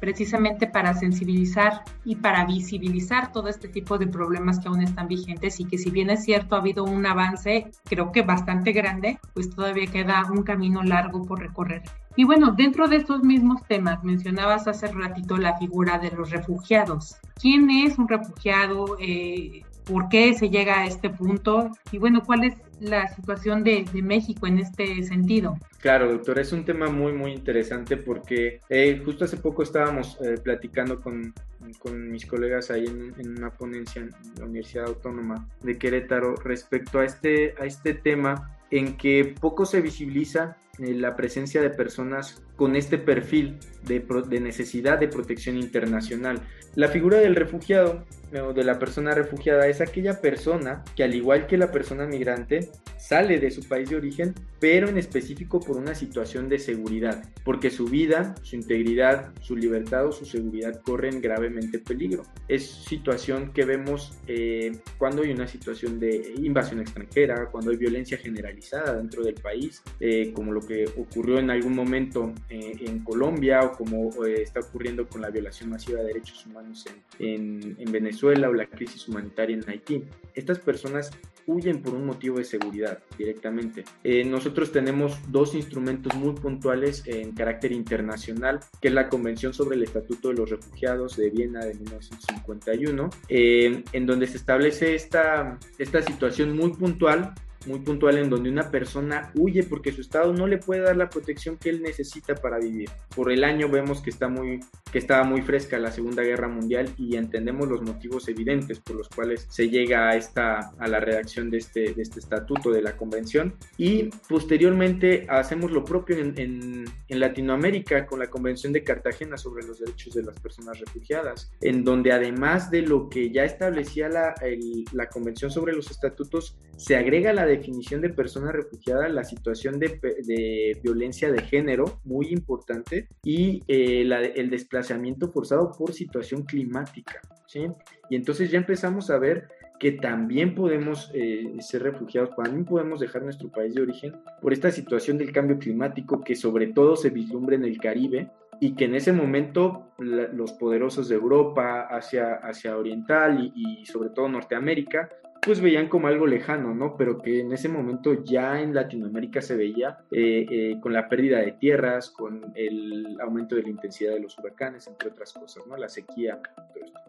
precisamente 0.00 0.66
para 0.66 0.94
sensibilizar 0.94 1.82
y 2.04 2.16
para 2.16 2.44
visibilizar 2.44 3.32
todo 3.32 3.48
este 3.48 3.68
tipo 3.68 3.98
de 3.98 4.06
problemas 4.06 4.58
que 4.58 4.68
aún 4.68 4.82
están 4.82 5.08
vigentes 5.08 5.60
y 5.60 5.64
que 5.64 5.78
si 5.78 5.90
bien 5.90 6.10
es 6.10 6.24
cierto 6.24 6.54
ha 6.54 6.58
habido 6.58 6.84
un 6.84 7.06
avance, 7.06 7.70
creo 7.84 8.12
que 8.12 8.22
bastante 8.22 8.72
grande, 8.72 9.18
pues 9.32 9.50
todavía 9.50 9.86
queda 9.86 10.24
un 10.30 10.42
camino 10.42 10.82
largo 10.82 11.24
por 11.24 11.40
recorrer. 11.40 11.82
Y 12.16 12.24
bueno, 12.24 12.52
dentro 12.52 12.86
de 12.86 12.96
estos 12.96 13.22
mismos 13.22 13.62
temas, 13.66 14.04
mencionabas 14.04 14.68
hace 14.68 14.86
ratito 14.88 15.36
la 15.36 15.56
figura 15.58 15.98
de 15.98 16.10
los 16.12 16.30
refugiados. 16.30 17.16
¿Quién 17.40 17.70
es 17.70 17.98
un 17.98 18.08
refugiado? 18.08 18.96
Eh, 19.00 19.62
¿Por 19.84 20.08
qué 20.08 20.32
se 20.34 20.48
llega 20.48 20.80
a 20.80 20.86
este 20.86 21.10
punto? 21.10 21.70
Y 21.90 21.98
bueno, 21.98 22.22
¿cuál 22.24 22.44
es 22.44 22.54
la 22.84 23.08
situación 23.08 23.64
de, 23.64 23.84
México 24.02 24.46
en 24.46 24.58
este 24.58 25.02
sentido. 25.02 25.58
Claro, 25.80 26.10
doctor, 26.10 26.38
es 26.38 26.52
un 26.52 26.64
tema 26.64 26.88
muy, 26.88 27.12
muy 27.12 27.32
interesante 27.32 27.96
porque 27.96 28.60
eh, 28.68 29.00
justo 29.04 29.24
hace 29.24 29.36
poco 29.36 29.62
estábamos 29.62 30.18
eh, 30.20 30.36
platicando 30.42 31.00
con, 31.00 31.32
con, 31.78 32.10
mis 32.10 32.26
colegas 32.26 32.70
ahí 32.70 32.86
en, 32.86 33.14
en, 33.18 33.38
una 33.38 33.50
ponencia 33.50 34.02
en 34.02 34.10
la 34.38 34.44
Universidad 34.44 34.86
Autónoma 34.86 35.48
de 35.62 35.78
Querétaro 35.78 36.34
respecto 36.36 36.98
a 36.98 37.04
este, 37.04 37.54
a 37.60 37.64
este 37.64 37.94
tema 37.94 38.56
en 38.70 38.96
que 38.96 39.34
poco 39.40 39.64
se 39.66 39.80
visibiliza 39.80 40.56
la 40.78 41.16
presencia 41.16 41.60
de 41.62 41.70
personas 41.70 42.42
con 42.56 42.76
este 42.76 42.98
perfil 42.98 43.58
de, 43.82 44.04
de, 44.28 44.40
necesidad 44.40 44.98
de 44.98 45.08
protección 45.08 45.56
internacional. 45.56 46.40
La 46.74 46.88
figura 46.88 47.18
del 47.18 47.36
refugiado 47.36 48.04
o 48.40 48.52
de 48.52 48.64
la 48.64 48.78
persona 48.78 49.14
refugiada 49.14 49.66
es 49.68 49.80
aquella 49.80 50.20
persona 50.20 50.82
que 50.96 51.04
al 51.04 51.14
igual 51.14 51.46
que 51.46 51.56
la 51.56 51.70
persona 51.70 52.06
migrante 52.06 52.70
sale 52.98 53.38
de 53.38 53.50
su 53.50 53.62
país 53.68 53.90
de 53.90 53.96
origen, 53.96 54.34
pero 54.58 54.88
en 54.88 54.96
específico 54.96 55.60
por 55.60 55.76
una 55.76 55.94
situación 55.94 56.48
de 56.48 56.58
seguridad, 56.58 57.22
porque 57.44 57.70
su 57.70 57.84
vida, 57.84 58.34
su 58.42 58.56
integridad, 58.56 59.32
su 59.42 59.56
libertad 59.56 60.06
o 60.06 60.12
su 60.12 60.24
seguridad 60.24 60.80
corren 60.80 61.20
gravemente 61.20 61.78
peligro. 61.78 62.22
Es 62.48 62.66
situación 62.66 63.52
que 63.52 63.66
vemos 63.66 64.18
eh, 64.26 64.78
cuando 64.96 65.22
hay 65.22 65.32
una 65.32 65.46
situación 65.46 66.00
de 66.00 66.32
invasión 66.38 66.80
extranjera, 66.80 67.50
cuando 67.50 67.72
hay 67.72 67.76
violencia 67.76 68.16
generalizada 68.16 68.96
dentro 68.96 69.22
del 69.22 69.34
país, 69.34 69.82
eh, 70.00 70.32
como 70.32 70.52
lo 70.52 70.62
que 70.66 70.86
ocurrió 70.96 71.38
en 71.38 71.50
algún 71.50 71.74
momento 71.74 72.32
eh, 72.48 72.76
en 72.80 73.00
Colombia 73.00 73.60
o 73.62 73.72
como 73.72 74.24
eh, 74.24 74.42
está 74.42 74.60
ocurriendo 74.60 75.08
con 75.08 75.20
la 75.20 75.30
violación 75.30 75.70
masiva 75.70 76.00
de 76.00 76.06
derechos 76.06 76.46
humanos 76.46 76.84
en, 77.18 77.76
en, 77.78 77.92
Venezuela 77.92 78.48
o 78.48 78.52
la 78.52 78.66
crisis 78.66 79.08
humanitaria 79.08 79.56
en 79.56 79.68
Haití. 79.68 80.04
Estas 80.34 80.58
personas 80.58 81.10
huyen 81.46 81.82
por 81.82 81.94
un 81.94 82.06
motivo 82.06 82.38
de 82.38 82.44
seguridad 82.44 83.00
directamente. 83.18 83.84
Eh, 84.02 84.24
nosotros 84.24 84.72
tenemos 84.72 85.18
dos 85.30 85.54
instrumentos 85.54 86.14
muy 86.14 86.34
puntuales 86.34 87.02
en 87.06 87.32
carácter 87.32 87.72
internacional, 87.72 88.60
que 88.80 88.88
es 88.88 88.94
la 88.94 89.08
Convención 89.08 89.52
sobre 89.52 89.76
el 89.76 89.82
Estatuto 89.82 90.28
de 90.28 90.34
los 90.34 90.50
Refugiados 90.50 91.16
de 91.16 91.30
Viena 91.30 91.60
de 91.60 91.74
1951, 91.74 93.10
en 93.28 94.06
donde 94.06 94.26
se 94.26 94.38
establece 94.38 94.94
esta, 94.94 95.58
esta 95.78 96.00
situación 96.02 96.56
muy 96.56 96.72
puntual 96.72 97.34
muy 97.66 97.80
puntual 97.80 98.18
en 98.18 98.30
donde 98.30 98.50
una 98.50 98.70
persona 98.70 99.32
huye 99.34 99.62
porque 99.62 99.92
su 99.92 100.00
estado 100.00 100.32
no 100.32 100.46
le 100.46 100.58
puede 100.58 100.82
dar 100.82 100.96
la 100.96 101.08
protección 101.08 101.56
que 101.56 101.70
él 101.70 101.82
necesita 101.82 102.34
para 102.34 102.58
vivir. 102.58 102.90
Por 103.14 103.32
el 103.32 103.44
año 103.44 103.68
vemos 103.68 104.00
que 104.00 104.10
está 104.10 104.28
muy 104.28 104.60
que 104.92 104.98
estaba 104.98 105.24
muy 105.24 105.42
fresca 105.42 105.76
la 105.78 105.90
Segunda 105.90 106.22
Guerra 106.22 106.46
Mundial 106.46 106.88
y 106.96 107.16
entendemos 107.16 107.68
los 107.68 107.82
motivos 107.82 108.28
evidentes 108.28 108.78
por 108.78 108.94
los 108.94 109.08
cuales 109.08 109.46
se 109.50 109.68
llega 109.68 110.08
a 110.08 110.16
esta 110.16 110.70
a 110.78 110.88
la 110.88 111.00
redacción 111.00 111.50
de 111.50 111.58
este 111.58 111.94
de 111.94 112.02
este 112.02 112.20
estatuto 112.20 112.70
de 112.70 112.82
la 112.82 112.96
convención 112.96 113.54
y 113.76 114.04
posteriormente 114.28 115.26
hacemos 115.28 115.72
lo 115.72 115.84
propio 115.84 116.16
en, 116.16 116.38
en, 116.38 116.84
en 117.08 117.20
Latinoamérica 117.20 118.06
con 118.06 118.20
la 118.20 118.28
Convención 118.28 118.72
de 118.72 118.84
Cartagena 118.84 119.36
sobre 119.36 119.64
los 119.66 119.80
derechos 119.80 120.14
de 120.14 120.22
las 120.22 120.38
personas 120.40 120.78
refugiadas, 120.78 121.52
en 121.60 121.84
donde 121.84 122.12
además 122.12 122.70
de 122.70 122.82
lo 122.82 123.08
que 123.08 123.30
ya 123.30 123.44
establecía 123.44 124.08
la, 124.08 124.34
el, 124.42 124.84
la 124.92 125.08
Convención 125.08 125.50
sobre 125.50 125.74
los 125.74 125.90
estatutos, 125.90 126.56
se 126.76 126.96
agrega 126.96 127.32
la 127.32 127.46
definición 127.56 128.00
de 128.00 128.10
persona 128.10 128.52
refugiada 128.52 129.08
la 129.08 129.24
situación 129.24 129.78
de, 129.78 130.78
violencia 130.82 131.30
de 131.30 131.42
género, 131.42 132.00
muy 132.04 132.28
importante, 132.28 133.08
y 133.22 133.62
eh, 133.68 134.02
el 134.36 134.50
desplazamiento 134.50 135.30
forzado 135.30 135.72
por 135.72 135.92
situación 135.92 136.42
climática. 136.42 137.20
¿sí? 137.46 137.66
Y 138.10 138.16
entonces 138.16 138.50
ya 138.50 138.58
empezamos 138.58 139.10
a 139.10 139.18
ver 139.18 139.48
que 139.78 139.92
también 139.92 140.54
podemos 140.54 141.10
eh, 141.14 141.56
ser 141.60 141.82
refugiados, 141.82 142.30
también 142.36 142.64
podemos 142.64 143.00
dejar 143.00 143.22
nuestro 143.22 143.50
país 143.50 143.74
de 143.74 143.82
origen 143.82 144.14
por 144.40 144.52
esta 144.52 144.70
situación 144.70 145.18
del 145.18 145.32
cambio 145.32 145.58
climático 145.58 146.22
que 146.22 146.36
sobre 146.36 146.68
todo 146.68 146.96
se 146.96 147.10
vislumbra 147.10 147.56
en 147.56 147.64
el 147.64 147.78
Caribe 147.78 148.30
y 148.60 148.76
que 148.76 148.84
en 148.84 148.94
ese 148.94 149.12
momento 149.12 149.88
los 149.98 150.52
poderosos 150.52 151.08
de 151.08 151.16
Europa, 151.16 151.88
Asia, 151.90 152.34
Asia 152.36 152.76
Oriental 152.78 153.52
y, 153.54 153.80
y 153.80 153.86
sobre 153.86 154.10
todo 154.10 154.28
Norteamérica 154.28 155.10
pues 155.44 155.60
veían 155.60 155.88
como 155.88 156.08
algo 156.08 156.26
lejano, 156.26 156.74
¿no? 156.74 156.96
Pero 156.96 157.20
que 157.20 157.40
en 157.40 157.52
ese 157.52 157.68
momento 157.68 158.24
ya 158.24 158.60
en 158.60 158.74
Latinoamérica 158.74 159.42
se 159.42 159.56
veía 159.56 159.98
eh, 160.10 160.46
eh, 160.50 160.80
con 160.80 160.92
la 160.92 161.08
pérdida 161.08 161.38
de 161.40 161.52
tierras, 161.52 162.10
con 162.10 162.52
el 162.54 163.18
aumento 163.20 163.54
de 163.54 163.62
la 163.62 163.68
intensidad 163.68 164.14
de 164.14 164.20
los 164.20 164.38
huracanes, 164.38 164.86
entre 164.86 165.10
otras 165.10 165.32
cosas, 165.32 165.66
¿no? 165.66 165.76
La 165.76 165.88
sequía, 165.88 166.40
todo 166.54 166.84
esto. 166.84 167.00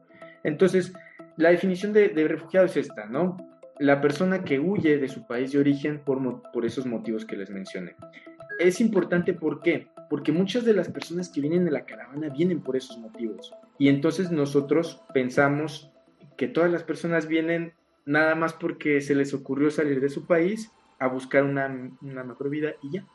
Entonces, 0.43 0.93
la 1.37 1.49
definición 1.49 1.93
de, 1.93 2.09
refugiado 2.27 2.65
es 2.65 2.77
esta, 2.77 3.05
¿no? 3.05 3.37
La 3.79 4.01
persona 4.01 4.43
que 4.43 4.59
huye 4.59 4.97
de 4.97 5.07
su 5.07 5.25
país 5.25 5.51
de 5.51 5.59
origen 5.59 5.99
por, 5.99 6.41
por 6.51 6.65
esos 6.65 6.85
motivos 6.85 7.25
que 7.25 7.35
les 7.35 7.49
mencioné. 7.49 7.95
Es 8.59 8.79
importante, 8.79 9.33
¿por 9.33 9.61
qué? 9.61 9.87
Porque 10.09 10.31
muchas 10.31 10.63
de 10.63 10.73
las 10.73 10.89
personas 10.89 11.29
que 11.29 11.41
vienen 11.41 11.65
de 11.65 11.71
la 11.71 11.85
caravana 11.85 12.29
vienen 12.29 12.61
por 12.61 12.75
esos 12.75 12.97
motivos. 12.97 13.53
Y 13.77 13.89
entonces 13.89 14.31
nosotros 14.31 15.01
pensamos 15.13 15.91
que 16.37 16.47
todas 16.47 16.71
las 16.71 16.83
personas 16.83 17.27
vienen 17.27 17.73
nada 18.05 18.35
más 18.35 18.53
porque 18.53 19.01
se 19.01 19.15
les 19.15 19.33
ocurrió 19.33 19.71
salir 19.71 19.99
de 19.99 20.09
su 20.09 20.25
país 20.25 20.71
a 20.99 21.07
buscar 21.07 21.43
una, 21.43 21.91
una 22.01 22.23
mejor 22.23 22.49
vida 22.49 22.73
y 22.81 22.91
ya. 22.91 23.05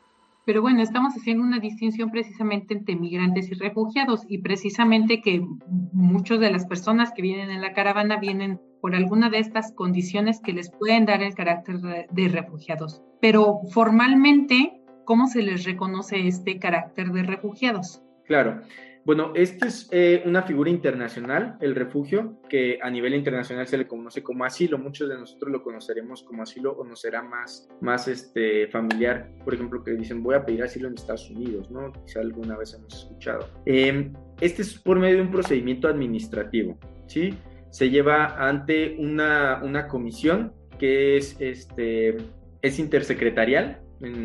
Pero 0.46 0.62
bueno, 0.62 0.82
estamos 0.82 1.14
haciendo 1.14 1.44
una 1.44 1.60
distinción 1.60 2.10
precisamente 2.10 2.74
entre 2.74 2.96
migrantes 2.96 3.50
y 3.50 3.54
refugiados 3.54 4.24
y 4.26 4.38
precisamente 4.38 5.20
que 5.20 5.46
muchas 5.92 6.40
de 6.40 6.50
las 6.50 6.66
personas 6.66 7.12
que 7.12 7.22
vienen 7.22 7.50
en 7.50 7.60
la 7.60 7.72
caravana 7.72 8.16
vienen 8.18 8.58
por 8.80 8.94
alguna 8.94 9.28
de 9.28 9.38
estas 9.38 9.72
condiciones 9.72 10.40
que 10.40 10.52
les 10.52 10.70
pueden 10.70 11.04
dar 11.04 11.22
el 11.22 11.34
carácter 11.34 11.76
de 12.10 12.28
refugiados. 12.28 13.02
Pero 13.20 13.60
formalmente, 13.70 14.80
¿cómo 15.04 15.28
se 15.28 15.42
les 15.42 15.64
reconoce 15.64 16.26
este 16.26 16.58
carácter 16.58 17.12
de 17.12 17.22
refugiados? 17.22 18.02
Claro, 18.24 18.62
bueno, 19.04 19.32
esta 19.34 19.66
es 19.66 19.88
eh, 19.92 20.22
una 20.26 20.42
figura 20.42 20.68
internacional, 20.68 21.56
el 21.60 21.74
refugio, 21.74 22.38
que 22.48 22.78
a 22.82 22.90
nivel 22.90 23.14
internacional 23.14 23.66
se 23.66 23.78
le 23.78 23.86
conoce 23.86 24.22
como 24.22 24.44
asilo. 24.44 24.78
Muchos 24.78 25.08
de 25.08 25.16
nosotros 25.16 25.50
lo 25.50 25.62
conoceremos 25.62 26.22
como 26.22 26.42
asilo 26.42 26.72
o 26.72 26.84
nos 26.84 27.00
será 27.00 27.22
más, 27.22 27.68
más 27.80 28.08
este, 28.08 28.68
familiar. 28.68 29.30
Por 29.44 29.54
ejemplo, 29.54 29.82
que 29.82 29.92
dicen 29.92 30.22
voy 30.22 30.34
a 30.34 30.44
pedir 30.44 30.62
asilo 30.62 30.88
en 30.88 30.94
Estados 30.94 31.30
Unidos, 31.30 31.70
¿no? 31.70 31.92
Quizá 32.04 32.20
alguna 32.20 32.58
vez 32.58 32.74
hemos 32.74 32.94
escuchado. 32.94 33.48
Em, 33.64 34.12
este 34.40 34.62
es 34.62 34.78
por 34.78 34.98
medio 34.98 35.16
de 35.16 35.22
un 35.22 35.30
procedimiento 35.30 35.88
administrativo, 35.88 36.78
¿sí? 37.06 37.34
Se 37.70 37.88
lleva 37.88 38.36
ante 38.48 38.96
una, 38.98 39.62
una 39.62 39.88
comisión 39.88 40.52
que 40.78 41.16
es, 41.16 41.36
este, 41.40 42.16
es 42.60 42.78
intersecretarial, 42.78 43.80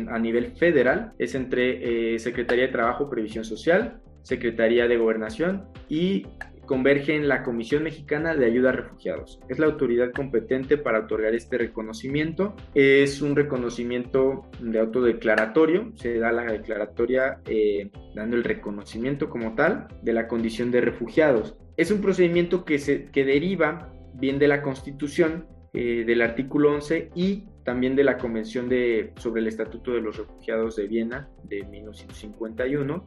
a 0.08 0.18
nivel 0.18 0.52
federal, 0.56 1.12
es 1.18 1.34
entre 1.34 2.14
eh, 2.14 2.18
Secretaría 2.18 2.66
de 2.66 2.72
Trabajo, 2.72 3.10
Previsión 3.10 3.44
Social, 3.44 4.00
Secretaría 4.26 4.88
de 4.88 4.96
Gobernación 4.96 5.68
y 5.88 6.26
converge 6.66 7.14
en 7.14 7.28
la 7.28 7.44
Comisión 7.44 7.84
Mexicana 7.84 8.34
de 8.34 8.44
Ayuda 8.44 8.70
a 8.70 8.72
Refugiados. 8.72 9.38
Es 9.48 9.60
la 9.60 9.66
autoridad 9.66 10.10
competente 10.10 10.76
para 10.78 10.98
otorgar 10.98 11.32
este 11.32 11.58
reconocimiento. 11.58 12.56
Es 12.74 13.22
un 13.22 13.36
reconocimiento 13.36 14.46
de 14.60 14.80
autodeclaratorio. 14.80 15.92
Se 15.94 16.18
da 16.18 16.32
la 16.32 16.42
declaratoria 16.42 17.38
eh, 17.46 17.92
dando 18.16 18.34
el 18.34 18.42
reconocimiento 18.42 19.30
como 19.30 19.54
tal 19.54 19.86
de 20.02 20.12
la 20.12 20.26
condición 20.26 20.72
de 20.72 20.80
refugiados. 20.80 21.54
Es 21.76 21.92
un 21.92 22.00
procedimiento 22.00 22.64
que, 22.64 22.80
se, 22.80 23.04
que 23.12 23.24
deriva 23.24 23.92
bien 24.14 24.40
de 24.40 24.48
la 24.48 24.60
Constitución, 24.60 25.46
eh, 25.72 26.02
del 26.04 26.20
artículo 26.20 26.72
11 26.72 27.10
y 27.14 27.44
también 27.62 27.94
de 27.94 28.02
la 28.02 28.18
Convención 28.18 28.68
de, 28.68 29.12
sobre 29.18 29.40
el 29.40 29.46
Estatuto 29.46 29.92
de 29.92 30.00
los 30.00 30.16
Refugiados 30.16 30.74
de 30.74 30.88
Viena 30.88 31.28
de 31.44 31.64
1951 31.64 33.04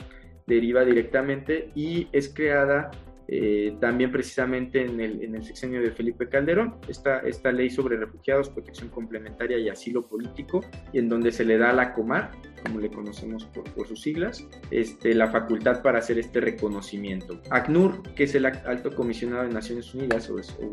deriva 0.55 0.83
directamente 0.83 1.71
y 1.75 2.07
es 2.11 2.33
creada 2.33 2.91
eh, 3.31 3.77
también 3.79 4.11
precisamente 4.11 4.81
en 4.81 4.99
el, 4.99 5.23
en 5.23 5.35
el, 5.35 5.43
sexenio 5.43 5.81
de 5.81 5.91
Felipe 5.91 6.27
Calderón, 6.27 6.77
esta, 6.87 7.19
esta 7.19 7.51
ley 7.51 7.69
sobre 7.69 7.95
refugiados, 7.95 8.49
protección 8.49 8.89
complementaria 8.89 9.59
y 9.59 9.69
asilo 9.69 10.07
político, 10.07 10.61
y 10.91 10.97
en 10.97 11.09
donde 11.09 11.31
se 11.31 11.45
le 11.45 11.59
da 11.59 11.69
a 11.69 11.73
la 11.73 11.93
Comar, 11.93 12.31
como 12.59 12.79
le 12.79 12.89
conocemos 12.89 13.45
por, 13.45 13.63
por 13.71 13.87
sus 13.87 14.01
siglas, 14.01 14.45
este, 14.71 15.13
la 15.13 15.27
facultad 15.27 15.81
para 15.81 15.99
hacer 15.99 16.19
este 16.19 16.39
reconocimiento. 16.39 17.39
ACNUR, 17.49 18.03
que 18.15 18.23
es 18.23 18.35
el 18.35 18.45
alto 18.45 18.95
comisionado 18.95 19.43
de 19.43 19.53
Naciones 19.53 19.93
Unidas, 19.93 20.29
o, 20.29 20.39
es, 20.39 20.49
o 20.61 20.69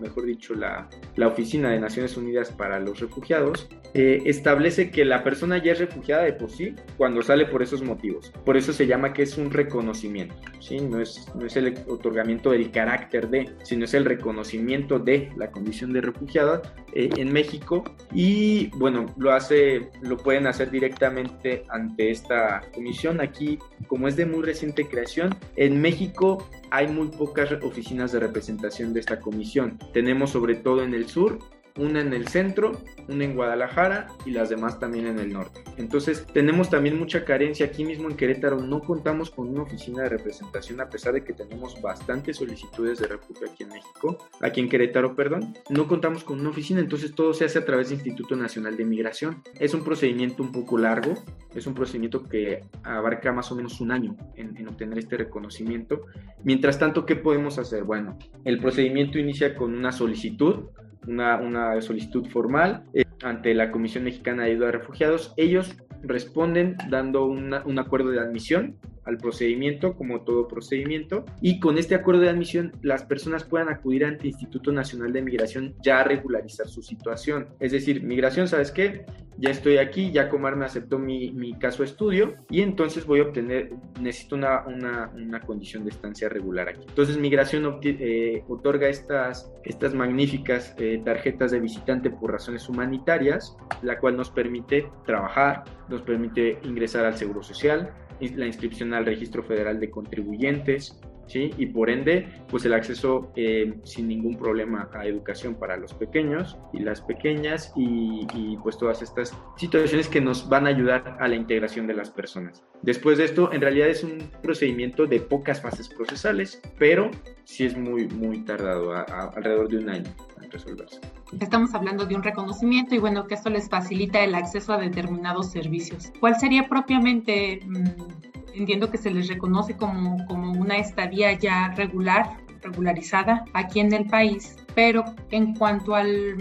mejor 0.00 0.26
dicho, 0.26 0.54
la, 0.54 0.88
la, 1.16 1.28
Oficina 1.28 1.70
de 1.70 1.80
Naciones 1.80 2.16
Unidas 2.16 2.50
para 2.50 2.78
los 2.80 3.00
Refugiados, 3.00 3.68
eh, 3.94 4.22
establece 4.26 4.90
que 4.90 5.04
la 5.04 5.24
persona 5.24 5.62
ya 5.62 5.72
es 5.72 5.78
refugiada 5.78 6.24
de 6.24 6.32
por 6.34 6.50
sí 6.50 6.74
cuando 6.96 7.22
sale 7.22 7.46
por 7.46 7.62
esos 7.62 7.82
motivos. 7.82 8.30
Por 8.44 8.56
eso 8.56 8.72
se 8.72 8.86
llama 8.86 9.12
que 9.12 9.22
es 9.22 9.38
un 9.38 9.50
reconocimiento, 9.50 10.36
¿sí? 10.60 10.80
No 10.80 11.00
es, 11.00 11.26
no 11.34 11.46
es 11.46 11.56
el 11.56 11.74
otorgamiento 11.88 12.50
del 12.50 12.70
carácter 12.70 13.28
de, 13.28 13.50
sino 13.62 13.84
es 13.84 13.94
el 13.94 14.04
reconocimiento 14.04 14.98
de 14.98 15.30
la 15.36 15.50
condición 15.50 15.92
de 15.92 16.02
refugiada 16.02 16.62
eh, 16.98 17.10
en 17.16 17.32
México 17.32 17.84
y 18.12 18.70
bueno, 18.76 19.06
lo 19.16 19.32
hace, 19.32 19.88
lo 20.02 20.16
pueden 20.16 20.48
hacer 20.48 20.68
directamente 20.68 21.62
ante 21.68 22.10
esta 22.10 22.62
comisión. 22.74 23.20
Aquí, 23.20 23.60
como 23.86 24.08
es 24.08 24.16
de 24.16 24.26
muy 24.26 24.42
reciente 24.42 24.84
creación, 24.88 25.32
en 25.54 25.80
México 25.80 26.44
hay 26.72 26.88
muy 26.88 27.06
pocas 27.06 27.52
oficinas 27.62 28.10
de 28.10 28.18
representación 28.18 28.92
de 28.92 28.98
esta 28.98 29.20
comisión. 29.20 29.78
Tenemos 29.92 30.30
sobre 30.30 30.56
todo 30.56 30.82
en 30.82 30.92
el 30.92 31.06
sur 31.06 31.38
una 31.78 32.00
en 32.00 32.12
el 32.12 32.28
centro, 32.28 32.82
una 33.08 33.24
en 33.24 33.34
Guadalajara 33.34 34.08
y 34.26 34.32
las 34.32 34.50
demás 34.50 34.78
también 34.78 35.06
en 35.06 35.18
el 35.18 35.32
norte. 35.32 35.62
Entonces 35.76 36.26
tenemos 36.32 36.68
también 36.68 36.98
mucha 36.98 37.24
carencia 37.24 37.66
aquí 37.66 37.84
mismo 37.84 38.10
en 38.10 38.16
Querétaro, 38.16 38.60
no 38.60 38.80
contamos 38.80 39.30
con 39.30 39.48
una 39.48 39.62
oficina 39.62 40.02
de 40.02 40.10
representación 40.10 40.80
a 40.80 40.88
pesar 40.90 41.14
de 41.14 41.24
que 41.24 41.32
tenemos 41.32 41.80
bastantes 41.80 42.36
solicitudes 42.36 42.98
de 42.98 43.06
refugio 43.06 43.48
aquí 43.50 43.62
en 43.62 43.70
México, 43.70 44.18
aquí 44.40 44.60
en 44.60 44.68
Querétaro, 44.68 45.14
perdón, 45.14 45.54
no 45.70 45.86
contamos 45.86 46.24
con 46.24 46.40
una 46.40 46.50
oficina, 46.50 46.80
entonces 46.80 47.14
todo 47.14 47.32
se 47.32 47.44
hace 47.44 47.58
a 47.58 47.64
través 47.64 47.88
del 47.88 47.98
Instituto 47.98 48.36
Nacional 48.36 48.76
de 48.76 48.84
Migración. 48.84 49.42
Es 49.58 49.74
un 49.74 49.84
procedimiento 49.84 50.42
un 50.42 50.52
poco 50.52 50.78
largo, 50.78 51.14
es 51.54 51.66
un 51.66 51.74
procedimiento 51.74 52.24
que 52.24 52.64
abarca 52.82 53.32
más 53.32 53.50
o 53.52 53.56
menos 53.56 53.80
un 53.80 53.92
año 53.92 54.16
en, 54.34 54.56
en 54.56 54.68
obtener 54.68 54.98
este 54.98 55.16
reconocimiento. 55.16 56.06
Mientras 56.42 56.78
tanto, 56.78 57.06
¿qué 57.06 57.16
podemos 57.16 57.58
hacer? 57.58 57.84
Bueno, 57.84 58.18
el 58.44 58.58
procedimiento 58.58 59.18
inicia 59.18 59.54
con 59.54 59.74
una 59.74 59.92
solicitud 59.92 60.66
una, 61.08 61.36
una 61.40 61.80
solicitud 61.80 62.26
formal 62.26 62.84
eh, 62.92 63.04
ante 63.22 63.54
la 63.54 63.70
Comisión 63.70 64.04
Mexicana 64.04 64.44
de 64.44 64.52
Ayuda 64.52 64.68
a 64.68 64.72
Refugiados. 64.72 65.32
Ellos 65.36 65.76
responden 66.02 66.76
dando 66.90 67.26
un 67.26 67.78
acuerdo 67.78 68.10
de 68.10 68.20
admisión 68.20 68.76
al 69.08 69.18
procedimiento, 69.18 69.96
como 69.96 70.20
todo 70.20 70.46
procedimiento, 70.46 71.24
y 71.40 71.60
con 71.60 71.78
este 71.78 71.94
acuerdo 71.94 72.20
de 72.20 72.28
admisión 72.28 72.72
las 72.82 73.04
personas 73.04 73.44
puedan 73.44 73.70
acudir 73.70 74.04
ante 74.04 74.22
el 74.22 74.28
Instituto 74.28 74.70
Nacional 74.70 75.12
de 75.12 75.22
Migración 75.22 75.74
ya 75.82 76.00
a 76.00 76.04
regularizar 76.04 76.68
su 76.68 76.82
situación. 76.82 77.48
Es 77.58 77.72
decir, 77.72 78.02
migración, 78.02 78.48
¿sabes 78.48 78.70
qué? 78.70 79.06
Ya 79.40 79.50
estoy 79.50 79.78
aquí, 79.78 80.10
ya 80.10 80.28
Comar 80.28 80.56
me 80.56 80.64
aceptó 80.64 80.98
mi, 80.98 81.30
mi 81.30 81.54
caso 81.54 81.84
estudio 81.84 82.34
y 82.50 82.60
entonces 82.60 83.06
voy 83.06 83.20
a 83.20 83.22
obtener, 83.22 83.70
necesito 84.00 84.34
una, 84.34 84.66
una, 84.66 85.12
una 85.14 85.40
condición 85.40 85.84
de 85.84 85.90
estancia 85.90 86.28
regular 86.28 86.68
aquí. 86.68 86.84
Entonces 86.88 87.16
migración 87.18 87.78
eh, 87.82 88.42
otorga 88.48 88.88
estas, 88.88 89.52
estas 89.64 89.94
magníficas 89.94 90.74
eh, 90.78 91.00
tarjetas 91.04 91.52
de 91.52 91.60
visitante 91.60 92.10
por 92.10 92.32
razones 92.32 92.68
humanitarias, 92.68 93.56
la 93.82 94.00
cual 94.00 94.16
nos 94.16 94.28
permite 94.28 94.90
trabajar, 95.06 95.62
nos 95.88 96.02
permite 96.02 96.58
ingresar 96.64 97.04
al 97.04 97.16
Seguro 97.16 97.44
Social, 97.44 97.92
la 98.20 98.46
inscripción 98.46 98.94
al 98.94 99.06
Registro 99.06 99.42
Federal 99.42 99.80
de 99.80 99.90
Contribuyentes, 99.90 101.00
¿sí? 101.26 101.52
Y 101.56 101.66
por 101.66 101.90
ende, 101.90 102.28
pues 102.48 102.64
el 102.64 102.72
acceso 102.72 103.32
eh, 103.36 103.74
sin 103.84 104.08
ningún 104.08 104.36
problema 104.36 104.88
a 104.92 105.06
educación 105.06 105.54
para 105.54 105.76
los 105.76 105.94
pequeños 105.94 106.56
y 106.72 106.80
las 106.80 107.00
pequeñas 107.00 107.72
y, 107.76 108.56
pues 108.62 108.76
todas 108.78 109.02
estas 109.02 109.36
situaciones 109.56 110.08
que 110.08 110.20
nos 110.20 110.48
van 110.48 110.66
a 110.66 110.70
ayudar 110.70 111.16
a 111.20 111.28
la 111.28 111.36
integración 111.36 111.86
de 111.86 111.94
las 111.94 112.10
personas. 112.10 112.64
Después 112.82 113.18
de 113.18 113.24
esto, 113.24 113.52
en 113.52 113.60
realidad 113.60 113.88
es 113.88 114.02
un 114.02 114.30
procedimiento 114.42 115.06
de 115.06 115.20
pocas 115.20 115.60
fases 115.62 115.88
procesales, 115.88 116.60
pero 116.78 117.10
sí 117.44 117.66
es 117.66 117.76
muy, 117.76 118.08
muy 118.08 118.44
tardado, 118.44 118.92
alrededor 118.92 119.68
de 119.68 119.78
un 119.78 119.90
año 119.90 120.27
resolverse. 120.50 121.00
Estamos 121.40 121.74
hablando 121.74 122.06
de 122.06 122.14
un 122.14 122.22
reconocimiento 122.22 122.94
y 122.94 122.98
bueno, 122.98 123.26
que 123.26 123.34
esto 123.34 123.50
les 123.50 123.68
facilita 123.68 124.22
el 124.22 124.34
acceso 124.34 124.72
a 124.72 124.78
determinados 124.78 125.50
servicios. 125.50 126.12
¿Cuál 126.20 126.38
sería 126.38 126.68
propiamente... 126.68 127.60
Mm, 127.66 128.28
entiendo 128.54 128.90
que 128.90 128.98
se 128.98 129.10
les 129.10 129.28
reconoce 129.28 129.76
como, 129.76 130.24
como 130.26 130.52
una 130.52 130.78
estadía 130.78 131.32
ya 131.32 131.72
regular, 131.76 132.38
regularizada 132.60 133.44
aquí 133.54 133.80
en 133.80 133.92
el 133.92 134.06
país, 134.06 134.56
pero 134.74 135.04
en 135.30 135.54
cuanto 135.54 135.94
al, 135.94 136.36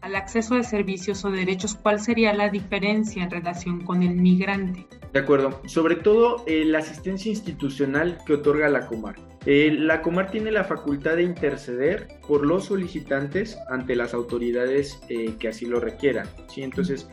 al 0.00 0.16
acceso 0.16 0.54
de 0.54 0.64
servicios 0.64 1.24
o 1.24 1.30
derechos, 1.30 1.74
¿cuál 1.74 2.00
sería 2.00 2.32
la 2.32 2.48
diferencia 2.48 3.22
en 3.22 3.30
relación 3.30 3.84
con 3.84 4.02
el 4.02 4.16
migrante? 4.16 4.86
De 5.12 5.20
acuerdo, 5.20 5.60
sobre 5.66 5.96
todo 5.96 6.44
eh, 6.46 6.64
la 6.64 6.78
asistencia 6.78 7.30
institucional 7.30 8.18
que 8.26 8.34
otorga 8.34 8.68
la 8.68 8.86
comarca. 8.86 9.22
Eh, 9.46 9.72
la 9.72 10.02
Comar 10.02 10.30
tiene 10.30 10.50
la 10.50 10.64
facultad 10.64 11.16
de 11.16 11.22
interceder 11.22 12.08
por 12.28 12.46
los 12.46 12.66
solicitantes 12.66 13.58
ante 13.70 13.96
las 13.96 14.12
autoridades 14.12 15.00
eh, 15.08 15.34
que 15.38 15.48
así 15.48 15.64
lo 15.64 15.80
requieran. 15.80 16.28
¿sí? 16.48 16.62
Entonces, 16.62 17.08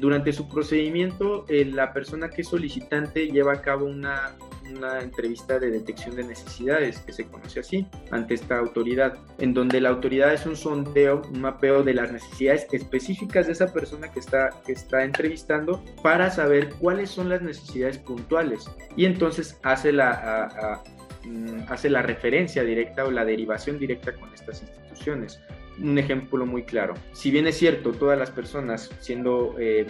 durante 0.00 0.32
su 0.32 0.48
procedimiento, 0.48 1.44
la 1.48 1.92
persona 1.92 2.30
que 2.30 2.42
es 2.42 2.48
solicitante 2.48 3.26
lleva 3.26 3.54
a 3.54 3.62
cabo 3.62 3.86
una, 3.86 4.36
una 4.76 5.00
entrevista 5.00 5.58
de 5.58 5.70
detección 5.70 6.16
de 6.16 6.24
necesidades, 6.24 6.98
que 7.00 7.12
se 7.12 7.26
conoce 7.26 7.60
así, 7.60 7.86
ante 8.10 8.34
esta 8.34 8.58
autoridad, 8.58 9.18
en 9.38 9.54
donde 9.54 9.80
la 9.80 9.90
autoridad 9.90 10.32
es 10.32 10.46
un 10.46 10.56
sondeo, 10.56 11.22
un 11.32 11.40
mapeo 11.40 11.82
de 11.82 11.94
las 11.94 12.12
necesidades 12.12 12.66
específicas 12.72 13.46
de 13.46 13.52
esa 13.52 13.72
persona 13.72 14.10
que 14.10 14.20
está, 14.20 14.50
que 14.64 14.72
está 14.72 15.04
entrevistando 15.04 15.84
para 16.02 16.30
saber 16.30 16.70
cuáles 16.78 17.10
son 17.10 17.28
las 17.28 17.42
necesidades 17.42 17.98
puntuales 17.98 18.70
y 18.96 19.04
entonces 19.04 19.58
hace 19.62 19.92
la, 19.92 20.82
mm, 21.24 21.60
hace 21.68 21.90
la 21.90 22.02
referencia 22.02 22.64
directa 22.64 23.04
o 23.04 23.10
la 23.10 23.24
derivación 23.24 23.78
directa 23.78 24.12
con 24.14 24.32
estas 24.34 24.62
instituciones. 24.62 25.40
Un 25.78 25.98
ejemplo 25.98 26.44
muy 26.44 26.64
claro. 26.64 26.94
Si 27.12 27.30
bien 27.30 27.46
es 27.46 27.56
cierto, 27.56 27.92
todas 27.92 28.18
las 28.18 28.30
personas 28.30 28.90
siendo 29.00 29.54
eh, 29.58 29.86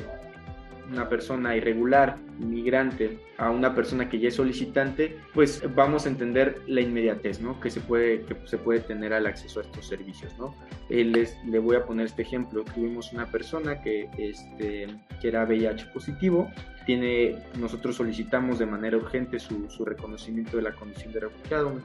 una 0.90 1.08
persona 1.08 1.56
irregular, 1.56 2.18
inmigrante, 2.40 3.18
a 3.38 3.50
una 3.50 3.74
persona 3.74 4.08
que 4.08 4.18
ya 4.18 4.28
es 4.28 4.34
solicitante, 4.34 5.16
pues 5.34 5.62
vamos 5.74 6.06
a 6.06 6.08
entender 6.08 6.60
la 6.66 6.80
inmediatez, 6.80 7.40
¿no? 7.40 7.60
Que 7.60 7.70
se 7.70 7.80
puede, 7.80 8.22
que 8.22 8.36
se 8.46 8.58
puede 8.58 8.80
tener 8.80 9.12
al 9.12 9.26
acceso 9.26 9.60
a 9.60 9.62
estos 9.62 9.86
servicios, 9.86 10.36
¿no? 10.38 10.54
Eh, 10.90 11.04
les, 11.04 11.36
le 11.44 11.58
voy 11.58 11.76
a 11.76 11.84
poner 11.84 12.06
este 12.06 12.22
ejemplo. 12.22 12.64
Tuvimos 12.74 13.12
una 13.12 13.26
persona 13.26 13.80
que, 13.82 14.08
este, 14.18 14.86
que 15.20 15.28
era 15.28 15.44
VIH 15.44 15.86
positivo, 15.86 16.50
tiene, 16.86 17.36
nosotros 17.58 17.96
solicitamos 17.96 18.58
de 18.58 18.66
manera 18.66 18.96
urgente 18.96 19.38
su, 19.38 19.70
su 19.70 19.84
reconocimiento 19.84 20.56
de 20.56 20.64
la 20.64 20.72
condición 20.72 21.12
de 21.12 21.20
refugiado, 21.20 21.80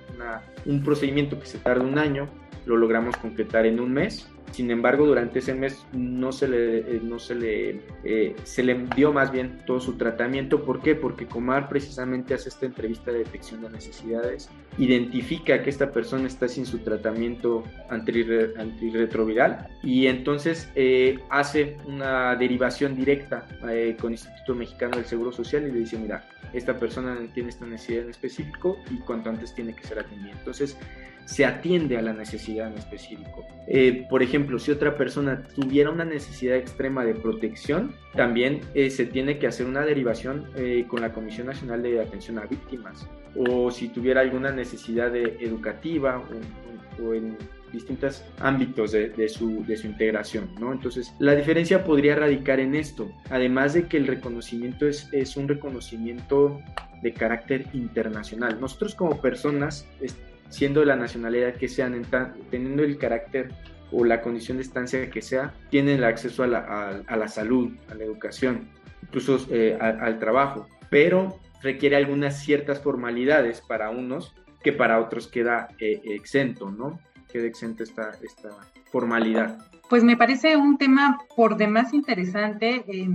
un 0.66 0.84
procedimiento 0.84 1.40
que 1.40 1.46
se 1.46 1.60
tarda 1.60 1.84
un 1.84 2.00
año, 2.00 2.28
lo 2.66 2.78
logramos 2.78 3.16
concretar 3.18 3.66
en 3.66 3.80
un 3.80 3.94
mes 3.94 4.28
sin 4.52 4.72
embargo, 4.72 5.06
durante 5.06 5.40
ese 5.40 5.54
mes 5.54 5.86
no 5.94 6.32
se 6.32 6.48
le, 6.48 6.80
eh, 6.80 7.02
no 7.04 7.20
se 7.20 7.36
le, 7.36 7.82
eh, 8.04 8.36
se 8.44 8.64
le 8.64 8.86
dio 8.96 9.14
más 9.14 9.32
bien 9.32 9.62
todo 9.66 9.80
su 9.80 9.98
tratamiento. 9.98 10.64
¿Por 10.64 10.82
qué? 10.82 10.96
Porque 10.96 11.28
Comar 11.28 11.70
precisamente 11.70 12.34
hace 12.34 12.50
esta 12.50 12.66
entrevista 12.66 13.12
de 13.12 13.20
detección 13.20 13.62
de 13.62 13.70
necesidades, 13.70 14.50
identifica 14.78 15.62
que 15.62 15.70
esta 15.70 15.92
persona 15.92 16.28
está 16.28 16.48
sin 16.48 16.66
su 16.66 16.80
tratamiento 16.80 17.64
antirretroviral 17.90 19.68
y 19.84 20.08
entonces 20.08 20.70
eh, 20.76 21.20
hace 21.30 21.78
una 21.86 22.36
derivación 22.36 22.96
directa 22.96 23.46
con 24.00 24.12
el 24.12 24.14
Instituto 24.14 24.56
Mexicano 24.56 24.96
del 24.98 25.06
Seguro 25.06 25.32
Social 25.32 25.68
y 25.68 25.72
le 25.72 25.80
dice, 25.80 25.98
mira, 25.98 26.28
esta 26.54 26.78
persona 26.78 27.18
tiene 27.34 27.50
esta 27.50 27.66
necesidad 27.66 28.04
en 28.04 28.10
específico 28.10 28.80
y 28.90 28.98
cuanto 29.00 29.30
antes 29.30 29.54
tiene 29.54 29.76
que 29.76 29.86
ser 29.86 30.00
atendida. 30.00 30.32
Entonces, 30.32 30.78
se 31.28 31.44
atiende 31.44 31.98
a 31.98 32.02
la 32.02 32.14
necesidad 32.14 32.72
en 32.72 32.78
específico. 32.78 33.46
Eh, 33.68 34.08
por 34.10 34.24
ejemplo, 34.24 34.58
si 34.60 34.72
otra 34.72 34.96
persona 34.96 35.44
tuviera 35.56 35.90
una 35.90 36.06
necesidad 36.06 36.56
extrema 36.56 37.04
de 37.04 37.16
protección, 37.16 37.94
también 38.16 38.62
eh, 38.74 38.90
se 38.90 39.06
tiene 39.06 39.38
que 39.38 39.46
hacer 39.46 39.66
una 39.66 39.86
derivación 39.86 40.46
eh, 40.56 40.86
con 40.88 41.02
la 41.02 41.12
Comisión 41.12 41.48
Nacional 41.48 41.84
de 41.84 42.00
Atención 42.00 42.40
a 42.40 42.46
Víctimas. 42.46 43.06
O 43.36 43.70
si 43.72 43.90
tuviera 43.90 44.22
alguna 44.22 44.52
necesidad 44.52 45.14
educativa 45.16 46.24
o, 47.00 47.14
en 47.14 47.38
distintos 47.74 48.24
ámbitos 48.40 48.94
de, 48.94 49.30
su, 49.30 49.66
de, 49.66 49.76
su, 49.76 49.86
integración, 49.86 50.50
¿no? 50.58 50.72
Entonces, 50.72 51.14
la 51.20 51.36
diferencia 51.36 51.84
podría 51.84 52.16
radicar 52.16 52.62
en 52.62 52.74
esto, 52.74 53.12
además 53.30 53.74
de 53.74 53.88
que 53.88 53.98
el 53.98 54.08
reconocimiento 54.08 54.88
es, 54.88 55.10
es 55.12 55.36
un 55.36 55.50
reconocimiento 55.50 56.60
de 57.02 57.14
carácter 57.14 57.68
internacional. 57.74 58.60
Nosotros 58.60 58.96
como 58.96 59.22
personas 59.22 59.86
siendo 60.50 60.84
la 60.86 60.96
nacionalidad 60.96 61.56
que 61.56 61.68
sean, 61.68 62.02
teniendo 62.50 62.84
el 62.84 62.98
carácter 62.98 63.50
o 63.92 64.04
la 64.04 64.22
condición 64.22 64.58
de 64.58 64.64
estancia 64.64 65.10
que 65.10 65.22
sea, 65.22 65.54
tienen 65.70 65.98
el 65.98 66.04
acceso 66.04 66.44
a 66.44 66.48
la, 66.48 67.04
a, 67.08 67.16
la 67.16 67.28
salud, 67.28 67.72
a 67.90 67.96
la 67.96 68.04
educación, 68.04 68.70
incluso 69.04 69.40
eh, 69.50 69.78
al 69.80 70.20
trabajo, 70.20 70.68
pero 70.90 71.40
requiere 71.62 71.96
algunas 71.96 72.40
ciertas 72.40 72.82
formalidades 72.82 73.62
para 73.62 73.90
unos 73.90 74.36
que 74.64 74.74
para 74.74 75.00
otros 75.00 75.28
queda 75.28 75.70
eh, 75.80 76.02
exento, 76.04 76.72
¿no? 76.72 77.00
Queda 77.32 77.46
exento 77.46 77.84
esta, 77.84 78.12
esta 78.22 78.50
formalidad. 78.92 79.58
Pues 79.90 80.04
me 80.04 80.18
parece 80.18 80.58
un 80.58 80.78
tema 80.78 81.20
por 81.36 81.58
demás 81.58 81.94
interesante. 81.94 82.84
Eh, 82.88 83.08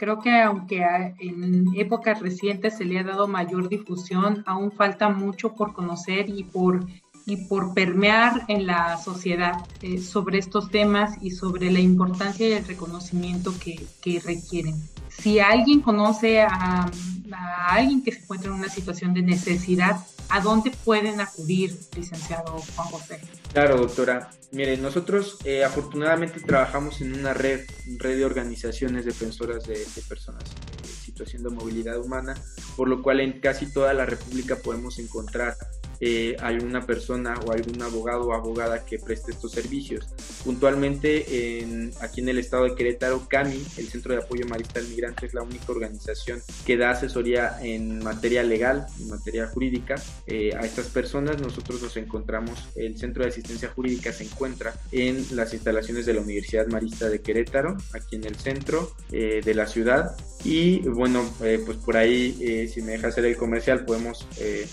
Creo 0.00 0.18
que 0.18 0.40
aunque 0.40 0.82
en 1.18 1.76
épocas 1.76 2.22
recientes 2.22 2.78
se 2.78 2.86
le 2.86 2.98
ha 2.98 3.04
dado 3.04 3.28
mayor 3.28 3.68
difusión, 3.68 4.42
aún 4.46 4.72
falta 4.72 5.10
mucho 5.10 5.54
por 5.54 5.74
conocer 5.74 6.30
y 6.30 6.42
por, 6.42 6.86
y 7.26 7.36
por 7.48 7.74
permear 7.74 8.44
en 8.48 8.66
la 8.66 8.96
sociedad 8.98 9.54
eh, 9.82 10.00
sobre 10.00 10.38
estos 10.38 10.70
temas 10.70 11.16
y 11.20 11.30
sobre 11.30 11.70
la 11.70 11.80
importancia 11.80 12.48
y 12.48 12.52
el 12.52 12.66
reconocimiento 12.66 13.52
que, 13.58 13.86
que 14.00 14.20
requieren. 14.20 14.76
Si 15.08 15.38
alguien 15.38 15.80
conoce 15.80 16.40
a, 16.40 16.90
a 17.32 17.74
alguien 17.74 18.02
que 18.02 18.12
se 18.12 18.20
encuentra 18.20 18.50
en 18.50 18.56
una 18.56 18.68
situación 18.68 19.12
de 19.14 19.22
necesidad, 19.22 19.96
¿a 20.28 20.40
dónde 20.40 20.70
pueden 20.84 21.20
acudir, 21.20 21.76
licenciado 21.96 22.58
Juan 22.74 22.88
José? 22.88 23.20
Claro, 23.52 23.78
doctora. 23.78 24.30
Mire, 24.52 24.76
nosotros 24.76 25.38
eh, 25.44 25.64
afortunadamente 25.64 26.40
trabajamos 26.40 27.00
en 27.00 27.14
una 27.14 27.34
red, 27.34 27.60
red 27.98 28.16
de 28.16 28.24
organizaciones 28.24 29.04
defensoras 29.04 29.64
de, 29.64 29.86
personas 30.08 30.44
en 30.82 30.88
situación 30.88 31.42
de 31.42 31.50
movilidad 31.50 32.00
humana, 32.00 32.34
por 32.76 32.88
lo 32.88 33.02
cual 33.02 33.20
en 33.20 33.40
casi 33.40 33.72
toda 33.72 33.92
la 33.94 34.06
República 34.06 34.56
podemos 34.56 34.98
encontrar 34.98 35.56
eh, 36.00 36.36
alguna 36.40 36.86
persona 36.86 37.38
o 37.44 37.52
algún 37.52 37.80
abogado 37.82 38.28
o 38.28 38.32
abogada 38.32 38.84
que 38.84 38.98
preste 38.98 39.32
estos 39.32 39.52
servicios. 39.52 40.08
Puntualmente, 40.44 41.60
en, 41.60 41.92
aquí 42.00 42.22
en 42.22 42.30
el 42.30 42.38
estado 42.38 42.64
de 42.64 42.74
Querétaro, 42.74 43.28
CAMI, 43.28 43.62
el 43.76 43.88
Centro 43.88 44.14
de 44.14 44.22
Apoyo 44.22 44.46
Marista 44.46 44.80
al 44.80 44.88
Migrante, 44.88 45.26
es 45.26 45.34
la 45.34 45.42
única 45.42 45.66
organización 45.68 46.40
que 46.64 46.76
da 46.76 46.90
asesoría 46.90 47.58
en 47.62 48.02
materia 48.02 48.42
legal, 48.42 48.86
en 48.98 49.08
materia 49.08 49.46
jurídica 49.48 49.96
eh, 50.26 50.54
a 50.56 50.64
estas 50.64 50.86
personas. 50.86 51.40
Nosotros 51.40 51.82
nos 51.82 51.96
encontramos, 51.96 52.68
el 52.76 52.96
Centro 52.96 53.22
de 53.22 53.28
Asistencia 53.28 53.68
Jurídica 53.68 54.12
se 54.12 54.24
encuentra 54.24 54.74
en 54.92 55.24
las 55.36 55.52
instalaciones 55.52 56.06
de 56.06 56.14
la 56.14 56.22
Universidad 56.22 56.66
Marista 56.68 57.08
de 57.10 57.20
Querétaro, 57.20 57.76
aquí 57.92 58.16
en 58.16 58.24
el 58.24 58.36
centro 58.36 58.92
eh, 59.12 59.42
de 59.44 59.54
la 59.54 59.66
ciudad. 59.66 60.16
Y 60.42 60.78
bueno, 60.88 61.22
pues 61.38 61.76
por 61.84 61.98
ahí, 61.98 62.66
si 62.72 62.80
me 62.80 62.92
deja 62.92 63.08
hacer 63.08 63.26
el 63.26 63.36
comercial, 63.36 63.84
podemos, 63.84 64.26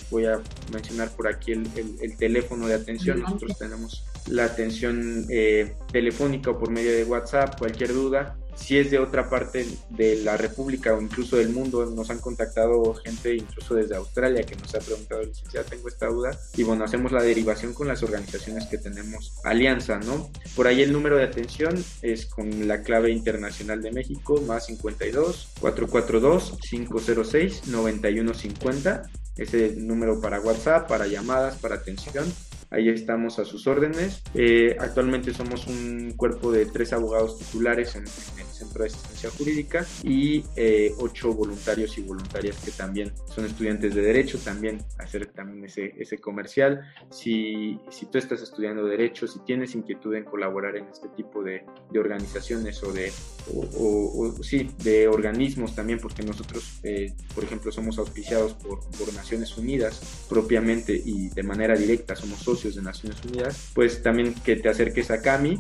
voy 0.09 0.25
a 0.25 0.39
mencionar 0.71 1.09
por 1.17 1.27
aquí 1.27 1.51
el, 1.51 2.17
teléfono 2.17 2.67
de 2.67 2.75
atención. 2.75 3.19
Nosotros 3.19 3.57
tenemos 3.57 4.05
la 4.27 4.45
atención 4.45 5.25
eh, 5.29 5.75
telefónica 5.91 6.51
o 6.51 6.59
por 6.59 6.69
medio 6.69 6.91
de 6.91 7.03
WhatsApp, 7.03 7.57
cualquier 7.57 7.91
duda. 7.91 8.37
Si 8.55 8.75
es 8.77 8.89
de 8.89 8.97
otra 8.97 9.29
parte 9.29 9.67
de 9.91 10.15
la 10.23 10.35
República 10.35 10.95
o 10.95 11.01
incluso 11.01 11.37
del 11.37 11.49
mundo, 11.49 11.85
nos 11.85 12.09
han 12.09 12.17
contactado 12.17 12.95
gente 12.95 13.35
incluso 13.35 13.75
desde 13.75 13.95
Australia 13.95 14.43
que 14.43 14.55
nos 14.55 14.73
ha 14.73 14.79
preguntado, 14.79 15.21
licenciada, 15.21 15.69
tengo 15.69 15.87
esta 15.87 16.07
duda. 16.07 16.31
Y 16.55 16.63
bueno, 16.63 16.83
hacemos 16.83 17.11
la 17.11 17.21
derivación 17.21 17.73
con 17.73 17.87
las 17.87 18.01
organizaciones 18.01 18.65
que 18.65 18.79
tenemos 18.79 19.33
alianza, 19.43 19.99
¿no? 19.99 20.31
Por 20.55 20.65
ahí 20.65 20.81
el 20.81 20.91
número 20.91 21.17
de 21.17 21.25
atención 21.25 21.83
es 22.01 22.25
con 22.25 22.67
la 22.67 22.81
clave 22.81 23.11
internacional 23.11 23.81
de 23.81 23.91
México, 23.91 24.41
más 24.41 24.65
52 24.65 25.49
442 25.61 26.57
506 26.59 27.67
9150 27.67 29.03
ese 29.37 29.75
número 29.77 30.19
para 30.19 30.39
WhatsApp, 30.39 30.87
para 30.87 31.07
llamadas, 31.07 31.55
para 31.57 31.75
atención. 31.75 32.25
Ahí 32.69 32.89
estamos 32.89 33.39
a 33.39 33.45
sus 33.45 33.65
órdenes. 33.65 34.21
Eh, 34.33 34.75
actualmente 34.77 35.33
somos 35.33 35.67
un 35.67 36.13
cuerpo 36.17 36.51
de 36.51 36.65
tres 36.65 36.91
abogados 36.91 37.39
titulares 37.39 37.95
en, 37.95 38.03
el 38.03 38.45
Centro 38.57 38.83
de 38.83 38.89
Asistencia 38.89 39.29
Jurídica 39.29 39.85
y 40.03 40.43
eh, 40.55 40.91
ocho 40.97 41.33
voluntarios 41.33 41.97
y 41.97 42.01
voluntarias 42.01 42.57
que 42.57 42.71
también 42.71 43.13
son 43.27 43.45
estudiantes 43.45 43.95
de 43.95 44.01
Derecho, 44.01 44.37
también 44.39 44.79
hacer 44.97 45.27
también 45.27 45.63
ese, 45.63 45.93
ese 45.97 46.17
comercial. 46.17 46.81
Si, 47.09 47.79
si 47.89 48.07
tú 48.07 48.17
estás 48.17 48.41
estudiando 48.41 48.83
Derecho, 48.85 49.27
si 49.27 49.39
tienes 49.45 49.73
inquietud 49.73 50.13
en 50.15 50.25
colaborar 50.25 50.75
en 50.75 50.87
este 50.87 51.07
tipo 51.09 51.43
de, 51.43 51.63
de 51.91 51.99
organizaciones 51.99 52.83
o 52.83 52.91
de, 52.91 53.13
o, 53.53 54.33
sí, 54.41 54.69
de 54.83 55.07
organismos 55.07 55.73
también, 55.73 55.99
porque 55.99 56.23
nosotros, 56.23 56.79
eh, 56.83 57.13
por 57.33 57.45
ejemplo, 57.45 57.71
somos 57.71 57.97
auspiciados 57.97 58.53
por, 58.55 58.79
por 58.97 59.13
Naciones 59.13 59.57
Unidas 59.57 60.25
propiamente 60.27 60.93
y 60.93 61.29
de 61.29 61.43
manera 61.43 61.75
directa, 61.75 62.15
somos 62.15 62.39
socios 62.39 62.56
de 62.63 62.81
Naciones 62.81 63.17
Unidas, 63.25 63.71
pues 63.73 64.01
también 64.01 64.33
que 64.33 64.55
te 64.55 64.69
acerques 64.69 65.11
a 65.11 65.21
Cami, 65.21 65.57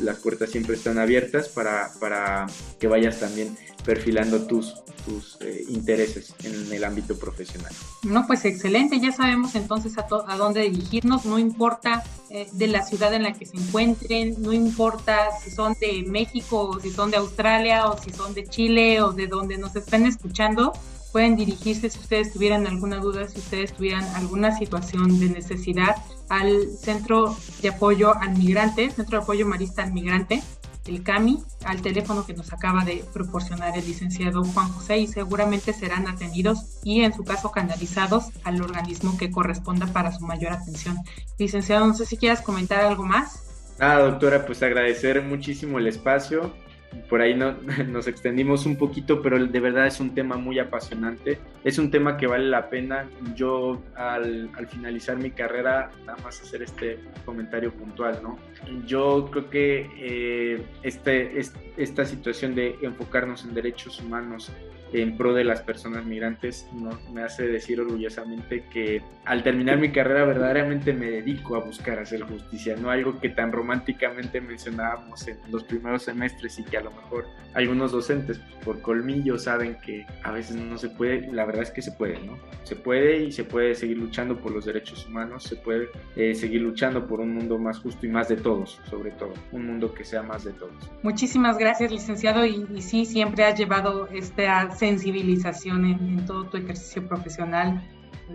las 0.00 0.18
puertas 0.18 0.50
siempre 0.50 0.76
están 0.76 0.98
abiertas 0.98 1.48
para, 1.48 1.90
para 1.98 2.46
que 2.78 2.86
vayas 2.86 3.18
también 3.18 3.56
perfilando 3.84 4.46
tus, 4.46 4.74
tus 5.04 5.36
eh, 5.40 5.64
intereses 5.68 6.34
en 6.44 6.72
el 6.72 6.84
ámbito 6.84 7.18
profesional. 7.18 7.72
No, 8.02 8.26
pues 8.26 8.44
excelente, 8.44 9.00
ya 9.00 9.12
sabemos 9.12 9.54
entonces 9.54 9.98
a, 9.98 10.06
a 10.28 10.36
dónde 10.36 10.62
dirigirnos, 10.62 11.26
no 11.26 11.38
importa 11.38 12.02
eh, 12.30 12.48
de 12.52 12.68
la 12.68 12.82
ciudad 12.82 13.12
en 13.14 13.24
la 13.24 13.32
que 13.32 13.46
se 13.46 13.56
encuentren, 13.56 14.36
no 14.40 14.52
importa 14.52 15.28
si 15.42 15.50
son 15.50 15.74
de 15.80 16.04
México 16.06 16.70
o 16.70 16.80
si 16.80 16.90
son 16.90 17.10
de 17.10 17.18
Australia 17.18 17.88
o 17.88 18.00
si 18.00 18.10
son 18.10 18.32
de 18.32 18.44
Chile 18.44 19.02
o 19.02 19.12
de 19.12 19.26
donde 19.26 19.58
nos 19.58 19.74
estén 19.76 20.06
escuchando, 20.06 20.72
pueden 21.14 21.36
dirigirse 21.36 21.88
si 21.88 22.00
ustedes 22.00 22.32
tuvieran 22.32 22.66
alguna 22.66 22.96
duda, 22.96 23.28
si 23.28 23.38
ustedes 23.38 23.72
tuvieran 23.72 24.04
alguna 24.16 24.58
situación 24.58 25.20
de 25.20 25.28
necesidad 25.28 25.94
al 26.28 26.66
Centro 26.76 27.36
de 27.62 27.68
Apoyo 27.68 28.16
al 28.16 28.36
Migrante, 28.36 28.90
Centro 28.90 29.18
de 29.18 29.22
Apoyo 29.22 29.46
Marista 29.46 29.84
al 29.84 29.92
Migrante, 29.92 30.42
el 30.86 31.04
CAMI, 31.04 31.40
al 31.66 31.82
teléfono 31.82 32.26
que 32.26 32.34
nos 32.34 32.52
acaba 32.52 32.84
de 32.84 33.04
proporcionar 33.12 33.78
el 33.78 33.86
licenciado 33.86 34.42
Juan 34.42 34.66
José 34.70 34.98
y 34.98 35.06
seguramente 35.06 35.72
serán 35.72 36.08
atendidos 36.08 36.80
y 36.82 37.02
en 37.02 37.14
su 37.14 37.22
caso 37.22 37.52
canalizados 37.52 38.30
al 38.42 38.60
organismo 38.60 39.16
que 39.16 39.30
corresponda 39.30 39.86
para 39.86 40.10
su 40.10 40.24
mayor 40.26 40.50
atención. 40.50 40.96
Licenciado, 41.38 41.86
no 41.86 41.94
sé 41.94 42.06
si 42.06 42.16
quieras 42.16 42.40
comentar 42.40 42.80
algo 42.80 43.04
más. 43.04 43.44
Ah, 43.78 44.00
doctora, 44.00 44.44
pues 44.46 44.64
agradecer 44.64 45.22
muchísimo 45.22 45.78
el 45.78 45.86
espacio 45.86 46.52
por 47.08 47.20
ahí 47.20 47.34
no, 47.34 47.52
nos 47.88 48.06
extendimos 48.06 48.66
un 48.66 48.76
poquito, 48.76 49.22
pero 49.22 49.44
de 49.44 49.60
verdad 49.60 49.86
es 49.86 50.00
un 50.00 50.14
tema 50.14 50.36
muy 50.36 50.58
apasionante. 50.58 51.38
Es 51.62 51.78
un 51.78 51.90
tema 51.90 52.16
que 52.16 52.26
vale 52.26 52.46
la 52.46 52.68
pena. 52.68 53.08
Yo 53.34 53.82
al, 53.94 54.50
finalizar 54.68 55.16
mi 55.16 55.30
carrera, 55.30 55.90
nada 56.06 56.18
más 56.22 56.40
hacer 56.40 56.62
este 56.62 56.98
comentario 57.24 57.72
puntual, 57.72 58.20
¿no? 58.22 58.38
Yo 58.86 59.28
creo 59.30 59.50
que 59.50 59.90
eh, 59.98 60.66
este, 60.82 61.40
esta 61.76 62.04
situación 62.04 62.54
de 62.54 62.76
enfocarnos 62.82 63.44
en 63.44 63.54
derechos 63.54 64.00
humanos 64.00 64.50
en 64.94 65.16
pro 65.16 65.34
de 65.34 65.44
las 65.44 65.60
personas 65.60 66.04
migrantes 66.04 66.68
¿no? 66.72 66.98
me 67.12 67.22
hace 67.22 67.46
decir 67.46 67.80
orgullosamente 67.80 68.64
que 68.72 69.02
al 69.24 69.42
terminar 69.42 69.78
mi 69.78 69.90
carrera 69.90 70.24
verdaderamente 70.24 70.92
me 70.92 71.10
dedico 71.10 71.56
a 71.56 71.60
buscar 71.60 71.98
hacer 71.98 72.22
justicia, 72.22 72.76
no 72.76 72.90
algo 72.90 73.18
que 73.20 73.28
tan 73.28 73.52
románticamente 73.52 74.40
mencionábamos 74.40 75.26
en 75.26 75.38
los 75.50 75.64
primeros 75.64 76.04
semestres 76.04 76.58
y 76.58 76.64
que 76.64 76.76
a 76.76 76.82
lo 76.82 76.90
mejor 76.90 77.26
algunos 77.54 77.92
docentes 77.92 78.40
por 78.64 78.80
colmillo 78.80 79.38
saben 79.38 79.76
que 79.84 80.06
a 80.22 80.30
veces 80.30 80.56
no 80.56 80.78
se 80.78 80.90
puede, 80.90 81.32
la 81.32 81.44
verdad 81.44 81.62
es 81.62 81.70
que 81.70 81.82
se 81.82 81.92
puede, 81.92 82.18
¿no? 82.20 82.38
Se 82.62 82.76
puede 82.76 83.24
y 83.24 83.32
se 83.32 83.44
puede 83.44 83.74
seguir 83.74 83.98
luchando 83.98 84.38
por 84.40 84.52
los 84.52 84.64
derechos 84.64 85.06
humanos, 85.06 85.44
se 85.44 85.56
puede 85.56 85.88
eh, 86.16 86.34
seguir 86.34 86.62
luchando 86.62 87.06
por 87.06 87.20
un 87.20 87.34
mundo 87.34 87.58
más 87.58 87.78
justo 87.78 88.06
y 88.06 88.08
más 88.08 88.28
de 88.28 88.36
todos, 88.36 88.80
sobre 88.88 89.10
todo, 89.12 89.34
un 89.52 89.66
mundo 89.66 89.92
que 89.92 90.04
sea 90.04 90.22
más 90.22 90.44
de 90.44 90.52
todos. 90.52 90.72
Muchísimas 91.02 91.58
gracias, 91.58 91.90
licenciado, 91.90 92.46
y, 92.46 92.66
y 92.74 92.82
sí, 92.82 93.04
siempre 93.04 93.44
ha 93.44 93.54
llevado 93.54 94.08
este 94.08 94.46
sensibilización 94.84 95.86
en, 95.86 96.26
todo 96.26 96.44
tu 96.44 96.58
ejercicio 96.58 97.08
profesional. 97.08 97.82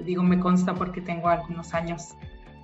Digo, 0.05 0.23
me 0.23 0.39
consta 0.39 0.73
porque 0.73 0.99
tengo 0.99 1.29
algunos 1.29 1.73
años 1.73 2.15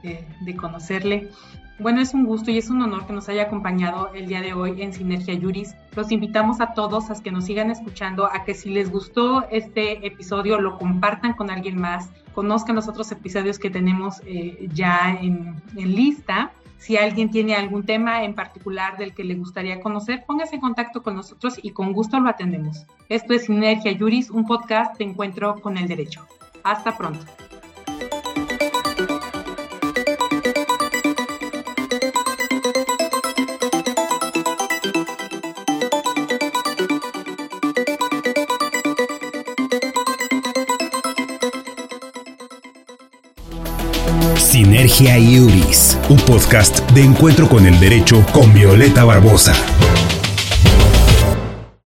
de 0.01 0.55
conocerle. 0.55 1.29
Bueno, 1.77 1.99
es 1.99 2.13
un 2.13 2.25
gusto 2.25 2.51
y 2.51 2.57
es 2.57 2.69
un 2.69 2.81
honor 2.81 3.05
que 3.05 3.11
nos 3.11 3.27
haya 3.27 3.43
acompañado 3.43 4.13
el 4.13 4.27
día 4.27 4.41
de 4.41 4.53
hoy 4.53 4.81
en 4.81 4.93
Sinergia 4.93 5.33
Yuris. 5.33 5.75
Los 5.93 6.09
invitamos 6.09 6.61
a 6.61 6.73
todos 6.73 7.11
a 7.11 7.21
que 7.21 7.33
nos 7.33 7.45
sigan 7.45 7.69
escuchando, 7.69 8.27
a 8.31 8.45
que 8.45 8.53
si 8.53 8.69
les 8.69 8.89
gustó 8.89 9.45
este 9.51 10.07
episodio 10.07 10.61
lo 10.61 10.77
compartan 10.77 11.33
con 11.33 11.49
alguien 11.49 11.77
más, 11.77 12.09
conozcan 12.33 12.77
los 12.77 12.87
otros 12.87 13.11
episodios 13.11 13.59
que 13.59 13.69
tenemos 13.69 14.21
eh, 14.25 14.69
ya 14.73 15.17
en, 15.21 15.61
en 15.75 15.95
lista. 15.95 16.53
Si 16.77 16.97
alguien 16.97 17.31
tiene 17.31 17.55
algún 17.55 17.85
tema 17.85 18.23
en 18.23 18.35
particular 18.35 18.97
del 18.97 19.13
que 19.13 19.23
le 19.23 19.35
gustaría 19.35 19.81
conocer, 19.81 20.23
póngase 20.25 20.55
en 20.55 20.61
contacto 20.61 21.01
con 21.01 21.15
nosotros 21.15 21.59
y 21.61 21.71
con 21.71 21.93
gusto 21.93 22.19
lo 22.19 22.29
atendemos. 22.29 22.85
Esto 23.09 23.33
es 23.33 23.45
Sinergia 23.45 23.97
Juris, 23.97 24.29
un 24.29 24.45
podcast 24.45 24.97
de 24.97 25.05
encuentro 25.05 25.59
con 25.61 25.77
el 25.77 25.87
derecho. 25.87 26.27
Hasta 26.63 26.97
pronto. 26.97 27.25
Un 46.09 46.15
podcast 46.19 46.79
de 46.91 47.01
encuentro 47.01 47.49
con 47.49 47.65
el 47.65 47.77
derecho 47.81 48.25
con 48.31 48.53
Violeta 48.53 49.03
Barbosa. 49.03 49.53